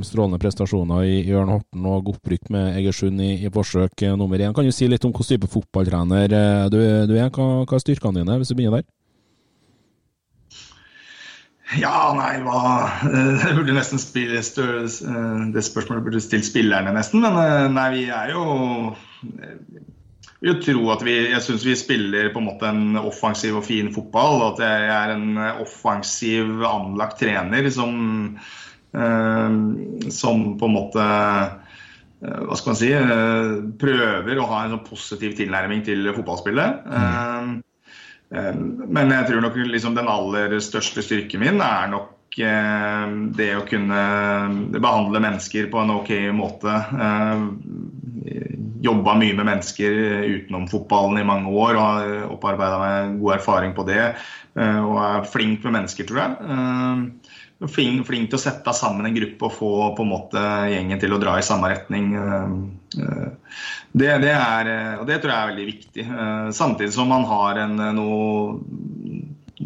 strålende 0.06 0.38
prestasjoner 0.38 1.08
i 1.10 1.16
Ørn 1.34 1.50
Horten 1.56 1.88
og 1.90 2.12
opprykk 2.12 2.52
med 2.54 2.76
Egersund 2.78 3.18
i, 3.26 3.32
i, 3.48 3.50
forsøk 3.50 4.04
nummer 4.14 4.38
én. 4.38 4.54
Kan 4.54 4.68
du 4.68 4.70
si 4.70 4.86
litt 4.86 5.08
om 5.08 5.10
hvilken 5.10 5.40
type 5.40 5.50
fotballtrener 5.50 6.30
du, 6.70 6.78
du 7.10 7.16
er? 7.18 7.32
Hva, 7.34 7.48
hva, 7.64 7.74
er 7.74 7.82
styrkene 7.82 8.22
dine, 8.22 8.38
hvis 8.38 8.54
du 8.54 8.60
begynner 8.60 8.84
der? 8.84 8.90
Ja, 11.82 12.14
nei, 12.14 12.36
hva 12.46 12.62
burde 13.58 13.74
nesten 13.74 14.02
spille 14.02 14.38
Det 14.38 15.66
spørsmålet 15.66 16.06
burde 16.06 16.22
stilt 16.22 16.46
spillerne, 16.46 16.94
nesten. 16.94 17.26
Men 17.26 17.74
nei, 17.74 17.90
vi 17.98 18.06
er 18.14 18.36
jo 18.38 18.46
vil 20.44 20.60
tro 20.64 20.86
at 20.94 21.04
vi 21.04 21.16
Jeg 21.30 21.44
syns 21.44 21.66
vi 21.68 21.76
spiller 21.78 22.32
på 22.34 22.42
en 22.42 22.48
måte 22.48 22.70
en 22.70 23.00
offensiv 23.02 23.60
og 23.60 23.66
fin 23.68 23.92
fotball. 23.94 24.42
og 24.42 24.54
At 24.54 24.66
jeg 24.66 24.92
er 24.96 25.16
en 25.16 25.40
offensiv, 25.60 26.64
anlagt 26.68 27.20
trener 27.20 27.70
som, 27.74 28.38
eh, 28.96 29.58
som 30.10 30.46
på 30.60 30.70
en 30.70 30.78
måte 30.78 31.08
eh, 32.20 32.40
hva 32.44 32.56
skal 32.60 32.74
man 32.74 32.80
si 32.80 32.92
eh, 32.96 33.58
prøver 33.80 34.40
å 34.40 34.48
ha 34.52 34.64
en 34.64 34.78
sånn 34.78 34.88
positiv 34.88 35.36
tilnærming 35.40 35.84
til 35.88 36.14
fotballspillet. 36.16 36.88
Mm. 36.88 37.58
Men 38.30 39.10
jeg 39.10 39.26
tror 39.26 39.42
nok 39.42 39.56
liksom 39.72 39.96
den 39.98 40.06
aller 40.12 40.52
største 40.62 41.02
styrken 41.02 41.42
min 41.42 41.64
er 41.66 41.88
nok 41.90 42.36
det 42.38 43.48
å 43.58 43.64
kunne 43.66 44.02
behandle 44.76 45.22
mennesker 45.24 45.72
på 45.72 45.80
en 45.82 45.96
ok 45.96 46.12
måte 46.38 46.76
jobba 48.84 49.16
mye 49.20 49.36
med 49.36 49.48
mennesker 49.48 49.96
utenom 50.24 50.68
fotballen 50.72 51.20
i 51.20 51.28
mange 51.28 51.52
år 51.52 51.76
og 51.76 51.84
har 51.84 52.30
opparbeida 52.32 52.80
meg 52.80 53.18
god 53.20 53.36
erfaring 53.40 53.76
på 53.78 53.86
det. 53.90 54.04
Eh, 54.60 54.80
og 54.82 54.98
er 55.04 55.28
flink 55.30 55.66
med 55.66 55.76
mennesker, 55.78 56.08
tror 56.10 56.22
jeg. 56.24 56.56
Eh, 56.56 57.68
flink, 57.70 58.06
flink, 58.08 58.30
til 58.32 58.40
å 58.40 58.42
sette 58.42 58.74
sammen 58.76 59.08
en 59.08 59.16
gruppe 59.16 59.50
og 59.50 59.56
få 59.56 59.72
på 59.98 60.06
en 60.06 60.12
måte 60.14 60.44
gjengen 60.72 61.02
til 61.02 61.14
å 61.16 61.20
dra 61.22 61.36
i 61.40 61.46
samme 61.46 61.72
retning. 61.72 62.14
Eh, 62.16 63.04
det, 63.92 64.12
det, 64.24 64.34
er, 64.34 64.72
og 65.02 65.06
det 65.10 65.20
tror 65.22 65.34
jeg 65.34 65.40
er 65.40 65.52
veldig 65.54 65.68
viktig. 65.70 66.06
Samtidig 66.56 66.94
som 66.94 67.10
man 67.12 67.26
har 67.30 67.58
en, 67.66 67.78
noe, 67.98 68.60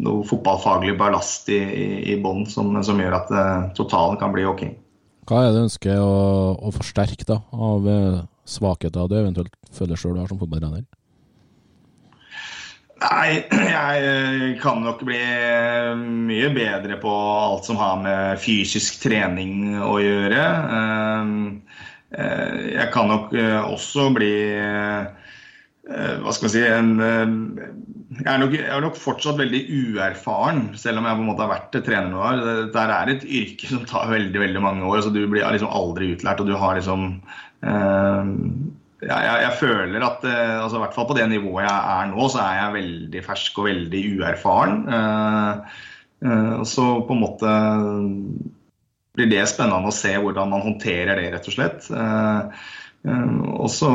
noe 0.00 0.28
fotballfaglig 0.28 0.96
ballast 1.00 1.50
i, 1.52 1.60
i 2.12 2.16
bånn 2.20 2.46
som, 2.48 2.72
som, 2.84 3.00
gjør 3.00 3.18
at 3.18 3.34
totalen 3.76 4.20
kan 4.20 4.32
bli 4.34 4.46
ok. 4.48 4.64
Hva 5.28 5.40
er 5.40 5.50
det 5.50 5.58
du 5.58 5.64
ønsker 5.66 6.00
å, 6.00 6.14
å 6.56 6.72
forsterke 6.72 7.28
da, 7.28 7.40
av 7.52 7.88
svakheter 8.44 9.08
du 9.08 9.16
eventuelt 9.18 9.56
føler 9.74 9.98
sjøl 9.98 10.16
du 10.16 10.22
har 10.22 10.30
som 10.30 10.40
fotballtrener? 10.40 10.84
Nei, 13.04 13.42
jeg 13.50 14.54
kan 14.62 14.80
nok 14.84 15.02
bli 15.04 15.18
mye 15.98 16.50
bedre 16.54 16.96
på 17.02 17.10
alt 17.12 17.66
som 17.68 17.80
har 17.80 17.98
med 18.00 18.40
fysisk 18.40 19.02
trening 19.02 19.74
å 19.82 19.98
gjøre. 20.00 20.44
Ehm, 20.78 21.34
eh, 22.14 22.70
jeg 22.78 22.88
kan 22.94 23.10
nok 23.10 23.34
eh, 23.36 23.60
også 23.60 24.08
bli 24.14 24.32
eh, 24.56 25.04
hva 25.84 26.32
skal 26.32 26.46
man 26.46 26.54
si 26.54 26.62
en, 26.64 26.92
jeg, 28.14 28.28
er 28.30 28.38
nok, 28.40 28.54
jeg, 28.56 28.68
er 28.72 28.80
nok, 28.86 28.96
fortsatt 28.96 29.36
veldig 29.36 29.60
uerfaren, 29.68 30.62
selv 30.80 31.02
om 31.02 31.08
jeg 31.10 31.18
på 31.18 31.24
en 31.26 31.28
måte 31.28 31.44
har 31.44 31.50
vært 31.50 31.76
trener 31.84 32.08
noen 32.08 32.22
år. 32.24 32.44
Dette 32.70 32.84
er 32.94 33.12
et 33.12 33.26
yrke 33.42 33.68
som 33.68 33.84
tar 33.90 34.08
veldig 34.14 34.46
veldig 34.46 34.62
mange 34.64 34.86
år. 34.88 35.02
så 35.04 35.12
Du 35.12 35.20
blir 35.26 35.44
liksom 35.44 35.68
aldri 35.68 36.14
utlært. 36.14 36.40
og 36.40 36.48
du 36.48 36.56
har 36.56 36.78
liksom 36.78 37.18
Eh, 37.53 37.53
ja, 39.04 39.16
jeg, 39.20 39.40
jeg, 39.44 39.56
føler 39.60 40.04
at 40.06 40.24
eh, 40.28 40.56
altså, 40.62 40.78
i 40.78 40.82
hvert 40.84 40.96
fall 40.96 41.08
på 41.08 41.16
det 41.18 41.26
nivået 41.30 41.66
jeg 41.66 41.94
er 41.94 42.10
nå, 42.10 42.28
så 42.32 42.40
er 42.42 42.60
jeg 42.60 42.76
veldig 42.78 43.24
fersk 43.26 43.58
og 43.60 43.68
veldig 43.68 44.02
uerfaren. 44.18 44.78
Eh, 44.94 45.80
så 46.68 46.86
på 47.04 47.12
en 47.16 47.20
måte 47.20 47.50
blir 49.14 49.28
det 49.30 49.44
spennende 49.50 49.90
å 49.90 49.94
se 49.94 50.14
hvordan 50.16 50.54
man 50.54 50.64
håndterer 50.64 51.20
det, 51.20 51.28
rett 51.34 51.50
og 51.50 51.54
slett. 51.54 51.88
Og 53.04 53.68
så, 53.70 53.90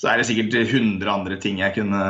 så 0.00 0.08
er 0.08 0.18
det 0.18 0.26
sikkert 0.30 0.56
100 0.62 1.12
andre 1.12 1.36
ting 1.42 1.60
jeg 1.60 1.76
kunne 1.76 2.02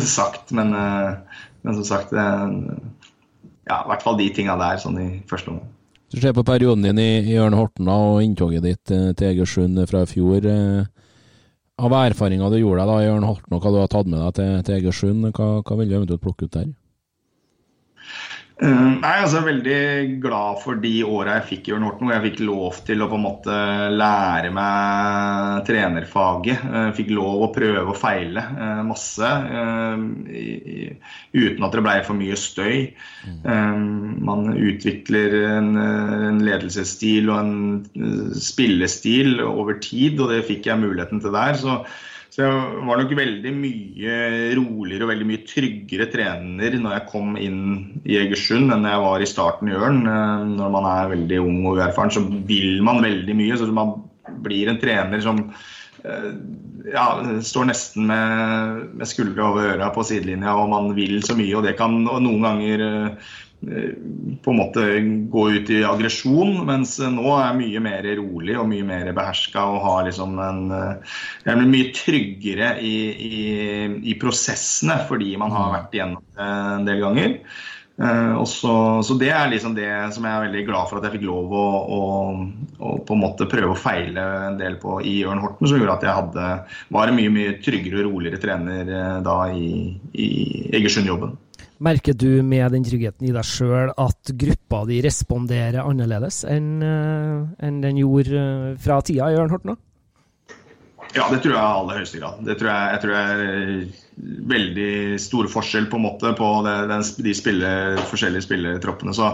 sagt, 0.16 0.54
men, 0.56 0.70
men 0.72 1.80
som 1.80 1.88
sagt 1.88 2.14
Ja, 2.14 3.80
i 3.82 3.88
hvert 3.90 4.06
fall 4.06 4.20
de 4.22 4.30
tinga 4.30 4.54
der, 4.62 4.78
sånn 4.78 5.02
i 5.02 5.08
første 5.26 5.50
omgang. 5.52 5.75
Hvis 6.06 6.20
du 6.20 6.22
ser 6.22 6.36
på 6.36 6.46
perioden 6.46 6.84
din 6.86 7.00
i, 7.02 7.10
i 7.32 7.38
Ørn 7.42 7.56
Horten 7.58 7.88
og 7.90 8.20
inntoget 8.22 8.62
ditt 8.62 8.92
eh, 8.94 9.10
til 9.18 9.32
Egersund 9.32 9.80
fra 9.90 10.04
i 10.04 10.10
fjor. 10.10 10.44
Eh, 10.46 10.84
av 11.82 11.92
erfaringa 11.98 12.48
du 12.48 12.60
gjorde 12.60 12.84
deg 12.84 12.92
da 12.92 12.98
i 13.02 13.08
Ørn 13.10 13.26
Horten 13.26 13.56
og 13.56 13.64
hva 13.64 13.72
du 13.74 13.80
har 13.82 13.90
tatt 13.90 14.06
med 14.08 14.22
deg 14.22 14.36
til, 14.38 14.52
til 14.64 14.76
Egersund, 14.78 15.26
hva, 15.34 15.48
hva 15.66 15.78
vil 15.80 15.90
du 15.90 15.96
eventuelt 15.98 16.22
plukke 16.22 16.46
ut 16.46 16.54
der? 16.54 16.70
Uh, 18.56 18.94
nei, 19.02 19.18
altså 19.20 19.42
Veldig 19.44 19.80
glad 20.22 20.62
for 20.62 20.78
de 20.80 21.02
åra 21.04 21.34
jeg 21.36 21.48
fikk 21.50 21.66
i 21.68 21.72
Jørn 21.74 21.84
Horten, 21.84 22.08
hvor 22.08 22.14
jeg 22.14 22.24
fikk 22.30 22.38
lov 22.48 22.78
til 22.86 23.04
å 23.04 23.08
på 23.10 23.18
en 23.18 23.24
måte 23.26 23.56
lære 23.92 24.52
meg 24.56 25.66
trenerfaget. 25.68 26.64
Uh, 26.64 26.88
fikk 26.96 27.12
lov 27.18 27.44
å 27.44 27.50
prøve 27.52 27.84
og 27.84 27.98
feile 28.00 28.46
uh, 28.56 28.80
masse 28.88 29.32
i, 30.32 30.46
i, 30.56 30.88
uten 31.36 31.68
at 31.68 31.76
det 31.76 31.84
ble 31.84 31.98
for 32.08 32.16
mye 32.16 32.40
støy. 32.40 32.88
Mm. 33.26 34.20
man 34.24 34.52
utvikler 34.54 35.34
en, 35.50 35.72
en, 35.76 36.42
ledelsesstil 36.46 37.28
og 37.32 37.38
en 37.40 38.36
spillestil 38.40 39.40
over 39.42 39.80
tid, 39.82 40.20
og 40.22 40.30
det 40.32 40.44
fikk 40.48 40.68
jeg 40.70 40.80
muligheten 40.80 41.20
til 41.24 41.34
der. 41.34 41.58
så 41.60 41.80
så 42.36 42.42
jeg 42.44 42.80
var 42.84 42.98
nok 43.00 43.12
veldig 43.16 43.50
mye 43.56 44.16
roligere 44.58 45.06
og 45.06 45.08
veldig 45.08 45.26
mye 45.30 45.44
tryggere 45.48 46.04
trener 46.12 46.74
når 46.76 46.92
jeg 46.92 47.06
kom 47.08 47.30
inn 47.40 47.62
i 48.04 48.18
Egersund 48.20 48.74
enn 48.74 48.84
jeg 48.84 49.04
var 49.06 49.24
i 49.24 49.28
starten 49.30 49.70
i 49.72 49.78
Ørn. 49.78 50.02
Eh, 50.04 50.42
når 50.50 50.74
man 50.74 50.88
er 50.90 51.14
veldig 51.14 51.38
ung 51.40 51.62
og 51.62 51.80
uerfaren, 51.80 52.12
så 52.12 52.20
vil 52.20 52.84
man 52.84 53.00
veldig 53.00 53.38
mye. 53.40 53.56
Så 53.56 53.70
man 53.72 53.94
blir 54.44 54.68
en 54.68 54.82
trener 54.82 55.24
som 55.24 55.40
eh, 56.04 56.28
ja, 56.92 57.06
står 57.40 57.70
nesten 57.72 58.04
med, 58.12 58.84
med 59.00 59.08
skuldre 59.08 59.48
over 59.48 59.72
øra 59.72 59.88
på 59.96 60.04
sidelinja, 60.04 60.58
og 60.60 60.68
man 60.74 60.92
vil 60.98 61.22
så 61.24 61.38
mye. 61.40 61.56
Og 61.56 61.64
det 61.64 61.78
kan 61.80 61.96
noen 62.04 62.44
ganger 62.44 62.84
Eh, 62.86 63.32
på 63.66 64.52
en 64.52 64.58
måte 64.60 64.82
gå 65.30 65.44
ut 65.50 65.70
i 65.74 65.82
aggresjon, 65.86 66.60
mens 66.68 66.96
nå 67.02 67.26
er 67.34 67.46
jeg 67.48 67.58
mye 67.60 67.82
mer 67.82 68.08
rolig 68.20 68.58
og 68.60 68.68
mye 68.70 68.86
mer 68.86 69.10
beherska 69.16 69.64
og 69.72 69.80
har 69.82 70.04
liksom 70.06 70.36
en 70.38 70.60
eh, 70.74 71.14
Jeg 71.48 71.60
blir 71.60 71.72
mye 71.72 71.94
tryggere 71.96 72.68
i, 72.78 72.96
i, 73.10 73.40
i, 74.12 74.18
prosessene 74.20 75.00
fordi 75.08 75.34
man 75.40 75.54
har 75.54 75.72
vært 75.74 75.96
igjennom 75.96 76.22
det 76.36 76.50
en 76.50 76.86
del 76.86 77.02
ganger. 77.02 77.40
Uh, 77.96 78.44
så, 78.44 78.74
så, 79.00 79.14
det 79.16 79.30
er 79.32 79.48
liksom 79.48 79.72
det 79.72 79.88
som 80.12 80.26
jeg 80.28 80.36
er 80.36 80.42
veldig 80.44 80.64
glad 80.66 80.90
for 80.90 80.98
at 80.98 81.06
jeg 81.08 81.14
fikk 81.14 81.22
lov 81.30 81.54
å, 81.56 81.62
å, 81.96 82.00
å 82.76 82.90
på 83.08 83.16
en 83.16 83.22
måte 83.22 83.48
prøve 83.48 83.72
å 83.72 83.78
feile 83.80 84.26
en 84.50 84.58
del 84.60 84.76
på 84.82 84.98
i 85.00 85.14
Ørn 85.24 85.40
Horten, 85.40 85.64
som 85.64 85.80
gjorde 85.80 85.94
at 85.96 86.04
jeg 86.04 86.18
hadde, 86.18 86.50
var 86.92 87.08
en 87.08 87.16
mye 87.16 87.32
mye 87.32 87.56
tryggere 87.64 88.04
og 88.04 88.10
roligere 88.10 88.42
trener 88.42 88.92
da 89.24 89.38
i, 89.48 89.96
i 90.12 90.28
Egersund-jobben. 90.76 91.38
Merker 91.78 92.14
du 92.16 92.42
med 92.42 92.72
den 92.72 92.84
tryggheten 92.86 93.28
i 93.28 93.34
deg 93.34 93.44
sjøl 93.44 93.90
at 94.00 94.30
gruppa 94.40 94.84
di 94.88 95.02
responderer 95.04 95.84
annerledes 95.84 96.40
enn 96.48 96.70
eh, 96.80 97.66
en 97.68 97.82
den 97.82 98.00
gjorde 98.00 98.40
eh, 98.40 98.70
fra 98.80 99.02
tida 99.04 99.28
i 99.28 99.36
Ørn 99.36 99.52
Horten? 99.52 99.76
Ja, 101.12 101.28
det 101.30 101.42
tror 101.44 101.52
jeg 101.52 101.60
i 101.60 101.76
aller 101.80 102.00
høyeste 102.00 102.20
grad. 102.20 102.40
Det 102.44 102.56
tror 102.60 102.70
jeg, 102.72 102.88
jeg 102.92 103.02
tror 103.02 103.14
er 103.20 103.44
veldig 104.52 104.90
stor 105.20 105.48
forskjell 105.52 105.86
på, 105.92 106.00
på 106.40 106.50
det, 106.66 106.74
den, 106.90 107.04
de 107.28 107.34
spille, 107.36 107.70
forskjellige 108.10 108.46
spillertroppene. 108.48 109.14
Så, 109.16 109.30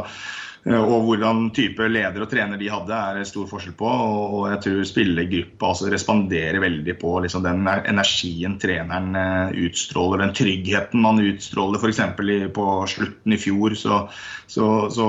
og 0.63 1.09
hvordan 1.09 1.49
type 1.57 1.89
leder 1.91 2.23
og 2.23 2.29
trener 2.31 2.61
de 2.61 2.69
hadde, 2.71 2.95
er 2.95 3.27
stor 3.27 3.49
forskjell 3.51 3.75
på. 3.81 3.89
Og 4.37 4.45
jeg 4.53 4.61
tror 4.63 4.85
spillergruppa 4.87 5.73
altså, 5.73 5.89
responderer 5.91 6.61
veldig 6.63 6.95
på 7.01 7.17
liksom 7.25 7.43
den 7.43 7.67
energien 7.67 8.55
treneren 8.63 9.19
eh, 9.19 9.57
utstråler, 9.67 10.23
den 10.23 10.37
tryggheten 10.39 11.03
man 11.03 11.19
utstråler. 11.19 11.83
F.eks. 11.83 12.01
på 12.55 12.69
slutten 12.95 13.35
i 13.35 13.41
fjor 13.43 13.75
så, 13.79 14.05
så, 14.47 14.71
så 14.95 15.09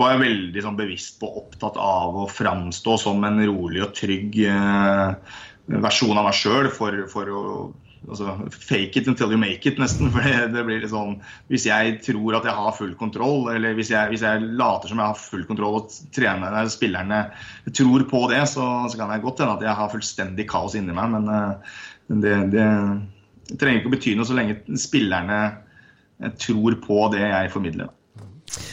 var 0.00 0.14
jeg 0.14 0.24
veldig 0.24 0.64
sånn, 0.64 0.80
bevisst 0.80 1.20
på 1.20 1.28
opptatt 1.44 1.76
av 1.76 2.24
å 2.24 2.28
framstå 2.32 2.96
som 3.04 3.28
en 3.28 3.44
rolig 3.44 3.84
og 3.84 3.92
trygg 4.00 4.40
eh, 4.48 5.36
versjon 5.82 6.16
av 6.16 6.30
meg 6.30 6.40
sjøl 6.40 6.72
for, 6.72 7.04
for 7.12 7.28
å 7.36 7.46
altså, 8.08 8.34
fake 8.50 9.00
it 9.00 9.08
until 9.08 9.32
you 9.32 9.38
make 9.40 9.68
it, 9.68 9.78
nesten. 9.80 10.10
For 10.14 10.24
det, 10.24 10.50
det, 10.54 10.64
blir 10.66 10.82
litt 10.82 10.92
sånn 10.92 11.18
Hvis 11.52 11.66
jeg 11.68 11.98
tror 12.06 12.38
at 12.38 12.48
jeg 12.48 12.56
har 12.58 12.76
full 12.76 12.92
kontroll, 12.98 13.48
eller 13.54 13.76
hvis 13.78 13.92
jeg, 13.94 14.12
hvis 14.12 14.24
jeg 14.26 14.50
later 14.58 14.92
som 14.92 15.02
jeg 15.02 15.12
har 15.12 15.20
full 15.20 15.46
kontroll 15.48 15.80
og 15.80 15.96
trenerne, 16.14 16.64
spillerne 16.72 17.22
tror 17.70 18.06
på 18.10 18.26
det, 18.32 18.42
så, 18.50 18.68
så 18.90 19.00
kan 19.00 19.14
jeg 19.14 19.24
godt 19.24 19.42
hende 19.44 19.56
at 19.58 19.66
jeg 19.68 19.78
har 19.80 19.92
fullstendig 19.94 20.48
kaos 20.50 20.76
inni 20.78 20.96
meg. 20.96 21.16
Men 21.16 21.30
uh, 21.30 21.74
det, 22.12 22.36
det, 22.54 22.68
det, 23.50 23.58
trenger 23.60 23.82
ikke 23.82 23.92
å 23.92 23.96
bety 23.96 24.16
noe 24.18 24.28
så 24.28 24.36
lenge 24.36 24.78
spillerne 24.80 25.40
eh, 25.48 26.32
tror 26.40 26.78
på 26.84 27.02
det 27.14 27.24
jeg 27.24 27.52
formidler. 27.52 27.92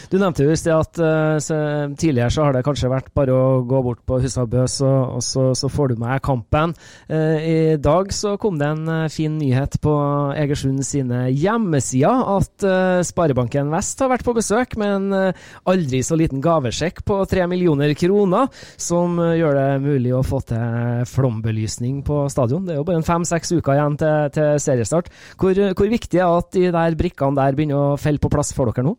Du 0.09 0.17
nevnte 0.17 0.43
jo 0.43 0.51
i 0.51 0.57
sted 0.59 0.73
at 0.73 0.99
uh, 0.99 1.93
tidligere 1.99 2.31
så 2.33 2.47
har 2.47 2.55
det 2.55 2.65
kanskje 2.65 2.91
vært 2.91 3.11
bare 3.15 3.35
å 3.35 3.61
gå 3.67 3.81
bort 3.85 4.01
på 4.09 4.19
Husabø, 4.23 4.65
og, 4.65 5.15
og 5.15 5.23
så, 5.23 5.43
så, 5.57 5.69
får 5.71 5.91
du 5.91 6.01
med 6.01 6.21
kampen. 6.25 6.73
Uh, 7.11 7.37
I 7.39 7.57
dag 7.81 8.11
så 8.15 8.35
kom 8.41 8.57
det 8.59 8.71
en 8.73 8.89
uh, 8.89 9.11
fin 9.13 9.37
nyhet 9.39 9.79
på 9.83 9.93
Egersund 10.39 10.81
sine 10.87 11.27
hjemmesider 11.29 12.25
at 12.35 12.65
Sparebanken 13.05 13.69
Vest 13.73 14.01
har 14.01 14.11
vært 14.11 14.25
på 14.25 14.33
besøk 14.35 14.75
med 14.79 14.95
en 14.95 15.33
aldri 15.69 16.01
så 16.05 16.17
liten 16.19 16.41
gavesjekk 16.43 17.01
på 17.07 17.19
tre 17.29 17.45
millioner 17.49 17.93
kroner, 17.97 18.49
som 18.79 19.17
gjør 19.19 19.57
det 19.57 19.67
mulig 19.83 20.13
å 20.15 20.23
få 20.25 20.41
til 20.49 21.03
flombelysning 21.09 22.01
på 22.07 22.23
stadion. 22.31 22.65
Det 22.67 22.75
er 22.75 22.81
jo 22.81 22.87
bare 22.87 23.05
fem-seks 23.05 23.53
uker 23.57 23.77
igjen 23.77 23.99
til, 24.01 24.31
til 24.35 24.63
seriestart. 24.63 25.11
Hvor, 25.39 25.61
hvor 25.73 25.91
viktig 25.91 26.19
er 26.19 26.25
det 26.25 26.39
at 26.39 26.57
de 26.57 26.65
der 26.75 26.97
brikkene 26.99 27.39
der 27.39 27.57
begynner 27.57 27.93
å 27.93 27.99
felle 28.01 28.21
på 28.21 28.31
plass 28.33 28.53
for 28.55 28.71
dere 28.71 28.89
nå? 28.89 28.97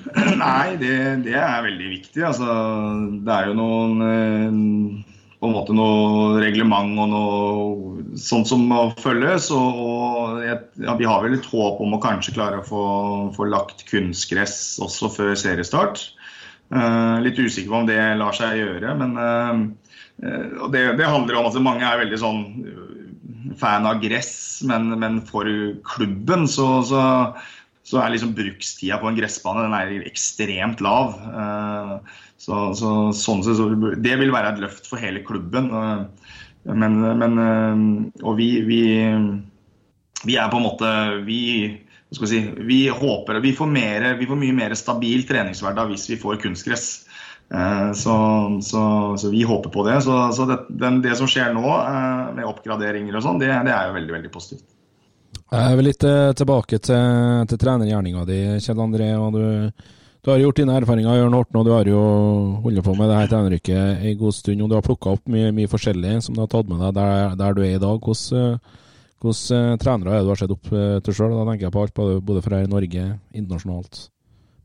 Nei, 0.42 0.76
det, 0.80 0.96
det, 1.26 1.36
er 1.38 1.64
veldig 1.64 1.88
viktig. 1.96 2.22
Altså, 2.26 2.46
det 3.24 3.34
er 3.34 3.50
jo 3.50 3.56
noen 3.58 4.04
eh, 4.06 5.10
på 5.42 5.48
en 5.48 5.56
måte 5.56 5.74
noe 5.74 6.38
reglement 6.38 6.98
og 7.02 7.08
noe 7.10 8.16
sånt 8.20 8.46
som 8.50 8.64
må 8.70 8.84
følges. 9.02 9.50
Og, 9.54 9.80
og 9.82 10.42
ja, 10.46 10.96
vi 10.98 11.08
har 11.08 11.24
vel 11.24 11.36
litt 11.36 11.48
håp 11.50 11.80
om 11.82 11.96
å 11.96 12.02
kanskje 12.02 12.36
klare 12.36 12.60
å 12.60 12.66
få, 12.66 12.84
få 13.36 13.48
lagt 13.50 13.86
kunstgress 13.90 14.78
også 14.82 15.10
før 15.16 15.32
seriestart. 15.38 16.04
Uh, 16.72 17.18
litt 17.20 17.36
usikker 17.36 17.68
på 17.68 17.80
om 17.82 17.88
det 17.88 17.98
lar 18.16 18.32
seg 18.32 18.56
gjøre, 18.56 18.94
men 18.96 19.10
uh, 19.20 19.58
det, 20.72 20.86
det, 20.96 21.04
handler 21.04 21.36
om 21.36 21.48
at 21.50 21.58
mange 21.60 21.84
er 21.84 22.00
veldig 22.00 22.20
sånn 22.22 22.38
fan 23.60 23.84
av 23.84 24.00
gress, 24.00 24.62
men, 24.64 24.94
men 25.02 25.18
for 25.28 25.48
klubben 25.84 26.46
så, 26.48 26.68
så 26.86 27.02
så 27.82 27.98
er 27.98 28.12
liksom 28.14 28.34
brukstida 28.36 28.98
på 29.02 29.10
en 29.10 29.16
gressbane 29.18 29.64
den 29.66 29.74
er 29.74 30.06
ekstremt 30.06 30.82
lav. 30.84 31.16
Eh, 31.18 31.94
så, 32.42 32.64
så, 32.78 32.90
sånn 33.16 33.42
så, 33.46 33.68
det 33.98 34.18
vil 34.20 34.34
være 34.34 34.54
et 34.54 34.62
løft 34.62 34.86
for 34.90 35.02
hele 35.02 35.24
klubben. 35.26 35.70
Eh, 35.74 36.34
men, 36.78 37.00
men 37.18 37.40
eh, 37.42 37.80
Og 38.22 38.36
vi, 38.38 38.50
vi, 38.68 38.82
vi, 40.22 40.36
er 40.38 40.50
på 40.52 40.60
en 40.60 40.66
måte 40.68 40.90
Vi, 41.26 41.40
si, 42.14 42.38
vi 42.62 42.84
håper 42.86 43.40
vi 43.42 43.50
får, 43.56 43.72
mer, 43.74 44.12
vi 44.20 44.28
får 44.30 44.38
mye 44.38 44.58
mer 44.60 44.76
stabil 44.78 45.26
treningshverdag 45.26 45.90
hvis 45.90 46.06
vi 46.12 46.20
får 46.22 46.38
kunstgress. 46.44 46.92
Så, 47.52 48.14
så, 48.64 48.82
så, 49.20 49.28
vi 49.28 49.42
håper 49.44 49.68
på 49.74 49.82
det. 49.84 49.98
Så 50.06 50.46
det, 50.48 50.56
den, 50.80 51.02
det, 51.04 51.18
som 51.18 51.28
skjer 51.28 51.50
nå 51.52 51.66
med 52.38 52.46
oppgraderinger 52.48 53.18
og 53.18 53.26
sånn, 53.26 53.42
det, 53.42 53.50
det, 53.66 53.74
er 53.74 53.90
jo 53.90 53.98
veldig 53.98 54.14
veldig 54.14 54.30
positivt. 54.32 54.71
Jeg 55.52 55.76
vil 55.76 55.84
litt 55.84 56.04
eh, 56.08 56.30
tilbake 56.32 56.78
til, 56.80 57.42
til 57.50 57.58
trenergjerninga 57.60 58.22
di, 58.24 58.38
Kjell 58.64 58.78
André. 58.80 59.10
og 59.20 59.34
du, 59.36 59.90
du 60.24 60.30
har 60.32 60.40
gjort 60.40 60.60
dine 60.62 60.78
erfaringer, 60.80 61.18
Jørn 61.18 61.36
Horten, 61.36 61.58
og 61.60 61.66
du 61.66 61.72
har 61.74 61.90
jo 61.90 62.04
holdt 62.64 62.80
på 62.86 62.94
med 62.96 63.10
det 63.12 63.18
her 63.18 63.28
treneryrket 63.28 64.06
en 64.08 64.16
god 64.22 64.36
stund. 64.38 64.62
og 64.64 64.70
Du 64.70 64.76
har 64.78 64.86
plukka 64.86 65.12
opp 65.12 65.28
mye, 65.28 65.50
mye, 65.52 65.68
forskjellig 65.68 66.14
som 66.24 66.38
du 66.38 66.40
har 66.40 66.48
tatt 66.54 66.70
med 66.72 66.80
deg 66.80 66.96
der, 66.96 67.36
der 67.36 67.58
du 67.58 67.60
er 67.66 67.74
i 67.76 67.82
dag. 67.82 68.08
Hvordan, 68.08 68.56
hvordan 69.20 69.74
uh, 69.74 69.76
trenere 69.82 70.14
er 70.14 70.22
det 70.22 70.24
du 70.24 70.32
har 70.32 70.40
sett 70.40 70.56
opp 70.56 70.72
til 70.72 71.18
sjøl? 71.18 71.36
Da 71.36 71.44
tenker 71.50 71.68
jeg 71.68 71.76
på 71.76 71.84
alt 71.84 71.94
både, 72.00 72.16
både 72.32 72.44
fra 72.48 72.62
Norge, 72.72 73.04
internasjonalt 73.36 74.06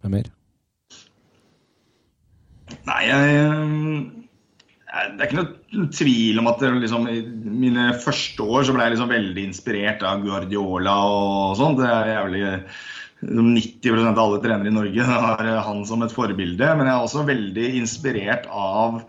med 0.05 0.15
mer. 0.15 0.31
Nei, 2.87 3.01
jeg 3.11 4.23
det 4.97 5.23
er 5.23 5.29
ikke 5.29 5.39
noe 5.39 5.87
tvil 5.93 6.41
om 6.41 6.49
at 6.51 6.61
liksom, 6.81 7.07
i 7.11 7.21
mine 7.27 7.89
første 8.03 8.43
år 8.43 8.67
så 8.67 8.75
ble 8.75 8.85
jeg 8.85 8.95
liksom 8.95 9.13
veldig 9.13 9.47
inspirert 9.49 10.05
av 10.05 10.21
Guardiola 10.25 10.95
og 11.07 11.57
sånt. 11.59 11.81
Det 11.81 11.89
er 11.89 12.13
jævlig 12.13 12.43
90% 13.21 14.11
av 14.11 14.21
alle 14.21 14.41
trenere 14.43 14.69
i 14.69 14.75
Norge 14.75 15.07
har 15.09 15.49
han 15.67 15.81
som 15.89 16.05
et 16.05 16.13
forbilde. 16.13 16.69
Men 16.77 16.89
jeg 16.89 16.93
er 16.95 17.07
også 17.07 17.25
veldig 17.27 17.67
inspirert 17.81 18.47
av 18.51 18.99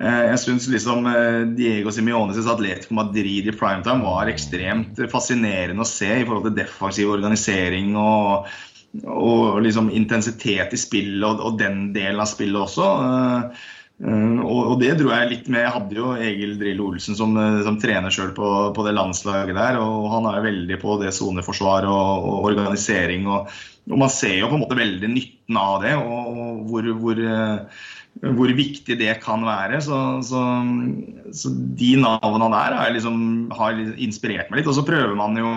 eh, 0.00 0.24
jeg 0.32 0.42
syns 0.44 0.68
liksom 0.72 1.08
eh, 1.10 1.42
Diego 1.58 1.94
Simiones' 1.94 2.50
Atletico 2.50 2.98
Madrid 2.98 3.50
i 3.50 3.56
primetime 3.56 4.06
var 4.06 4.30
ekstremt 4.30 5.02
fascinerende 5.12 5.84
å 5.84 5.88
se 5.88 6.12
i 6.20 6.26
forhold 6.26 6.50
til 6.50 6.58
defensiv 6.60 7.14
organisering 7.16 7.96
og, 7.98 8.46
og 9.06 9.58
liksom 9.66 9.90
intensitet 9.94 10.74
i 10.74 10.80
spillet 10.80 11.26
og, 11.26 11.42
og 11.42 11.58
den 11.60 11.90
delen 11.96 12.22
av 12.22 12.30
spillet 12.30 12.62
også. 12.68 12.92
Eh, 13.98 14.28
Uh, 14.38 14.44
og, 14.46 14.76
det 14.80 14.94
dro 14.98 15.10
jeg 15.10 15.30
litt 15.32 15.48
med. 15.50 15.64
Jeg 15.64 15.74
hadde 15.74 15.98
jo 15.98 16.12
Egil 16.16 16.54
Drillo 16.60 16.88
Olsen 16.92 17.16
som, 17.18 17.34
eh, 17.40 17.60
som 17.66 17.78
trener 17.82 18.14
sjøl 18.14 18.30
på, 18.36 18.48
på, 18.76 18.84
det 18.86 18.94
landslaget 18.96 19.58
der. 19.58 19.80
og 19.82 20.08
Han 20.14 20.28
er 20.30 20.44
veldig 20.44 20.78
på 20.82 20.98
det 21.02 21.12
soneforsvar 21.16 21.88
og, 21.88 22.28
og, 22.28 22.38
organisering. 22.52 23.26
Og, 23.26 23.50
og, 23.88 23.96
man 23.98 24.12
ser 24.12 24.38
jo 24.38 24.50
på 24.50 24.58
en 24.58 24.64
måte 24.64 24.78
veldig 24.78 25.10
nytten 25.12 25.58
av 25.58 25.82
det, 25.82 25.96
og 25.98 26.62
hvor, 26.70 26.90
hvor, 27.02 27.22
uh, 27.22 27.86
hvor 28.22 28.50
viktig 28.50 28.96
det 28.98 29.12
kan 29.22 29.44
være. 29.46 29.80
Så, 29.84 29.98
så, 30.26 30.42
så 31.34 31.52
de 31.78 31.92
navnene 32.02 32.48
der 32.54 32.96
liksom, 32.96 33.20
har, 33.54 33.78
inspirert 33.96 34.50
meg 34.50 34.60
litt. 34.60 34.70
Og 34.70 34.76
så 34.78 34.86
prøver 34.86 35.14
man 35.18 35.38
jo 35.38 35.52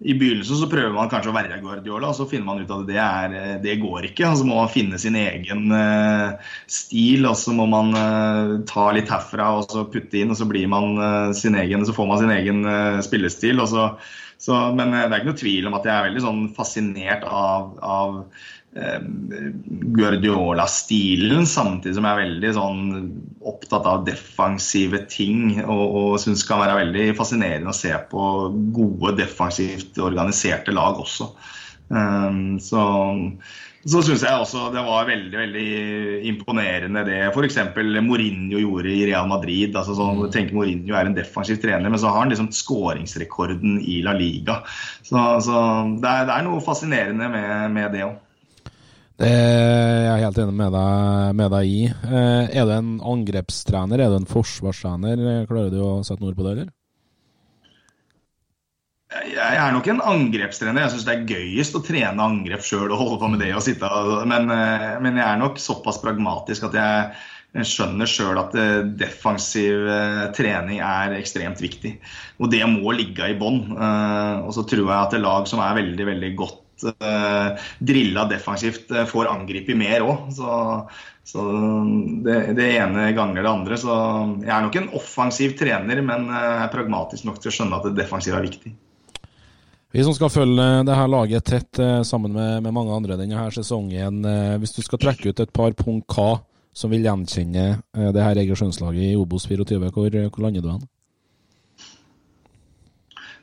I 0.00 0.16
begynnelsen 0.16 0.58
så 0.62 0.68
prøver 0.70 0.94
man 0.96 1.10
kanskje 1.12 1.30
å 1.32 1.36
være 1.36 1.60
Guardiola, 1.62 2.10
og 2.10 2.16
så 2.18 2.26
finner 2.28 2.48
man 2.48 2.62
ut 2.62 2.72
at 2.72 2.86
det, 2.88 2.98
er, 3.00 3.36
det 3.64 3.80
går 3.82 4.10
ikke. 4.10 4.30
Og 4.30 4.40
så 4.40 4.48
må 4.48 4.58
man 4.62 4.72
finne 4.72 5.00
sin 5.00 5.18
egen 5.18 5.68
uh, 5.74 6.38
stil, 6.70 7.28
og 7.28 7.36
så 7.38 7.54
må 7.56 7.68
man 7.70 7.92
uh, 7.96 8.56
ta 8.70 8.90
litt 8.96 9.12
herfra 9.12 9.52
og 9.58 9.68
så 9.70 9.84
putte 9.92 10.22
inn, 10.22 10.32
og 10.32 10.40
så 10.40 10.48
blir 10.48 10.70
man 10.72 10.96
uh, 10.98 11.36
sin 11.36 11.58
egen, 11.60 11.86
så 11.86 11.94
får 11.96 12.10
man 12.10 12.24
sin 12.24 12.34
egen 12.38 12.66
spillestil. 13.06 13.62
og 13.62 13.70
så 13.74 13.92
så, 14.40 14.54
men 14.72 14.94
det 14.94 15.02
er 15.02 15.18
ikke 15.18 15.28
noe 15.28 15.36
tvil 15.36 15.66
om 15.68 15.74
at 15.76 15.84
jeg 15.84 15.92
er 15.92 16.06
veldig 16.06 16.20
sånn 16.24 16.38
fascinert 16.56 17.26
av, 17.28 17.74
av 17.84 18.14
Guardiola-stilen, 18.70 21.42
samtidig 21.46 21.94
som 21.96 22.04
jeg 22.06 22.14
er 22.14 22.22
veldig 22.22 22.52
sånn 22.54 22.82
opptatt 23.50 23.86
av 23.90 24.04
defensive 24.06 24.98
ting. 25.10 25.58
Og, 25.64 25.96
og 26.02 26.20
syns 26.22 26.46
kan 26.46 26.62
være 26.62 26.78
veldig 26.84 27.06
fascinerende 27.18 27.72
å 27.72 27.80
se 27.80 27.92
på 28.12 28.22
gode, 28.76 29.16
defensivt 29.22 29.98
organiserte 30.02 30.70
lag 30.76 30.94
også. 31.02 31.26
Um, 31.90 32.60
så 32.62 32.80
så 33.88 34.02
syns 34.04 34.20
jeg 34.20 34.36
også 34.36 34.66
det 34.74 34.80
var 34.84 35.06
veldig 35.08 35.38
veldig 35.40 35.68
imponerende 36.28 37.00
det 37.06 37.20
f.eks. 37.30 37.56
Mourinho 38.04 38.58
gjorde 38.60 38.90
i 38.92 39.06
Real 39.08 39.28
Madrid. 39.30 39.72
altså 39.72 39.94
sånn, 39.96 40.20
tenker 40.34 40.58
Mourinho 40.58 40.98
er 40.98 41.08
en 41.08 41.16
defensiv 41.16 41.62
trener, 41.62 41.88
men 41.88 42.00
så 42.00 42.12
har 42.12 42.20
han 42.20 42.32
liksom 42.32 42.50
skåringsrekorden 42.52 43.78
i 43.80 44.02
La 44.04 44.12
Liga. 44.12 44.58
Så, 45.00 45.16
så 45.46 45.62
det, 45.96 46.10
er, 46.10 46.26
det, 46.28 46.34
er, 46.34 46.44
noe 46.44 46.60
fascinerende 46.64 47.30
med, 47.32 47.70
med 47.78 47.96
det 47.96 48.04
òg. 48.04 48.18
Det 49.20 49.28
er 49.28 50.06
jeg 50.06 50.22
helt 50.24 50.38
enig 50.40 50.54
med 50.56 50.70
deg, 50.72 51.32
med 51.36 51.50
deg 51.52 51.68
i. 51.68 51.80
Eh, 51.92 52.44
er 52.56 52.64
du 52.64 52.70
en 52.72 52.92
angrepstrener, 53.04 54.00
er 54.00 54.12
du 54.12 54.16
en 54.16 54.28
forsvarstrener? 54.28 55.44
Klarer 55.50 55.74
du 55.74 55.80
å 55.84 55.90
sette 56.06 56.24
ord 56.24 56.38
på 56.38 56.46
det, 56.46 56.54
eller? 56.54 56.70
Jeg 59.28 59.58
er 59.60 59.74
nok 59.74 59.90
en 59.92 60.00
angrepstrener. 60.14 60.86
Jeg 60.86 60.94
syns 60.94 61.04
det 61.04 61.16
er 61.18 61.34
gøyest 61.34 61.76
å 61.76 61.82
trene 61.84 62.24
angrep 62.30 62.64
sjøl 62.64 62.86
og 62.86 62.96
holde 63.02 63.18
på 63.20 63.30
med 63.34 63.44
det. 63.44 63.50
og 63.58 63.66
sitte. 63.66 63.90
Men, 64.30 64.48
eh, 64.54 64.96
men, 65.04 65.20
jeg 65.20 65.26
er 65.26 65.42
nok 65.42 65.60
såpass 65.60 66.00
pragmatisk 66.00 66.70
at 66.70 66.80
jeg 66.80 67.68
skjønner 67.74 68.08
sjøl 68.08 68.40
at 68.40 68.56
eh, 68.56 68.88
defensiv 69.04 69.84
trening 70.38 70.80
er 70.80 71.18
ekstremt 71.18 71.60
viktig. 71.60 71.98
Og 72.40 72.48
det 72.56 72.64
må 72.72 72.96
ligge 72.96 73.28
i 73.28 73.36
bånn. 73.36 73.66
Og 73.76 74.56
så 74.56 74.64
tror 74.64 74.86
jeg 74.86 74.96
at 74.96 75.12
det 75.18 75.24
lag 75.26 75.44
som 75.50 75.60
er 75.60 75.76
veldig, 75.82 76.08
veldig 76.14 76.34
godt 76.40 76.64
uh, 76.88 77.70
drilla 77.78 78.26
defensivt 78.30 78.92
uh, 78.94 79.06
får 79.08 79.30
angripe 79.30 79.76
mer 79.78 80.04
òg. 80.06 80.28
Så, 80.36 80.58
så 81.30 81.46
det, 82.26 82.38
det, 82.58 82.68
ene 82.80 83.10
ganger 83.16 83.42
det 83.42 83.54
andre. 83.54 83.80
Så 83.80 83.96
jeg 84.42 84.54
er 84.54 84.68
nok 84.68 84.78
en 84.80 84.92
offensiv 85.00 85.56
trener, 85.58 86.04
men 86.04 86.30
uh, 86.32 86.62
er 86.66 86.70
pragmatisk 86.72 87.28
nok 87.28 87.42
til 87.42 87.52
å 87.52 87.58
skjønne 87.58 87.80
at 87.80 87.90
det 87.90 87.98
defensive 88.02 88.40
er 88.40 88.48
viktig. 88.50 88.76
Vi 89.92 90.04
som 90.04 90.14
skal 90.14 90.30
følge 90.30 90.66
det 90.86 90.94
her 90.94 91.08
laget 91.10 91.44
tett 91.44 91.78
eh, 91.82 92.02
sammen 92.06 92.32
med, 92.32 92.62
med 92.62 92.74
mange 92.74 92.94
andre 92.94 93.16
denne 93.18 93.34
her 93.34 93.50
sesongen. 93.50 94.22
Eh, 94.24 94.54
hvis 94.62 94.76
du 94.76 94.84
skal 94.86 95.00
trekke 95.02 95.32
ut 95.32 95.42
et 95.42 95.52
par 95.52 95.74
punkt 95.74 96.06
hva 96.14 96.44
som 96.70 96.92
vil 96.92 97.02
gjenkjenne 97.02 97.64
eh, 97.74 98.10
det 98.14 98.22
her 98.22 98.38
Egersundslaget 98.38 99.08
i 99.08 99.18
Obos 99.18 99.48
24, 99.50 99.90
hvor, 99.90 100.18
hvor 100.30 100.46
lander 100.46 100.62
du 100.62 100.70
hen? 100.70 100.86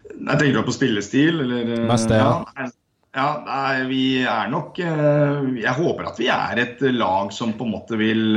Jeg 0.07 0.39
tenker 0.39 0.63
på 0.63 0.73
spillestil, 0.73 1.43
eller 1.43 1.83
Mest 1.89 2.07
det, 2.09 2.21
ja. 2.23 2.31
ja. 2.55 2.69
Ja, 3.15 3.27
nei, 3.47 3.85
vi 3.89 4.01
er 4.29 4.49
nok 4.51 4.77
Jeg 4.77 5.73
håper 5.73 6.09
at 6.09 6.19
vi 6.21 6.27
er 6.29 6.59
et 6.61 6.81
lag 6.93 7.31
som 7.33 7.53
på 7.57 7.65
en 7.65 7.71
måte 7.73 7.97
vil 7.97 8.35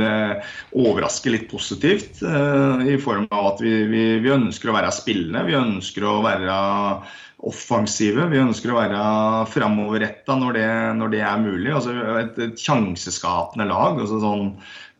overraske 0.71 1.33
litt 1.33 1.49
positivt. 1.51 2.23
I 2.23 2.95
form 3.03 3.27
av 3.29 3.51
at 3.51 3.61
vi, 3.61 3.75
vi, 3.91 4.05
vi 4.23 4.31
ønsker 4.33 4.71
å 4.71 4.77
være 4.79 4.93
spillende. 4.95 5.43
Vi 5.45 5.59
ønsker 5.59 6.07
å 6.07 6.15
være 6.25 6.55
offensive. 7.47 8.27
Vi 8.29 8.39
ønsker 8.41 8.71
å 8.71 8.77
være 8.77 9.01
framoverretta 9.51 10.37
når, 10.37 10.59
når 10.97 11.13
det 11.13 11.21
er 11.25 11.41
mulig. 11.41 11.71
Altså 11.73 11.95
et, 12.21 12.39
et 12.41 12.61
sjanseskapende 12.61 13.67
lag. 13.69 13.99
Altså 14.01 14.21
sånn, 14.21 14.51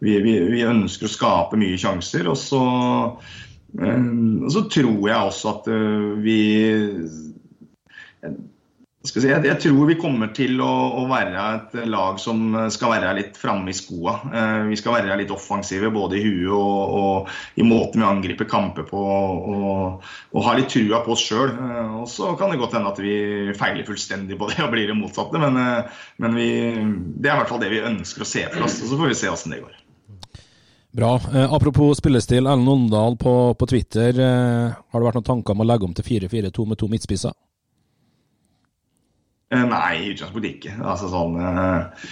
vi, 0.01 0.17
vi, 0.25 0.63
ønsker 0.65 1.07
å 1.07 1.13
skape 1.15 1.59
mye 1.61 1.77
sjanser. 1.79 2.29
Og 2.31 2.37
så, 2.39 2.61
eh, 3.77 4.07
og 4.41 4.49
så 4.53 4.65
tror 4.73 5.03
jeg 5.11 5.29
også 5.31 5.53
at 5.55 5.69
eh, 5.73 6.07
vi 6.25 6.39
Si, 9.01 9.17
jeg, 9.17 9.41
jeg, 9.41 9.57
tror 9.57 9.87
vi 9.89 9.95
kommer 9.97 10.29
til 10.29 10.59
å, 10.61 10.69
å, 11.01 11.07
være 11.09 11.43
et 11.55 11.71
lag 11.89 12.19
som 12.21 12.53
skal 12.69 12.91
være 12.93 13.15
litt 13.17 13.39
framme 13.39 13.73
i 13.73 13.73
skoa. 13.73 14.13
Eh, 14.29 14.57
vi 14.69 14.77
skal 14.77 14.93
være 14.99 15.17
litt 15.17 15.33
offensive 15.33 15.89
både 15.89 16.19
i 16.19 16.21
huet 16.21 16.53
og, 16.53 16.93
og, 16.99 17.31
i 17.57 17.65
måten 17.65 18.03
vi 18.03 18.05
angriper 18.05 18.45
kamper 18.51 18.85
på. 18.85 19.01
Og, 19.01 20.05
og 20.37 20.45
ha 20.45 20.53
litt 20.53 20.69
trua 20.69 21.01
på 21.01 21.15
oss 21.15 21.25
sjøl. 21.25 21.49
Eh, 21.49 21.97
så 22.13 22.35
kan 22.37 22.53
det 22.53 22.61
godt 22.61 22.77
hende 22.77 22.93
at 22.93 23.01
vi 23.01 23.17
feiler 23.57 23.89
fullstendig 23.89 24.37
på 24.37 24.53
det 24.53 24.61
og 24.67 24.69
blir 24.75 24.93
det 24.93 24.99
motsatte. 25.01 25.41
Men, 25.41 25.57
eh, 25.57 26.01
men 26.21 26.37
vi, 26.37 26.49
det 27.17 27.33
er 27.33 27.39
i 27.39 27.41
hvert 27.41 27.55
fall 27.55 27.65
det 27.65 27.73
vi 27.73 27.81
ønsker 27.81 28.21
å 28.21 28.31
se 28.35 28.47
for 28.53 28.69
oss. 28.69 28.83
Og 28.85 28.93
så 28.93 29.01
får 29.01 29.15
vi 29.15 29.21
se 29.25 29.33
åssen 29.33 29.57
det 29.57 29.63
går. 29.65 29.79
Bra. 30.93 31.15
Apropos 31.49 31.97
spillestil. 31.97 32.45
Ellen 32.45 32.69
Åndal 32.69 33.17
på, 33.17 33.55
på, 33.57 33.73
Twitter. 33.73 34.13
Har 34.13 34.93
det 34.93 35.07
vært 35.09 35.23
noen 35.23 35.31
tanker 35.33 35.57
om 35.57 35.65
å 35.65 35.73
legge 35.73 35.89
om 35.89 35.97
til 35.97 36.05
4-4-2 36.05 36.69
med 36.69 36.77
to 36.77 36.91
midtspisser? 36.91 37.33
Eh, 39.51 39.63
nei, 39.67 39.95
i 39.99 40.11
utgangspunktet 40.13 40.53
ikke. 40.55 40.75
Altså 40.79 41.09
sånn 41.11 41.35
uh, 41.35 42.05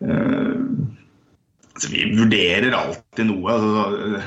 uh, 0.00 0.54
altså, 1.74 1.90
Vi 1.92 2.06
vurderer 2.16 2.76
alltid 2.76 3.28
noe. 3.28 3.52
Altså, 3.52 4.22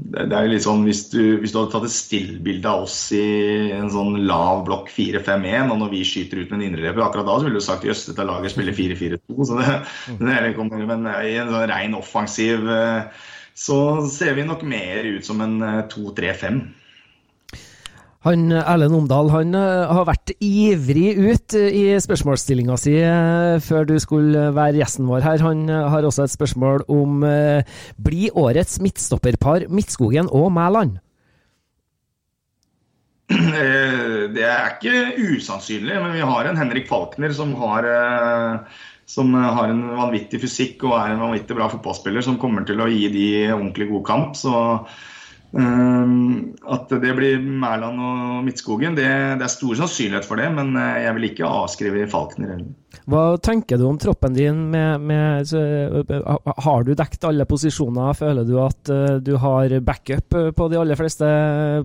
det, 0.00 0.24
det 0.32 0.34
er 0.34 0.48
litt 0.50 0.64
sånn, 0.64 0.82
hvis 0.88 1.04
du, 1.12 1.20
hvis 1.38 1.54
du 1.54 1.60
hadde 1.60 1.70
tatt 1.76 1.86
et 1.86 1.94
stillbilde 1.94 2.66
av 2.66 2.88
oss 2.88 2.96
i 3.14 3.70
en 3.76 3.90
sånn 3.92 4.18
lav 4.26 4.64
blokk 4.66 4.90
4-5-1, 4.90 5.70
og 5.70 5.82
når 5.84 5.92
vi 5.92 6.04
skyter 6.08 6.40
ut 6.40 6.50
med 6.50 6.58
en 6.58 6.66
indreløper 6.70 7.04
akkurat 7.04 7.28
da, 7.28 7.36
så 7.38 7.46
ville 7.46 7.62
du 7.62 7.66
sagt 7.68 7.86
jøss, 7.86 8.08
dette 8.08 8.26
laget 8.26 8.54
spiller 8.54 8.74
4-4-2. 8.74 9.38
så 9.46 9.60
det, 9.60 9.76
det 10.18 10.54
kommer, 10.58 10.82
Men 10.90 11.06
i 11.20 11.36
en 11.38 11.52
sånn 11.52 11.68
ren 11.70 11.98
offensiv 12.00 12.66
så 13.60 13.78
ser 14.10 14.34
vi 14.38 14.48
nok 14.48 14.62
mer 14.66 15.04
ut 15.04 15.26
som 15.26 15.42
en 15.44 15.60
2-3-5. 15.92 16.62
Han 18.26 18.50
Erlend 18.52 18.92
Omdal 18.92 19.30
han 19.32 19.54
eh, 19.56 19.90
har 19.96 20.04
vært 20.04 20.34
ivrig 20.44 21.14
ut 21.16 21.54
eh, 21.56 21.70
i 21.72 21.84
spørsmålsstillinga 22.04 22.76
si 22.80 22.98
eh, 23.00 23.56
før 23.64 23.86
du 23.88 23.94
skulle 24.02 24.50
være 24.56 24.76
gjesten 24.76 25.08
vår 25.08 25.24
her. 25.24 25.44
Han 25.46 25.64
har 25.70 26.04
også 26.04 26.26
et 26.26 26.34
spørsmål 26.34 26.84
om 26.92 27.24
blir 27.96 28.36
årets 28.36 28.76
midtstopperpar 28.84 29.70
Midtskogen 29.72 30.28
og 30.28 30.50
Mæland? 30.52 30.98
Det 33.30 34.42
er 34.44 34.72
ikke 34.74 35.36
usannsynlig, 35.36 35.96
men 36.02 36.16
vi 36.16 36.24
har 36.26 36.48
en 36.50 36.58
Henrik 36.58 36.88
Falkner 36.90 37.32
som 37.32 37.52
har, 37.60 37.86
som 39.08 39.30
har 39.38 39.70
en 39.70 39.84
vanvittig 39.94 40.42
fysikk 40.42 40.82
og 40.88 40.96
er 40.98 41.14
en 41.14 41.22
vanvittig 41.22 41.56
bra 41.56 41.70
fotballspiller 41.70 42.26
som 42.26 42.40
kommer 42.42 42.66
til 42.66 42.82
å 42.82 42.90
gi 42.90 43.06
de 43.14 43.28
ordentlig 43.54 43.86
god 43.92 44.04
kamp. 44.10 44.36
så 44.36 44.82
at 45.50 46.92
det 47.02 47.14
blir 47.16 47.40
Mæland 47.42 47.98
og 47.98 48.44
Midtskogen, 48.46 48.94
det, 48.94 49.08
det, 49.40 49.46
er 49.46 49.50
stor 49.50 49.74
sannsynlighet 49.80 50.28
for 50.28 50.38
det, 50.38 50.46
men 50.54 50.76
eh, 50.78 51.00
jeg 51.04 51.16
vil 51.16 51.26
ikke 51.30 51.48
avskrive 51.48 52.06
Falkner 52.10 52.52
heller. 52.54 52.70
Hva 53.10 53.24
tenker 53.42 53.80
du 53.80 53.86
om 53.88 53.98
troppen 53.98 54.36
din? 54.36 54.62
Med, 54.70 55.02
med, 55.02 55.50
har 56.66 56.86
du 56.86 56.92
dekket 56.94 57.26
alle 57.26 57.48
posisjoner? 57.50 58.14
Føler 58.18 58.46
du 58.46 58.54
at 58.62 58.92
eh, 58.94 59.18
du 59.24 59.34
har 59.42 59.74
backup 59.82 60.38
på 60.54 60.70
de 60.70 60.78
aller 60.78 60.98
fleste 60.98 61.26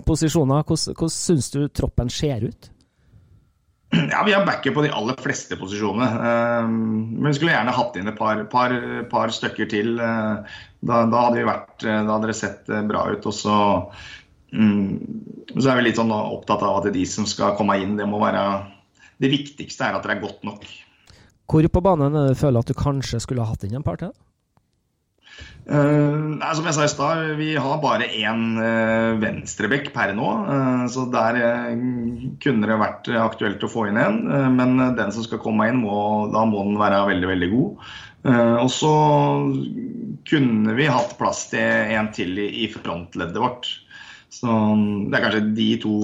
posisjoner? 0.06 0.62
Hvordan, 0.62 0.94
hvordan 0.94 1.16
syns 1.18 1.50
du 1.54 1.66
troppen 1.66 2.12
ser 2.12 2.46
ut? 2.46 2.70
Ja, 4.10 4.22
Vi 4.26 4.32
har 4.32 4.46
backup 4.46 4.74
på 4.74 4.82
de 4.82 4.92
aller 4.94 5.16
fleste 5.22 5.56
posisjonene. 5.56 6.06
Ehm, 6.28 6.78
men 7.18 7.30
vi 7.30 7.34
skulle 7.38 7.54
gjerne 7.54 7.74
hatt 7.76 7.96
inn 7.98 8.10
et 8.10 8.18
par, 8.18 8.42
par, 8.52 8.74
par 9.10 9.34
stykker 9.34 9.70
til. 9.70 9.96
Eh, 10.02 10.56
da, 10.86 11.02
da, 11.10 11.24
hadde 11.28 11.46
vært, 11.46 11.76
eh, 11.84 12.02
da 12.02 12.16
hadde 12.16 12.30
det 12.32 12.38
sett 12.38 12.70
eh, 12.70 12.84
bra 12.86 13.06
ut. 13.12 13.26
Og 13.26 13.36
så, 13.36 13.58
mm, 14.52 15.54
så 15.56 15.70
er 15.70 15.80
vi 15.80 15.88
litt 15.88 16.00
sånn 16.00 16.14
opptatt 16.14 16.64
av 16.66 16.80
at 16.80 16.90
de 16.94 17.06
som 17.08 17.28
skal 17.28 17.56
komme 17.58 17.78
inn, 17.82 17.98
det 18.00 18.08
må 18.10 18.22
være 18.22 18.46
Det 19.16 19.30
viktigste 19.32 19.86
er 19.86 19.94
at 19.96 20.04
det 20.04 20.12
er 20.12 20.24
godt 20.26 20.42
nok. 20.44 20.66
Hvor 21.48 21.68
på 21.72 21.80
banen 21.80 22.10
er 22.10 22.26
det 22.26 22.34
du 22.34 22.40
føler 22.42 22.60
at 22.60 22.68
du 22.68 22.76
kanskje 22.76 23.22
skulle 23.22 23.46
hatt 23.48 23.62
inn 23.64 23.78
en 23.78 23.86
par 23.86 23.96
til? 23.96 24.10
Uh, 25.66 26.38
som 26.54 26.66
jeg 26.68 26.76
sa 26.76 26.84
i 26.86 26.90
stad, 26.92 27.20
vi 27.40 27.48
har 27.58 27.80
bare 27.82 28.06
én 28.14 28.42
uh, 28.54 29.18
venstrebekk 29.18 29.88
per 29.94 30.12
nå. 30.14 30.28
Uh, 30.46 30.84
så 30.92 31.08
der 31.10 31.38
kunne 32.42 32.70
det 32.70 32.76
vært 32.78 33.10
aktuelt 33.18 33.64
å 33.66 33.70
få 33.70 33.88
inn 33.90 33.98
en. 33.98 34.20
men 34.54 34.78
den 34.98 35.10
som 35.14 35.26
skal 35.26 35.42
komme 35.42 35.66
inn, 35.70 35.82
må, 35.82 36.28
da 36.30 36.44
må 36.46 36.62
den 36.68 36.78
være 36.78 37.02
veldig, 37.10 37.30
veldig 37.32 37.50
god. 37.54 37.88
og 38.62 38.70
så 38.74 38.92
kunne 40.26 40.74
vi 40.78 40.86
hatt 40.90 41.14
plass 41.18 41.44
til 41.52 41.92
en 41.94 42.08
til 42.14 42.38
i, 42.42 42.46
i 42.64 42.70
frontleddet 42.70 43.42
vårt. 43.42 43.68
Så 44.30 44.50
det 45.06 45.18
er 45.18 45.24
kanskje 45.24 45.44
de 45.56 45.68
to 45.82 45.94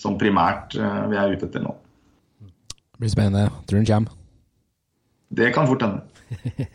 som 0.00 0.16
primært 0.20 0.76
vi 0.76 1.20
er 1.20 1.36
ute 1.36 1.48
etter 1.48 1.64
nå. 1.64 1.76
Det 2.40 3.04
blir 3.04 3.12
spennende. 3.12 3.50
Tror 3.68 3.76
du 3.76 3.82
den 3.82 3.88
kommer? 3.88 4.16
Det 5.36 5.52
kan 5.52 5.68
fort 5.68 5.84
hende. 5.84 6.00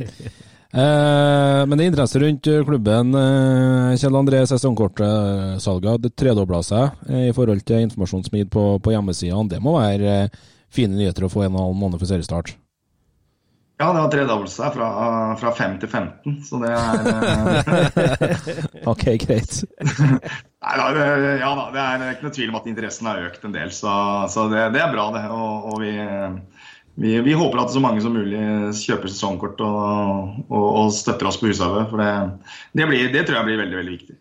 Eh, 0.72 1.62
men 1.68 1.76
det 1.76 1.84
er 1.84 1.90
interesse 1.92 2.22
rundt 2.22 2.48
eh, 2.48 2.64
klubben. 2.68 3.12
Eh, 3.18 3.98
Kjell 4.00 4.16
André, 4.16 4.40
sesongkortsalget 4.48 6.06
det 6.06 6.16
tredobla 6.16 6.62
seg 6.64 7.04
eh, 7.10 7.28
i 7.28 7.36
forhold 7.36 7.66
til 7.68 7.84
informasjonssmid 7.88 8.52
på, 8.54 8.66
på 8.80 8.96
hjemmesidene. 8.96 9.50
Det 9.52 9.60
må 9.64 9.76
være 9.80 10.30
fine 10.72 10.96
nyheter 10.96 11.28
å 11.28 11.32
få 11.32 11.44
en 11.46 11.56
og 11.56 11.60
en 11.60 11.66
halv 11.68 11.80
måned 11.82 12.00
for 12.00 12.08
seriestart? 12.08 12.56
Ja, 13.82 13.88
det 13.96 14.02
har 14.04 14.12
tredoblet 14.14 14.52
seg 14.54 14.76
fra, 14.76 14.88
fra 15.42 15.52
5 15.58 15.78
til 15.82 15.90
15, 15.90 16.36
så 16.46 16.60
det 16.62 16.70
er 16.70 18.28
Ok, 18.92 19.08
greit. 19.24 19.56
Nei, 20.62 20.76
da, 20.78 20.90
ja 21.42 21.50
da, 21.58 21.64
det 21.74 21.82
er 21.82 22.04
ikke 22.14 22.28
noe 22.28 22.36
tvil 22.36 22.52
om 22.52 22.60
at 22.60 22.68
interessen 22.70 23.10
har 23.10 23.24
økt 23.26 23.48
en 23.48 23.56
del, 23.56 23.74
så, 23.74 23.96
så 24.30 24.46
det, 24.54 24.68
det, 24.76 24.84
er 24.86 24.94
bra, 24.94 25.08
det. 25.18 25.24
Og, 25.34 25.66
og 25.74 25.82
vi 25.82 25.96
vi, 26.96 27.22
vi, 27.22 27.34
håper 27.34 27.62
at 27.62 27.74
så 27.74 27.82
mange 27.84 28.02
som 28.04 28.16
mulig 28.16 28.42
kjøper 28.78 29.12
sesongkort 29.12 29.62
og, 29.64 30.42
og, 30.50 30.66
og 30.66 30.92
støtter 30.96 31.30
oss 31.30 31.40
på 31.40 31.52
Hushavet. 31.52 31.88
For 31.92 32.02
det, 32.02 32.12
det, 32.76 32.90
blir, 32.90 33.08
det, 33.14 33.24
tror 33.28 33.40
jeg 33.40 33.50
blir 33.50 33.62
veldig 33.64 33.80
veldig 33.80 33.96
viktig. 33.96 34.18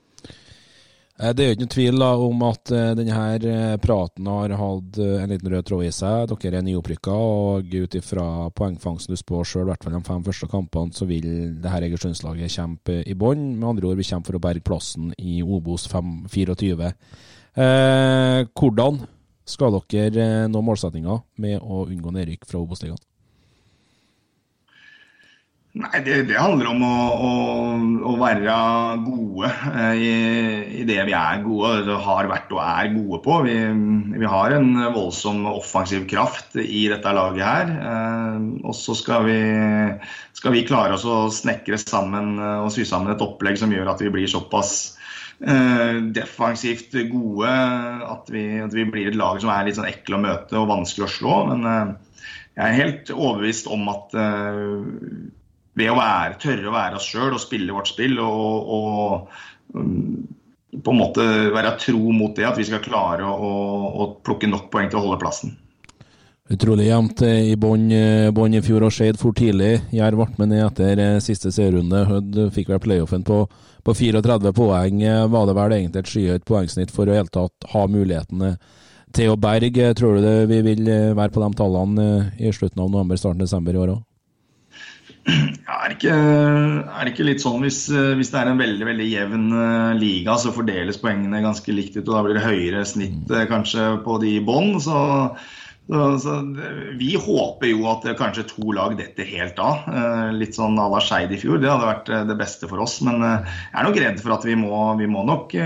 Eh, 1.21 1.33
det 1.35 1.45
er 1.45 1.49
jo 1.49 1.57
ikke 1.57 1.65
noen 1.65 1.73
tvil 1.75 2.05
da, 2.05 2.11
om 2.29 2.45
at 2.49 2.73
uh, 2.73 2.85
denne 2.99 3.17
her 3.17 3.81
praten 3.83 4.31
har 4.31 4.55
hatt 4.61 5.01
en 5.03 5.35
liten 5.35 5.53
rød 5.55 5.69
tråd 5.71 5.89
i 5.89 5.93
seg. 5.95 6.33
Dere 6.33 6.61
er 6.61 6.67
nyopprykka, 6.69 7.17
og 7.17 7.75
ut 7.75 7.99
ifra 7.99 8.27
poengfangsten 8.57 9.17
du 9.17 9.21
spår 9.21 9.51
sjøl, 9.51 9.67
i 9.67 9.73
hvert 9.73 9.87
fall 9.87 9.99
de 9.99 10.05
fem 10.07 10.25
første 10.31 10.51
kampene, 10.55 10.95
så 10.97 11.11
vil 11.11 11.29
det 11.61 11.75
her 11.75 11.89
Egersundslaget 11.91 12.55
kjempe 12.55 13.03
i 13.03 13.19
bånn. 13.19 13.51
Med 13.59 13.73
andre 13.75 13.91
ord, 13.91 14.01
vi 14.01 14.09
kommer 14.13 14.31
for 14.31 14.39
å 14.39 14.45
berge 14.47 14.67
plassen 14.67 15.11
i 15.19 15.41
Obos 15.43 15.91
5, 15.91 16.21
24. 16.33 16.95
Eh, 17.59 18.45
hvordan 18.55 19.03
skal 19.51 19.79
dere 19.91 20.27
eh, 20.27 20.49
nå 20.51 20.65
målsettinga 20.65 21.21
med 21.43 21.61
å 21.61 21.87
unngå 21.87 22.15
nedrykk 22.17 22.49
fra 22.49 22.63
Obos-ligaen? 22.63 23.01
Nei, 25.71 26.01
det, 26.03 26.17
det, 26.27 26.35
handler 26.35 26.67
om 26.73 26.81
å, 26.83 26.95
å, 27.15 27.29
å 28.11 28.15
være 28.19 28.55
gode 29.05 29.51
eh, 29.71 30.01
i, 30.03 30.15
i, 30.81 30.87
det 30.89 30.99
vi 31.07 31.15
er 31.15 31.45
gode, 31.45 31.95
har 32.03 32.27
vært 32.27 32.51
og 32.57 32.59
er 32.65 32.91
gode 32.97 33.21
på. 33.23 33.37
Vi, 33.47 33.55
vi, 34.17 34.27
har 34.33 34.57
en 34.57 34.73
voldsom 34.97 35.45
offensiv 35.53 36.09
kraft 36.11 36.59
i 36.59 36.89
dette 36.91 37.15
laget 37.15 37.47
her. 37.47 37.71
Eh, 37.93 38.49
og 38.65 38.75
så 38.75 38.99
skal 38.99 39.29
vi, 39.29 39.39
skal 40.35 40.59
vi 40.59 40.67
klare 40.67 40.99
oss 40.99 41.07
å 41.07 41.29
snekre 41.31 41.79
sammen 41.79 42.35
og 42.43 42.73
sy 42.75 42.83
sammen 42.89 43.15
et 43.15 43.23
opplegg 43.23 43.63
som 43.63 43.71
gjør 43.71 43.95
at 43.95 44.03
vi 44.03 44.11
blir 44.11 44.31
såpass 44.31 44.99
defensivt 45.41 46.95
gode. 47.09 47.51
At 48.07 48.31
vi, 48.33 48.45
at 48.61 48.75
vi, 48.77 48.85
blir 48.85 49.11
et 49.11 49.19
lag 49.19 49.41
som 49.41 49.53
er 49.53 49.67
litt 49.67 49.79
sånn 49.79 49.89
ekle 49.89 50.19
å 50.19 50.25
møte 50.25 50.59
og 50.61 50.69
vanskelig 50.71 51.07
å 51.07 51.13
slå. 51.15 51.37
Men 51.53 51.69
eh, 51.71 51.93
jeg 52.59 52.67
er 52.67 52.81
helt 52.81 53.13
overbevist 53.15 53.71
om 53.73 53.89
at 53.93 54.17
eh, 54.21 54.75
ved 55.81 55.93
å 55.93 55.97
være, 55.97 56.37
tørre 56.43 56.69
å 56.69 56.75
være 56.75 56.99
oss 56.99 57.09
sjøl 57.09 57.33
og 57.33 57.43
spille 57.43 57.75
vårt 57.75 57.89
spill 57.93 58.19
og, 58.21 58.75
og 58.77 59.79
um, 59.79 60.27
på 60.71 60.93
en 60.93 60.99
måte 60.99 61.25
være 61.55 61.77
tro 61.81 62.13
mot 62.15 62.35
det, 62.37 62.47
at 62.47 62.59
vi 62.59 62.67
skal 62.69 62.83
klare 62.85 63.27
å, 63.27 63.51
å 64.03 64.09
plukke 64.27 64.51
nok 64.51 64.69
poeng 64.73 64.91
til 64.91 65.01
å 65.01 65.05
holde 65.07 65.21
plassen. 65.23 65.55
Utrolig 66.51 66.89
jevnt 66.89 67.23
i 67.23 67.55
bånn 67.55 68.55
i 68.59 68.63
fjor 68.67 68.83
og 68.83 68.91
Skeid 68.91 69.21
for 69.21 69.37
tidlig. 69.39 69.85
Jerv 69.95 70.19
ble 70.19 70.41
med 70.41 70.51
ned 70.51 70.65
etter 70.65 71.21
siste 71.23 71.53
serierunde. 71.55 72.03
Hødd 72.09 72.41
fikk 72.57 72.73
vel 72.73 72.83
playoffen 72.83 73.23
på, 73.23 73.45
på 73.87 73.95
34 73.95 74.51
poeng. 74.57 75.05
Var 75.31 75.47
det 75.47 75.55
vel 75.61 75.75
egentlig 75.77 76.03
et 76.03 76.11
skyhøyt 76.11 76.47
poengsnitt 76.49 76.91
for 76.91 77.07
å 77.07 77.15
helt 77.15 77.31
tatt 77.37 77.71
ha 77.71 77.85
mulighetene 77.87 78.57
til 79.15 79.31
å 79.31 79.39
berge? 79.39 79.93
Tror 79.95 80.19
du 80.19 80.27
det 80.27 80.37
vi 80.51 80.59
vil 80.67 80.91
være 80.91 81.31
på 81.31 81.45
de 81.45 81.51
tallene 81.61 82.09
i 82.35 82.51
slutten 82.51 82.83
av 82.83 82.91
november, 82.91 83.21
starten 83.21 83.39
av 83.39 83.47
desember 83.47 83.79
i 83.79 83.83
år 83.85 83.95
òg? 83.95 84.07
Ja, 85.31 85.77
er, 85.85 85.93
det 85.93 85.97
ikke, 86.01 86.15
er, 86.17 87.01
det 87.05 87.13
ikke, 87.13 87.27
litt 87.29 87.43
sånn 87.43 87.63
hvis, 87.63 87.85
hvis, 88.19 88.31
det 88.33 88.39
er 88.41 88.51
en 88.51 88.61
veldig 88.61 88.87
veldig 88.89 89.07
jevn 89.07 89.47
eh, 89.53 89.91
liga, 90.01 90.35
så 90.41 90.51
fordeles 90.55 90.99
poengene 90.99 91.43
ganske 91.45 91.75
likt 91.77 91.99
ut, 91.99 92.07
og 92.09 92.15
da 92.17 92.23
blir 92.27 92.39
det 92.39 92.45
høyere 92.47 92.83
snitt 92.89 93.29
mm. 93.29 93.35
eh, 93.37 93.47
kanskje 93.51 93.91
på 94.07 94.17
de 94.23 94.33
i 94.39 94.45
bånn. 94.45 94.73
Så, 94.83 94.97
så, 95.91 96.05
så, 96.23 96.37
vi 97.01 97.13
håper 97.19 97.73
jo 97.73 97.89
at 97.91 98.07
kanskje 98.19 98.47
to 98.53 98.75
lag 98.77 98.95
detter 98.99 99.27
helt 99.29 99.59
av. 99.63 99.89
Eh, 99.91 100.29
litt 100.37 100.59
sånn 100.59 100.79
à 100.81 100.87
la 100.93 101.03
Skeid 101.05 101.35
i 101.35 101.41
fjor. 101.41 101.59
Det 101.63 101.71
hadde 101.71 101.91
vært 101.91 102.13
det 102.31 102.39
beste 102.39 102.71
for 102.71 102.83
oss. 102.85 103.01
Men 103.07 103.21
jeg 103.25 103.75
er 103.75 103.89
nok 103.89 104.01
redd 104.05 104.23
for 104.23 104.37
at 104.37 104.47
vi 104.47 104.57
må, 104.59 104.73
vi 105.01 105.11
må 105.11 105.27
nok 105.29 105.57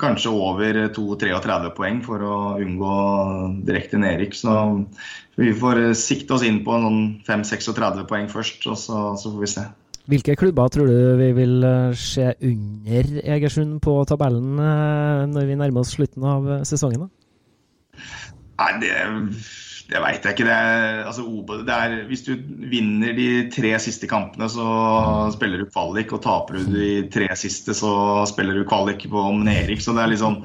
kanskje 0.00 0.30
over 0.34 0.78
2-33 0.92 1.74
poeng 1.76 2.00
for 2.04 2.22
å 2.26 2.38
unngå 2.60 2.94
direkte 3.66 4.00
nedrykk. 4.02 4.34
Så 4.38 4.54
vi 5.36 5.54
får 5.54 5.80
eh, 5.82 5.96
sikte 5.98 6.36
oss 6.36 6.44
inn 6.46 6.62
på 6.66 6.76
noen 6.78 7.00
5-36 7.26 8.04
poeng 8.10 8.28
først, 8.30 8.68
og 8.70 8.78
så, 8.78 9.00
så, 9.18 9.32
får 9.32 9.40
vi 9.42 9.50
se. 9.50 9.66
Hvilke 10.12 10.36
klubber 10.36 10.70
tror 10.72 10.90
du 10.90 10.98
vi 11.18 11.30
vil 11.36 11.64
eh, 11.66 11.96
se 11.98 12.30
under 12.44 13.10
Egersund 13.36 13.80
på 13.84 13.96
tabellen 14.08 14.60
eh, 14.60 15.24
når 15.32 15.50
vi 15.50 15.58
nærmer 15.58 15.82
oss 15.82 15.94
slutten 15.96 16.26
av 16.28 16.50
sesongen? 16.68 17.06
Da? 17.06 18.04
Nei, 18.60 18.70
det, 18.82 18.92
det 19.90 20.02
veit 20.04 20.26
jeg 20.26 20.36
ikke. 20.36 20.46
Det 20.48 20.54
er, 20.54 21.00
altså, 21.08 21.24
det 21.66 21.78
er, 21.78 21.96
hvis 22.10 22.22
du 22.26 22.34
vinner 22.70 23.16
de 23.16 23.28
tre 23.54 23.72
siste 23.82 24.08
kampene, 24.10 24.48
så 24.52 24.68
spiller 25.34 25.62
du 25.62 25.70
kvalik. 25.70 26.14
Og 26.14 26.22
taper 26.24 26.60
du 26.60 26.70
de 26.76 26.92
tre 27.14 27.28
siste, 27.38 27.74
så 27.76 27.90
spiller 28.30 28.56
du 28.56 28.68
kvalik 28.68 29.08
på 29.10 29.26
nedrykk. 29.42 29.82
Så 29.84 29.96
det 29.96 30.06
er 30.06 30.16
sånn 30.22 30.44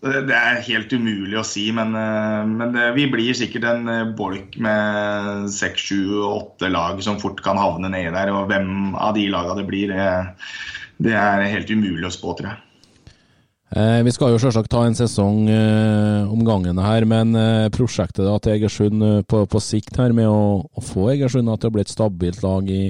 det 0.00 0.32
er 0.32 0.62
helt 0.64 0.92
umulig 0.96 1.36
å 1.36 1.44
si, 1.44 1.66
men, 1.76 1.92
eh, 1.92 2.44
men 2.48 2.72
det, 2.72 2.86
vi 2.96 3.04
blir 3.12 3.36
sikkert 3.36 3.66
en 3.68 3.90
eh, 3.92 4.12
bolk 4.16 4.56
med 4.56 5.50
seks, 5.52 5.90
sju, 5.90 6.22
åtte 6.24 6.70
lag 6.72 7.02
som 7.04 7.20
fort 7.20 7.42
kan 7.44 7.60
havne 7.60 7.90
nedi 7.92 8.08
der. 8.14 8.32
Og 8.32 8.48
hvem 8.48 8.96
av 8.96 9.12
de 9.18 9.26
lagene 9.28 9.60
det 9.60 9.66
blir, 9.68 9.92
det, 9.92 10.06
det, 11.04 11.12
er 11.12 11.44
helt 11.52 11.68
umulig 11.68 12.08
å 12.08 12.14
spå, 12.16 12.32
tror 12.38 12.54
jeg. 12.54 12.69
Eh, 13.70 14.00
vi 14.02 14.10
skal 14.10 14.32
jo 14.32 14.38
selvsagt 14.42 14.70
ta 14.72 14.80
en 14.82 14.96
sesong 14.98 15.44
eh, 15.46 16.26
om 16.26 16.40
gangen 16.42 16.78
her, 16.82 17.04
men 17.06 17.36
eh, 17.38 17.68
prosjektet 17.70 18.24
da, 18.26 18.34
til 18.42 18.56
Egersund 18.56 19.04
på, 19.30 19.44
på, 19.46 19.62
sikt 19.62 20.00
her 20.00 20.10
med 20.16 20.26
å, 20.26 20.66
å 20.66 20.82
få 20.82 21.12
Egersund 21.12 21.52
til 21.54 21.70
å 21.70 21.74
bli 21.76 21.84
et 21.84 21.92
stabilt 21.92 22.42
lag 22.42 22.66
i, 22.66 22.88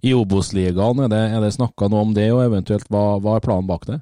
i 0.00 0.14
Obos-ligaen, 0.16 1.04
er 1.04 1.12
det, 1.12 1.20
er 1.28 1.44
det 1.44 1.52
snakka 1.58 1.90
noe 1.92 2.08
om 2.08 2.16
det, 2.16 2.30
og 2.32 2.40
eventuelt 2.46 2.88
hva, 2.88 3.20
hva 3.20 3.36
er 3.36 3.44
planen 3.44 3.68
bak 3.68 3.84
det? 3.90 4.00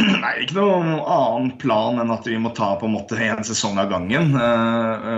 Nei, 0.00 0.34
ikke 0.46 0.56
noen 0.56 0.96
annen 0.96 1.52
plan 1.60 2.00
enn 2.00 2.16
at 2.16 2.24
vi 2.28 2.40
må 2.40 2.54
ta 2.56 2.72
på 2.80 2.88
en 2.88 2.96
måte 2.96 3.20
en 3.20 3.44
sesong 3.44 3.76
av 3.80 3.90
gangen. 3.90 4.32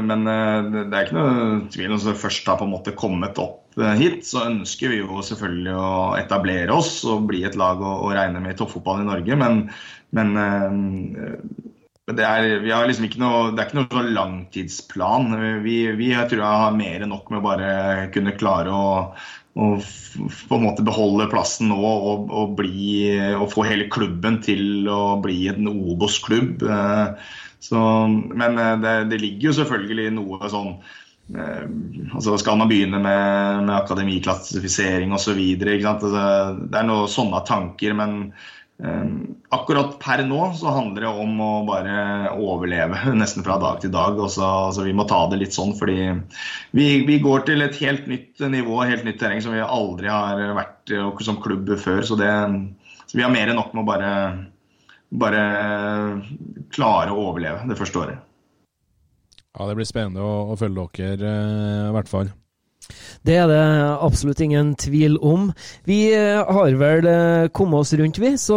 Men 0.07 0.23
det 0.25 0.87
er 0.87 1.07
ikke 1.07 1.19
noe 1.19 1.59
tvil 1.71 1.93
om 1.93 1.99
at 1.99 2.07
vi 2.09 2.15
først 2.23 2.49
har 2.49 2.59
på 2.59 2.67
en 2.67 2.73
måte 2.73 2.95
kommet 2.97 3.39
opp 3.43 3.62
hit, 3.99 4.23
så 4.29 4.47
ønsker 4.51 4.93
vi 4.93 5.01
jo 5.01 5.23
selvfølgelig 5.25 5.75
å 5.79 5.93
etablere 6.21 6.75
oss 6.75 7.01
og 7.09 7.29
bli 7.31 7.43
et 7.49 7.59
lag 7.59 7.81
å, 7.81 8.11
regne 8.13 8.43
med 8.43 8.55
i 8.55 8.59
toppfotball 8.59 9.03
i 9.03 9.09
Norge. 9.09 9.39
Men, 9.41 9.63
men 10.13 10.33
det, 12.13 12.27
er, 12.27 12.59
liksom 12.89 13.09
noe, 13.23 13.53
det 13.53 13.63
er 13.63 13.71
ikke 13.71 13.83
noe 13.83 14.07
langtidsplan. 14.13 15.37
Vi, 15.65 15.77
vi 15.97 16.11
jeg 16.13 16.33
tror 16.33 16.45
jeg 16.45 16.65
har 16.65 16.77
mer 16.77 17.07
enn 17.07 17.15
nok 17.15 17.33
med 17.33 17.41
å 17.41 17.47
bare 17.47 17.71
kunne 18.15 18.37
klare 18.37 18.75
å 18.75 18.91
og 19.53 19.85
på 20.49 20.57
en 20.57 20.65
måte 20.65 20.85
beholde 20.85 21.29
plassen 21.29 21.69
nå 21.69 21.77
og, 21.77 22.31
og, 22.33 22.55
bli, 22.57 23.13
og, 23.37 23.51
få 23.53 23.67
hele 23.69 23.89
klubben 23.93 24.41
til 24.45 24.89
å 24.89 25.19
bli 25.21 25.45
en 25.53 25.69
Obos-klubb. 25.69 26.65
Eh, 26.65 27.33
men 28.33 28.59
eh, 28.59 28.75
det, 28.81 28.95
det, 29.13 29.21
ligger 29.21 29.51
jo 29.51 29.59
selvfølgelig 29.61 30.15
noe 30.17 30.49
sånn 30.53 30.73
eh, 30.73 30.97
altså 31.37 32.37
Skal 32.41 32.59
man 32.61 32.69
begynne 32.69 32.99
med, 33.01 33.63
med 33.67 33.75
akademiklassifisering 33.77 35.15
osv.? 35.17 35.39
Altså, 35.39 36.11
det 36.67 36.81
er 36.81 36.89
noen 36.89 37.11
sånne 37.11 37.41
tanker. 37.49 37.95
men 37.97 38.33
Ehm, 38.83 39.37
akkurat 39.55 39.93
per 40.03 40.25
nå 40.27 40.41
så 40.59 40.73
handler 40.75 41.05
det 41.05 41.11
om 41.23 41.37
å 41.45 41.51
bare 41.69 42.33
overleve 42.35 43.13
nesten 43.21 43.45
fra 43.47 43.59
dag 43.63 43.83
til 43.83 43.93
dag. 43.95 44.19
Så, 44.27 44.43
altså, 44.43 44.87
vi 44.87 44.95
må 44.97 45.07
ta 45.09 45.21
det 45.31 45.39
litt 45.43 45.57
sånn 45.57 45.75
fordi 45.79 45.99
vi, 46.75 46.87
vi, 47.07 47.21
går 47.23 47.47
til 47.49 47.63
et 47.63 47.79
helt 47.83 48.09
nytt 48.11 48.43
nivå, 48.43 48.81
helt 48.89 49.07
nytt 49.07 49.21
terreng 49.23 49.43
som 49.45 49.55
vi 49.55 49.63
aldri 49.63 50.11
har 50.11 50.43
vært 50.59 50.97
som 51.23 51.39
klubb 51.45 51.71
før. 51.79 52.03
Så, 52.09 52.19
det, 52.19 52.33
så 53.07 53.19
vi 53.19 53.27
har 53.27 53.35
mer 53.35 53.53
enn 53.53 53.61
nok 53.61 53.71
med 53.77 53.85
å 53.85 53.91
bare, 53.93 54.13
bare 55.23 55.47
klare 56.75 57.15
å 57.15 57.29
overleve 57.29 57.71
det 57.71 57.79
første 57.79 58.03
året. 58.03 58.29
Ja, 59.59 59.67
Det 59.69 59.75
blir 59.77 59.89
spennende 59.89 60.25
å, 60.25 60.53
å 60.53 60.57
følge 60.57 60.87
dere, 60.97 61.33
eh, 61.33 61.89
i 61.91 61.93
hvert 61.97 62.09
fall. 62.09 62.33
Det 63.23 63.37
er 63.39 63.47
det 63.47 63.63
absolutt 64.03 64.41
ingen 64.43 64.73
tvil 64.75 65.15
om. 65.23 65.51
Vi 65.87 66.11
eh, 66.11 66.43
har 66.43 66.75
vel 66.79 67.07
eh, 67.07 67.49
kommet 67.55 67.85
oss 67.85 67.93
rundt, 67.95 68.19
vi. 68.19 68.33
Så 68.41 68.57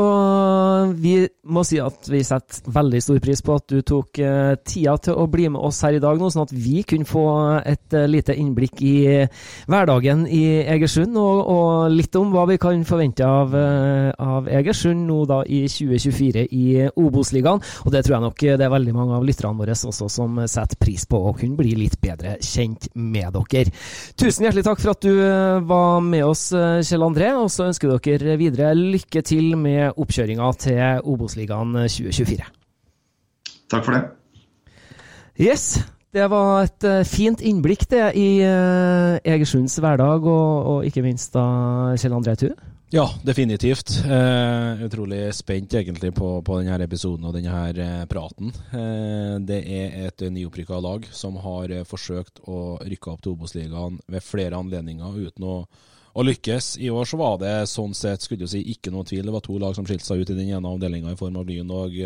vi 0.98 1.20
må 1.46 1.62
si 1.68 1.78
at 1.82 2.10
vi 2.10 2.24
setter 2.26 2.66
veldig 2.74 3.02
stor 3.06 3.20
pris 3.22 3.44
på 3.46 3.58
at 3.60 3.68
du 3.70 3.84
tok 3.86 4.20
eh, 4.26 4.56
tida 4.66 4.96
til 5.06 5.20
å 5.22 5.28
bli 5.30 5.46
med 5.54 5.62
oss 5.62 5.84
her 5.86 5.98
i 5.98 6.02
dag, 6.02 6.18
nå, 6.18 6.32
sånn 6.34 6.48
at 6.48 6.56
vi 6.56 6.82
kunne 6.88 7.06
få 7.06 7.26
et 7.62 7.94
lite 8.10 8.34
innblikk 8.34 8.82
i 8.82 8.96
hverdagen 9.70 10.26
i 10.26 10.44
Egersund, 10.64 11.14
og, 11.20 11.46
og 11.46 11.94
litt 11.94 12.18
om 12.18 12.34
hva 12.34 12.48
vi 12.50 12.58
kan 12.62 12.82
forvente 12.88 13.26
av, 13.26 13.54
av 13.54 14.50
Egersund 14.50 15.06
nå 15.06 15.22
da 15.30 15.42
i 15.46 15.62
2024 15.70 16.48
i 16.50 16.66
Obos-ligaen. 16.90 17.62
Og 17.86 17.94
det 17.94 18.02
tror 18.06 18.18
jeg 18.18 18.26
nok 18.26 18.46
det 18.46 18.66
er 18.66 18.74
veldig 18.74 18.98
mange 18.98 19.20
av 19.20 19.28
lytterne 19.28 19.62
våre 19.62 19.76
også 19.76 20.10
som 20.10 20.40
setter 20.50 20.80
pris 20.82 21.06
på 21.10 21.20
å 21.30 21.36
kunne 21.38 21.60
bli 21.60 21.76
litt 21.78 22.00
bedre 22.02 22.38
kjent 22.42 22.90
med 22.96 23.36
dere. 23.36 23.74
Tusen 24.18 24.48
hjertelig 24.48 24.55
takk 24.64 24.80
for 24.80 24.94
at 24.94 25.04
du 25.04 25.12
eh, 25.12 25.64
var 25.68 26.04
med 26.06 26.24
oss, 26.24 26.52
eh, 26.56 26.84
Kjell 26.86 27.04
André. 27.04 27.32
Og 27.36 27.50
så 27.52 27.68
ønsker 27.68 27.92
dere 27.92 28.38
videre 28.40 28.76
lykke 28.78 29.24
til 29.26 29.58
med 29.60 29.98
oppkjøringa 30.00 30.52
til 30.62 31.02
Obos-ligaen 31.04 31.74
2024. 31.84 32.48
Takk 33.74 33.84
for 33.88 33.98
det. 33.98 34.04
Yes. 35.42 35.68
Det 36.16 36.30
var 36.32 36.64
et 36.64 36.86
fint 37.10 37.42
innblikk 37.44 37.90
det 37.92 38.14
i 38.16 38.40
Egersunds 38.40 39.74
hverdag, 39.84 40.24
og, 40.24 40.52
og, 40.72 40.86
ikke 40.88 41.04
minst 41.04 41.34
da 41.36 41.44
Kjell 42.00 42.16
André 42.16 42.38
Tue. 42.40 42.56
Ja, 42.90 43.10
definitivt. 43.24 44.06
Eh, 44.06 44.84
utrolig 44.86 45.36
spent 45.36 45.74
egentlig 45.74 46.14
på, 46.14 46.42
på 46.46 46.60
denne 46.60 46.78
episoden 46.86 47.26
og 47.26 47.34
denne 47.34 47.64
eh, 47.74 48.04
praten. 48.06 48.52
Eh, 48.78 49.34
det 49.42 49.58
er 49.66 49.96
et 50.06 50.22
nyopprykka 50.32 50.78
lag 50.86 51.08
som 51.10 51.40
har 51.42 51.74
eh, 51.74 51.88
forsøkt 51.88 52.44
å 52.46 52.78
rykke 52.86 53.12
opp 53.12 53.26
til 53.26 53.34
Obos-ligaen 53.34 53.98
ved 54.06 54.24
flere 54.24 54.62
anledninger 54.62 55.18
uten 55.18 55.48
å, 55.50 55.56
å, 56.14 56.26
lykkes. 56.30 56.76
I 56.86 56.92
år 56.94 57.10
så 57.10 57.20
var 57.20 57.40
det 57.42 57.56
sånn 57.74 57.98
sett 57.98 58.22
skulle 58.22 58.46
du 58.46 58.54
si, 58.54 58.62
ikke 58.76 58.94
noe 58.94 59.08
tvil. 59.10 59.26
Det 59.26 59.34
var 59.34 59.48
to 59.50 59.58
lag 59.60 59.74
som 59.76 59.90
skilte 59.90 60.06
seg 60.06 60.22
ut 60.22 60.36
i 60.36 60.38
den 60.38 60.54
ene 60.54 60.78
avdelinga 60.78 61.16
i 61.16 61.20
form 61.20 61.42
av 61.42 61.50
Lyn 61.50 61.74
og, 61.74 61.98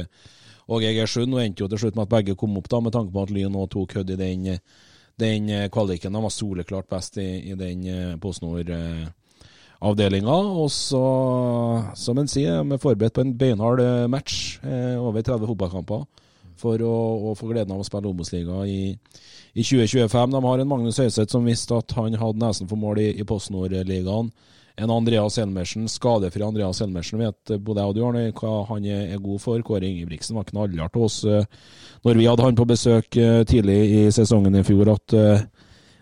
og 0.71 0.89
Egersund. 0.93 1.35
Og 1.35 1.43
endte 1.43 1.67
jo 1.67 1.71
til 1.75 1.83
slutt 1.83 1.99
med 1.99 2.07
at 2.07 2.15
begge 2.15 2.39
kom 2.39 2.55
opp, 2.57 2.71
da, 2.71 2.79
med 2.79 2.95
tanke 2.95 3.11
på 3.11 3.27
at 3.27 3.35
Lyn 3.35 3.51
nå 3.51 3.67
tok 3.67 3.99
hødd 3.99 4.15
i 4.15 4.21
den, 4.23 4.47
den 5.19 5.53
kvaliken. 5.75 6.15
De 6.15 6.23
var 6.23 6.33
soleklart 6.33 6.87
best 6.89 7.19
i, 7.19 7.29
i 7.51 7.59
den 7.59 7.83
eh, 7.83 8.19
PostNord. 8.23 8.71
Eh, 8.71 9.09
avdelinga. 9.79 10.35
Og 10.63 10.69
så, 10.73 11.01
som 11.97 12.19
en 12.19 12.29
sier, 12.29 12.61
vi 12.63 12.75
er 12.75 12.83
forberedt 12.83 13.15
på 13.15 13.25
en 13.25 13.35
beinhard 13.39 13.83
eh, 13.83 14.05
match, 14.11 14.59
eh, 14.63 14.95
over 14.99 15.23
30 15.23 15.47
fotballkamper, 15.49 16.05
for 16.59 16.83
å, 16.83 16.95
å, 17.29 17.35
få 17.39 17.51
gleden 17.51 17.73
av 17.75 17.81
å 17.81 17.87
spille 17.87 18.11
Obos-liga 18.11 18.61
i, 18.67 18.91
i, 19.53 19.63
2025. 19.63 20.35
De 20.35 20.45
har 20.45 20.61
en 20.61 20.71
Magnus 20.71 20.99
Høiseth 20.99 21.31
som 21.31 21.47
visste 21.47 21.77
at 21.77 21.95
han 21.97 22.17
hadde 22.19 22.43
nesen 22.43 22.69
for 22.69 22.79
mål 22.79 23.03
i, 23.05 23.11
i 23.15 23.27
Post 23.27 23.53
Nord-ligaen. 23.55 24.33
En 24.79 24.91
Andreas 24.95 25.35
Helmersen, 25.35 25.89
skadefri 25.91 26.43
Andreas 26.45 26.79
Helmersen, 26.79 27.19
vet 27.19 27.51
både 27.67 27.83
jeg 27.83 27.91
og 27.91 27.95
du 27.97 28.03
Arne, 28.07 28.21
hva 28.35 28.61
han 28.69 28.85
er, 28.87 29.09
er 29.11 29.23
god 29.23 29.41
for. 29.43 29.63
Kåre 29.67 29.87
Ingebrigtsen 29.87 30.37
var 30.39 30.47
knallhard 30.47 30.93
til 30.95 31.03
oss 31.03 31.17
når 32.07 32.15
vi 32.15 32.27
hadde 32.29 32.45
han 32.45 32.55
på 32.55 32.67
besøk 32.69 33.17
tidlig 33.51 33.79
i 33.97 34.03
sesongen 34.15 34.55
i 34.55 34.63
fjor, 34.63 34.93
at 34.93 35.15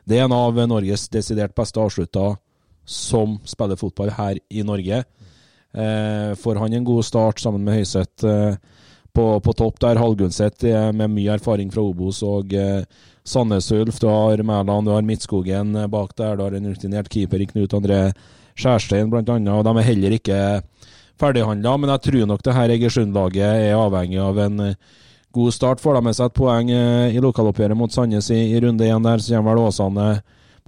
det 0.06 0.20
er 0.20 0.28
en 0.28 0.36
av 0.38 0.62
Norges 0.70 1.08
desidert 1.10 1.58
beste 1.58 1.82
avslutta 1.82 2.36
som 2.88 3.36
spiller 3.46 3.80
fotball 3.80 4.14
her 4.16 4.40
i 4.50 4.64
Norge. 4.64 5.04
Eh, 5.76 6.32
får 6.40 6.62
han 6.62 6.74
en 6.74 6.88
god 6.88 7.06
start 7.06 7.44
sammen 7.44 7.66
med 7.68 7.76
Høyseth 7.78 8.26
eh, 8.26 8.56
på, 9.14 9.28
på, 9.44 9.54
topp 9.54 9.82
der. 9.84 10.00
Hallgunset 10.00 10.64
med 10.96 11.12
mye 11.12 11.36
erfaring 11.36 11.70
fra 11.74 11.84
Obos 11.84 12.24
og 12.26 12.56
eh, 12.56 12.82
Sandnes 13.28 13.70
Ulf. 13.76 14.00
Du 14.00 14.08
har 14.08 14.42
Mæland, 14.42 14.88
du 14.88 14.96
har 14.96 15.06
Midtskogen 15.06 15.76
bak 15.92 16.16
der. 16.16 16.38
Du 16.38 16.46
har 16.48 16.56
en 16.56 16.72
rutinert 16.72 17.12
keeper 17.12 17.44
i 17.44 17.50
Knut 17.52 17.76
André 17.76 18.02
Skjærstein 18.58 19.12
bl.a. 19.12 19.22
Og 19.22 19.66
de 19.66 19.74
er 19.74 19.90
heller 19.92 20.16
ikke 20.18 20.40
ferdighandla, 21.22 21.76
men 21.78 21.94
jeg 21.94 22.06
tror 22.08 22.30
nok 22.30 22.46
det 22.46 22.56
her 22.56 22.74
Egersund-laget 22.76 23.68
er 23.68 23.78
avhengig 23.78 24.20
av 24.22 24.40
en 24.42 24.64
eh, 24.70 24.80
god 25.34 25.54
start. 25.54 25.82
Får 25.82 25.98
de 25.98 26.04
med 26.06 26.18
seg 26.18 26.30
et 26.30 26.38
poeng 26.38 26.72
eh, 26.74 27.16
i 27.16 27.24
lokaloppgjøret 27.24 27.78
mot 27.78 27.94
Sandnes 27.94 28.30
i, 28.34 28.42
i 28.54 28.62
runde 28.64 28.86
én 28.86 29.06
der, 29.06 29.22
så 29.22 29.38
kommer 29.38 29.58
vel 29.58 29.68
Åsane 29.68 30.10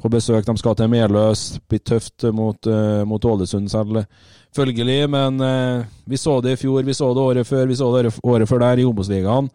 på 0.02 0.12
besøk. 0.12 0.46
De 0.46 0.58
skal 0.58 0.76
til 0.76 0.92
Meløs. 0.92 1.44
Blir 1.70 1.84
tøft 1.84 2.28
mot, 2.36 2.68
uh, 2.68 3.04
mot 3.08 3.26
Ålesund 3.26 3.70
selvfølgelig, 3.70 5.10
men 5.10 5.42
uh, 5.42 5.86
vi 6.06 6.18
så 6.18 6.40
det 6.42 6.56
i 6.56 6.62
fjor, 6.64 6.84
vi 6.84 6.94
så 6.94 7.14
det 7.14 7.22
året 7.22 7.48
før, 7.48 7.66
vi 7.70 7.76
så 7.76 7.90
det 7.98 8.14
året 8.24 8.50
før 8.50 8.64
der 8.64 8.82
i 8.82 8.88
Obos-ligaen 8.88 9.50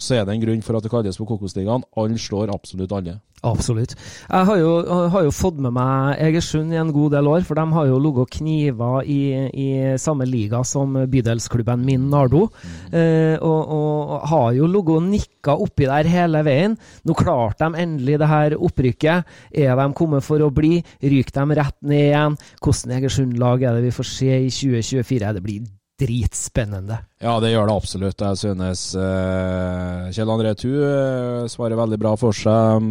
så 0.00 0.16
er 0.16 0.24
det 0.24 0.36
en 0.36 0.44
grunn 0.44 0.62
for 0.64 0.78
at 0.78 0.86
det 0.86 0.92
kalles 0.92 1.18
for 1.20 1.28
Kokosligaen. 1.28 1.84
Alle 2.00 2.20
slår 2.20 2.52
absolutt 2.54 2.92
alle. 2.96 3.18
Absolutt. 3.46 3.94
Jeg 4.28 4.46
har 4.50 4.58
jo, 4.60 4.72
har 5.08 5.24
jo, 5.24 5.32
fått 5.32 5.60
med 5.64 5.72
meg 5.72 6.18
Egersund 6.20 6.74
i 6.74 6.80
en 6.80 6.92
god 6.92 7.14
del 7.16 7.28
år, 7.30 7.44
for 7.48 7.56
de 7.56 7.64
har 7.72 7.88
jo 7.88 8.00
ligget 8.02 8.34
kniver 8.36 9.08
i, 9.08 9.20
i, 9.48 9.68
samme 10.00 10.26
liga 10.28 10.60
som 10.66 10.98
bydelsklubben 11.08 11.80
min, 11.86 12.10
Nardo. 12.12 12.46
Mm. 12.50 12.98
Eh, 13.00 13.36
og, 13.40 13.72
og, 13.76 14.14
har 14.28 14.52
jo 14.58 14.68
ligget 14.68 15.00
og 15.00 15.08
nikka 15.08 15.56
oppi 15.56 15.88
der 15.88 16.12
hele 16.12 16.44
veien. 16.44 16.76
Nå 17.08 17.16
klarte 17.16 17.64
de 17.64 17.84
endelig 17.86 18.20
det 18.20 18.28
her 18.28 18.58
opprykket. 18.60 19.34
Er 19.56 19.76
de 19.80 19.90
kommet 19.96 20.26
for 20.26 20.44
å 20.44 20.52
bli? 20.52 20.78
Ryker 21.00 21.40
de 21.40 21.60
rett 21.62 21.78
ned 21.80 22.08
igjen? 22.10 22.40
Hvordan 22.60 22.96
Egersund-lag 23.00 23.64
er 23.64 23.78
det 23.78 23.88
vi 23.88 23.98
får 24.02 24.12
se 24.12 24.32
i 24.36 24.52
2024? 24.52 25.36
Det 25.38 25.46
blir 25.48 25.68
dritspennende. 26.00 26.98
Ja, 27.20 27.36
det 27.42 27.52
gjør 27.52 27.68
det 27.68 27.76
absolutt. 27.76 28.22
Jeg 28.24 28.40
synes 28.40 28.84
uh, 28.96 30.08
Kjell 30.14 30.32
André 30.32 30.54
Thu 30.58 30.70
uh, 30.72 31.48
svarer 31.50 31.78
veldig 31.78 31.98
bra 32.00 32.14
for 32.20 32.36
seg. 32.36 32.90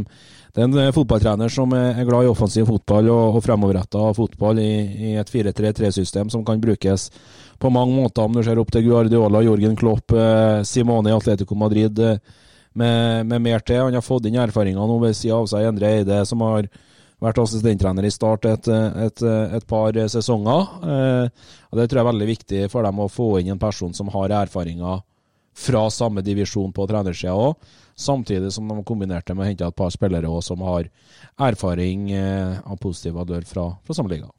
Det 0.53 0.61
er 0.61 0.67
en 0.69 0.77
uh, 0.77 0.91
fotballtrener 0.95 1.53
som 1.53 1.73
er 1.77 2.03
glad 2.07 2.27
i 2.27 2.31
offensiv 2.31 2.69
fotball 2.69 3.09
og, 3.13 3.39
og 3.39 3.45
fremoverretta 3.45 4.09
fotball 4.17 4.61
i, 4.61 4.71
i 5.11 5.13
et 5.21 5.31
4-3-3-system 5.33 6.31
som 6.33 6.45
kan 6.45 6.61
brukes 6.61 7.09
på 7.59 7.71
mange 7.73 7.97
måter. 7.97 8.25
Om 8.25 8.37
du 8.37 8.43
ser 8.45 8.61
opp 8.61 8.71
til 8.73 8.85
Guardiola, 8.87 9.41
Jorgen 9.45 9.75
Klopp, 9.79 10.15
Simone 10.67 11.11
i 11.11 11.17
Atletico 11.17 11.57
Madrid 11.59 11.99
med, 12.79 13.25
med, 13.25 13.41
mer 13.41 13.65
til. 13.65 13.81
Han 13.83 13.97
har 13.97 14.05
fått 14.05 14.29
inn 14.29 14.39
erfaringer 14.39 14.87
nå 14.87 14.99
ved 15.01 15.17
sida 15.17 15.39
av 15.39 15.49
seg 15.51 15.67
Endre 15.67 15.91
Eide, 15.97 16.21
som 16.29 16.45
har 16.45 16.69
vært 17.23 17.41
assistenttrener 17.43 18.07
i 18.07 18.11
Start 18.13 18.47
et, 18.49 18.69
et, 18.69 19.23
et, 19.27 19.67
par 19.67 19.97
sesonger. 20.11 20.73
Eh, 20.83 21.51
og 21.69 21.79
Det 21.79 21.87
tror 21.89 21.99
jeg 21.99 22.05
er 22.05 22.11
veldig 22.11 22.29
viktig 22.29 22.63
for 22.71 22.87
dem 22.87 23.03
å 23.03 23.11
få 23.11 23.29
inn 23.41 23.53
en 23.53 23.61
person 23.61 23.93
som 23.95 24.11
har 24.13 24.35
erfaringer 24.45 25.03
fra 25.59 25.83
samme 25.91 26.23
divisjon 26.23 26.71
på 26.75 26.87
trenersida 26.87 27.35
òg. 27.35 27.57
Samtidig 27.99 28.53
som 28.55 28.69
de 28.69 28.79
kombinerte 28.87 29.35
med 29.35 29.43
å 29.43 29.49
hente 29.49 29.67
et 29.67 29.75
par 29.75 29.91
spillere 29.91 30.29
også, 30.29 30.53
som 30.53 30.61
har 30.63 30.87
erfaring 31.49 32.09
eh, 32.15 32.59
av 32.63 32.77
positiv 32.79 33.17
adør 33.19 33.43
fra, 33.47 33.65
fra 33.83 33.95
samme 33.95 34.11
liga. 34.13 34.29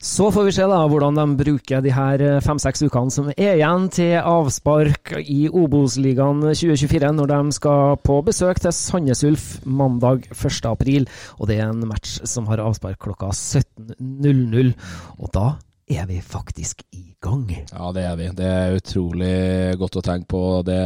Så 0.00 0.30
får 0.32 0.46
vi 0.48 0.54
se 0.56 0.68
da 0.68 0.78
hvordan 0.88 1.20
de 1.20 1.26
bruker 1.42 1.84
de 1.84 1.92
her 1.92 2.24
eh, 2.24 2.40
fem-seks 2.44 2.84
ukene 2.86 3.12
som 3.12 3.28
er 3.34 3.58
igjen 3.58 3.88
til 3.92 4.16
avspark 4.16 5.12
i 5.22 5.42
Obos-ligaen 5.48 6.40
2024, 6.48 7.12
når 7.18 7.32
de 7.34 7.56
skal 7.58 7.98
på 8.00 8.16
besøk 8.24 8.62
til 8.64 8.72
Sandnes 8.76 9.24
Ulf 9.28 9.50
mandag 9.68 10.24
1.4. 10.32 11.04
Og 11.36 11.50
det 11.50 11.60
er 11.60 11.68
en 11.68 11.84
match 11.88 12.16
som 12.28 12.48
har 12.48 12.64
avspark 12.64 13.00
klokka 13.02 13.28
17.00. 13.36 14.72
Og 15.20 15.36
da 15.36 15.46
er 15.98 16.06
vi 16.08 16.18
faktisk 16.24 16.82
i 16.92 17.14
gang. 17.22 17.46
Ja, 17.50 17.90
det 17.94 18.04
er 18.06 18.18
vi. 18.18 18.28
Det 18.36 18.48
er 18.48 18.76
utrolig 18.78 19.32
godt 19.80 19.98
å 20.00 20.02
tenke 20.04 20.28
på. 20.32 20.42
Det, 20.66 20.78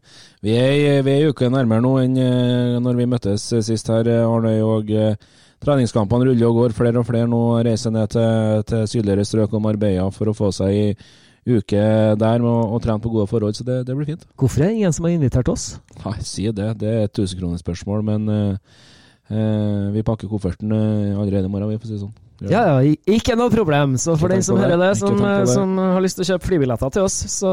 vi 0.44 0.54
er 0.58 1.00
er 1.04 1.28
uke 1.30 1.50
nærmere 1.52 1.84
nå 1.84 1.94
enn 2.02 2.20
eh, 2.20 2.76
når 2.82 3.00
vi 3.00 3.08
møttes 3.10 3.48
sist 3.66 3.90
her, 3.92 4.08
Arnøy. 4.24 4.60
og 4.64 4.94
eh, 4.94 5.18
Treningskampene 5.64 6.28
ruller 6.28 6.48
og 6.48 6.58
går. 6.60 6.76
Flere 6.76 7.00
og 7.00 7.08
flere 7.08 7.28
nå 7.30 7.42
reiser 7.64 7.94
ned 7.94 8.12
til, 8.12 8.64
til 8.68 8.88
sydligere 8.90 9.28
strøk 9.28 9.54
og 9.56 9.62
Marbella 9.64 10.08
for 10.12 10.30
å 10.30 10.36
få 10.36 10.50
seg 10.52 10.74
i 10.74 10.88
uke 11.44 11.84
der 12.20 12.40
med 12.40 12.48
å, 12.48 12.80
trene 12.80 13.02
på 13.04 13.12
gode 13.12 13.28
forhold, 13.28 13.56
så 13.56 13.66
det, 13.68 13.82
det, 13.84 13.96
blir 13.96 14.08
fint. 14.08 14.24
Hvorfor 14.40 14.64
er 14.64 14.70
det 14.72 14.78
ingen 14.80 14.94
som 14.96 15.04
har 15.04 15.12
invitert 15.12 15.50
oss? 15.52 15.74
Nei, 16.00 16.16
Si 16.24 16.46
det. 16.48 16.70
Det 16.80 16.88
er 16.88 17.04
et 17.04 17.16
tusenkronersspørsmål, 17.16 18.04
men 18.06 18.28
uh, 18.32 18.76
uh, 19.28 19.92
vi 19.92 20.04
pakker 20.08 20.30
kofferten 20.32 20.72
allerede 20.72 21.44
i 21.44 21.52
morgen, 21.52 21.74
vi 21.74 21.80
får 21.82 21.90
si 21.90 21.98
det 21.98 22.04
sånn. 22.06 22.14
Ja, 22.42 22.64
ja, 22.66 22.94
ikke 23.06 23.36
noe 23.38 23.52
problem. 23.52 23.94
Så 24.00 24.16
for 24.18 24.32
den 24.32 24.42
som 24.44 24.58
hører 24.58 24.78
det, 24.80 24.90
som, 24.98 25.20
som, 25.48 25.78
har 25.78 26.02
lyst 26.02 26.18
til 26.18 26.26
å 26.26 26.28
kjøpe 26.32 26.48
flybilletter 26.48 26.94
til 26.96 27.06
oss, 27.06 27.16
så 27.30 27.52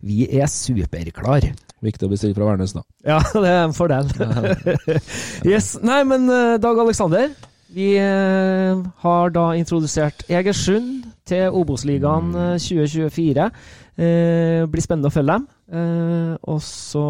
vi 0.00 0.24
er 0.30 0.48
superklar. 0.50 1.50
Viktig 1.82 2.06
å 2.06 2.12
bestille 2.12 2.36
fra 2.36 2.48
Værnes, 2.48 2.74
da. 2.76 2.84
Ja, 3.12 3.20
det 3.34 3.50
er 3.50 3.64
en 3.66 3.76
fordel. 3.76 4.08
yes. 5.52 5.74
Nei, 5.82 6.02
men 6.08 6.28
eh, 6.30 6.58
Dag 6.62 6.78
Aleksander. 6.78 7.32
Vi 7.72 7.92
eh, 7.98 8.80
har 9.04 9.32
da 9.32 9.46
introdusert 9.56 10.26
Egersund 10.28 11.06
til 11.28 11.54
Obos-ligaen 11.56 12.32
2024. 12.60 13.48
Eh, 13.96 14.64
blir 14.70 14.84
spennende 14.84 15.12
å 15.12 15.14
følge 15.14 15.38
dem. 15.38 15.48
og 16.42 16.60
så 16.64 17.06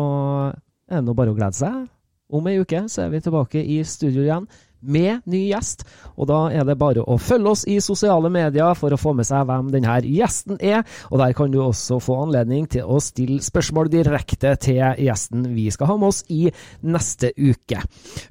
er 0.89 1.01
det 1.01 1.07
nå 1.07 1.14
bare 1.18 1.35
å 1.35 1.39
glede 1.39 1.59
seg. 1.59 1.87
Om 2.33 2.47
ei 2.49 2.61
uke 2.62 2.87
så 2.89 3.05
er 3.05 3.12
vi 3.12 3.20
tilbake 3.20 3.61
i 3.61 3.83
studio 3.85 4.22
igjen 4.24 4.47
med 4.83 5.22
ny 5.30 5.47
gjest. 5.51 5.85
Og 6.16 6.28
da 6.30 6.45
er 6.53 6.66
det 6.66 6.78
bare 6.80 7.05
å 7.05 7.18
følge 7.20 7.53
oss 7.53 7.64
i 7.70 7.78
sosiale 7.83 8.30
medier 8.33 8.74
for 8.78 8.93
å 8.93 9.01
få 9.01 9.14
med 9.16 9.26
seg 9.28 9.47
hvem 9.49 9.70
denne 9.72 9.99
gjesten 10.07 10.59
er. 10.61 10.83
Og 11.11 11.20
der 11.22 11.35
kan 11.37 11.53
du 11.53 11.61
også 11.62 12.01
få 12.03 12.18
anledning 12.24 12.68
til 12.70 12.89
å 12.89 13.01
stille 13.03 13.43
spørsmål 13.43 13.91
direkte 13.93 14.55
til 14.62 14.80
gjesten 15.03 15.47
vi 15.55 15.68
skal 15.74 15.93
ha 15.93 15.99
med 16.01 16.12
oss 16.12 16.22
i 16.33 16.45
neste 16.87 17.33
uke. 17.39 17.80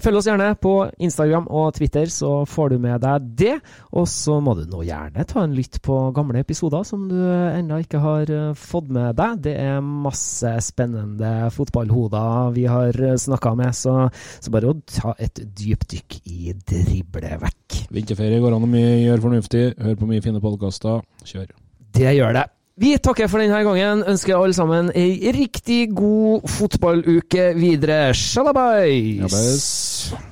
Følg 0.02 0.20
oss 0.20 0.30
gjerne 0.30 0.52
på 0.62 0.76
Instagram 1.02 1.48
og 1.50 1.72
Twitter, 1.78 2.10
så 2.12 2.42
får 2.50 2.74
du 2.74 2.78
med 2.84 3.02
deg 3.04 3.30
det. 3.42 3.56
Og 3.98 4.08
så 4.10 4.40
må 4.44 4.56
du 4.58 4.66
nå 4.70 4.84
gjerne 4.88 5.26
ta 5.28 5.46
en 5.46 5.56
lytt 5.56 5.82
på 5.86 5.98
gamle 6.16 6.42
episoder 6.44 6.86
som 6.88 7.08
du 7.10 7.18
ennå 7.22 7.82
ikke 7.84 8.02
har 8.04 8.32
eh, 8.32 8.52
fått 8.58 8.92
med 8.94 9.16
deg. 9.20 9.42
Det 9.48 9.56
er 9.60 9.82
masse 9.82 10.54
spennende 10.66 11.50
fotballhoder 11.54 12.52
vi 12.56 12.68
har 12.70 12.98
snakka 13.22 13.54
med, 13.58 13.76
så, 13.76 13.96
så 14.40 14.54
bare 14.54 14.72
å 14.72 14.80
ta 14.88 15.16
et 15.22 15.42
dypdykk 15.58 16.22
i 16.32 16.41
drible 16.68 17.36
vekk. 17.42 17.82
Vinterferie 17.92 18.40
går 18.44 18.56
an 18.56 18.66
å 18.66 18.72
gjøre 18.80 19.26
fornuftig. 19.26 19.68
Hør 19.82 20.00
på 20.00 20.10
mye 20.10 20.24
fine 20.24 20.42
podkaster. 20.44 21.06
Kjør. 21.28 21.54
Det 21.96 22.16
gjør 22.18 22.36
det. 22.40 22.48
Vi 22.82 22.96
takker 23.04 23.28
for 23.30 23.44
denne 23.44 23.60
gangen. 23.68 24.06
Ønsker 24.10 24.38
alle 24.38 24.56
sammen 24.58 24.90
ei 24.98 25.34
riktig 25.36 25.92
god 25.94 26.48
fotballuke 26.50 27.52
videre. 27.60 28.00
Shalabai! 28.18 29.22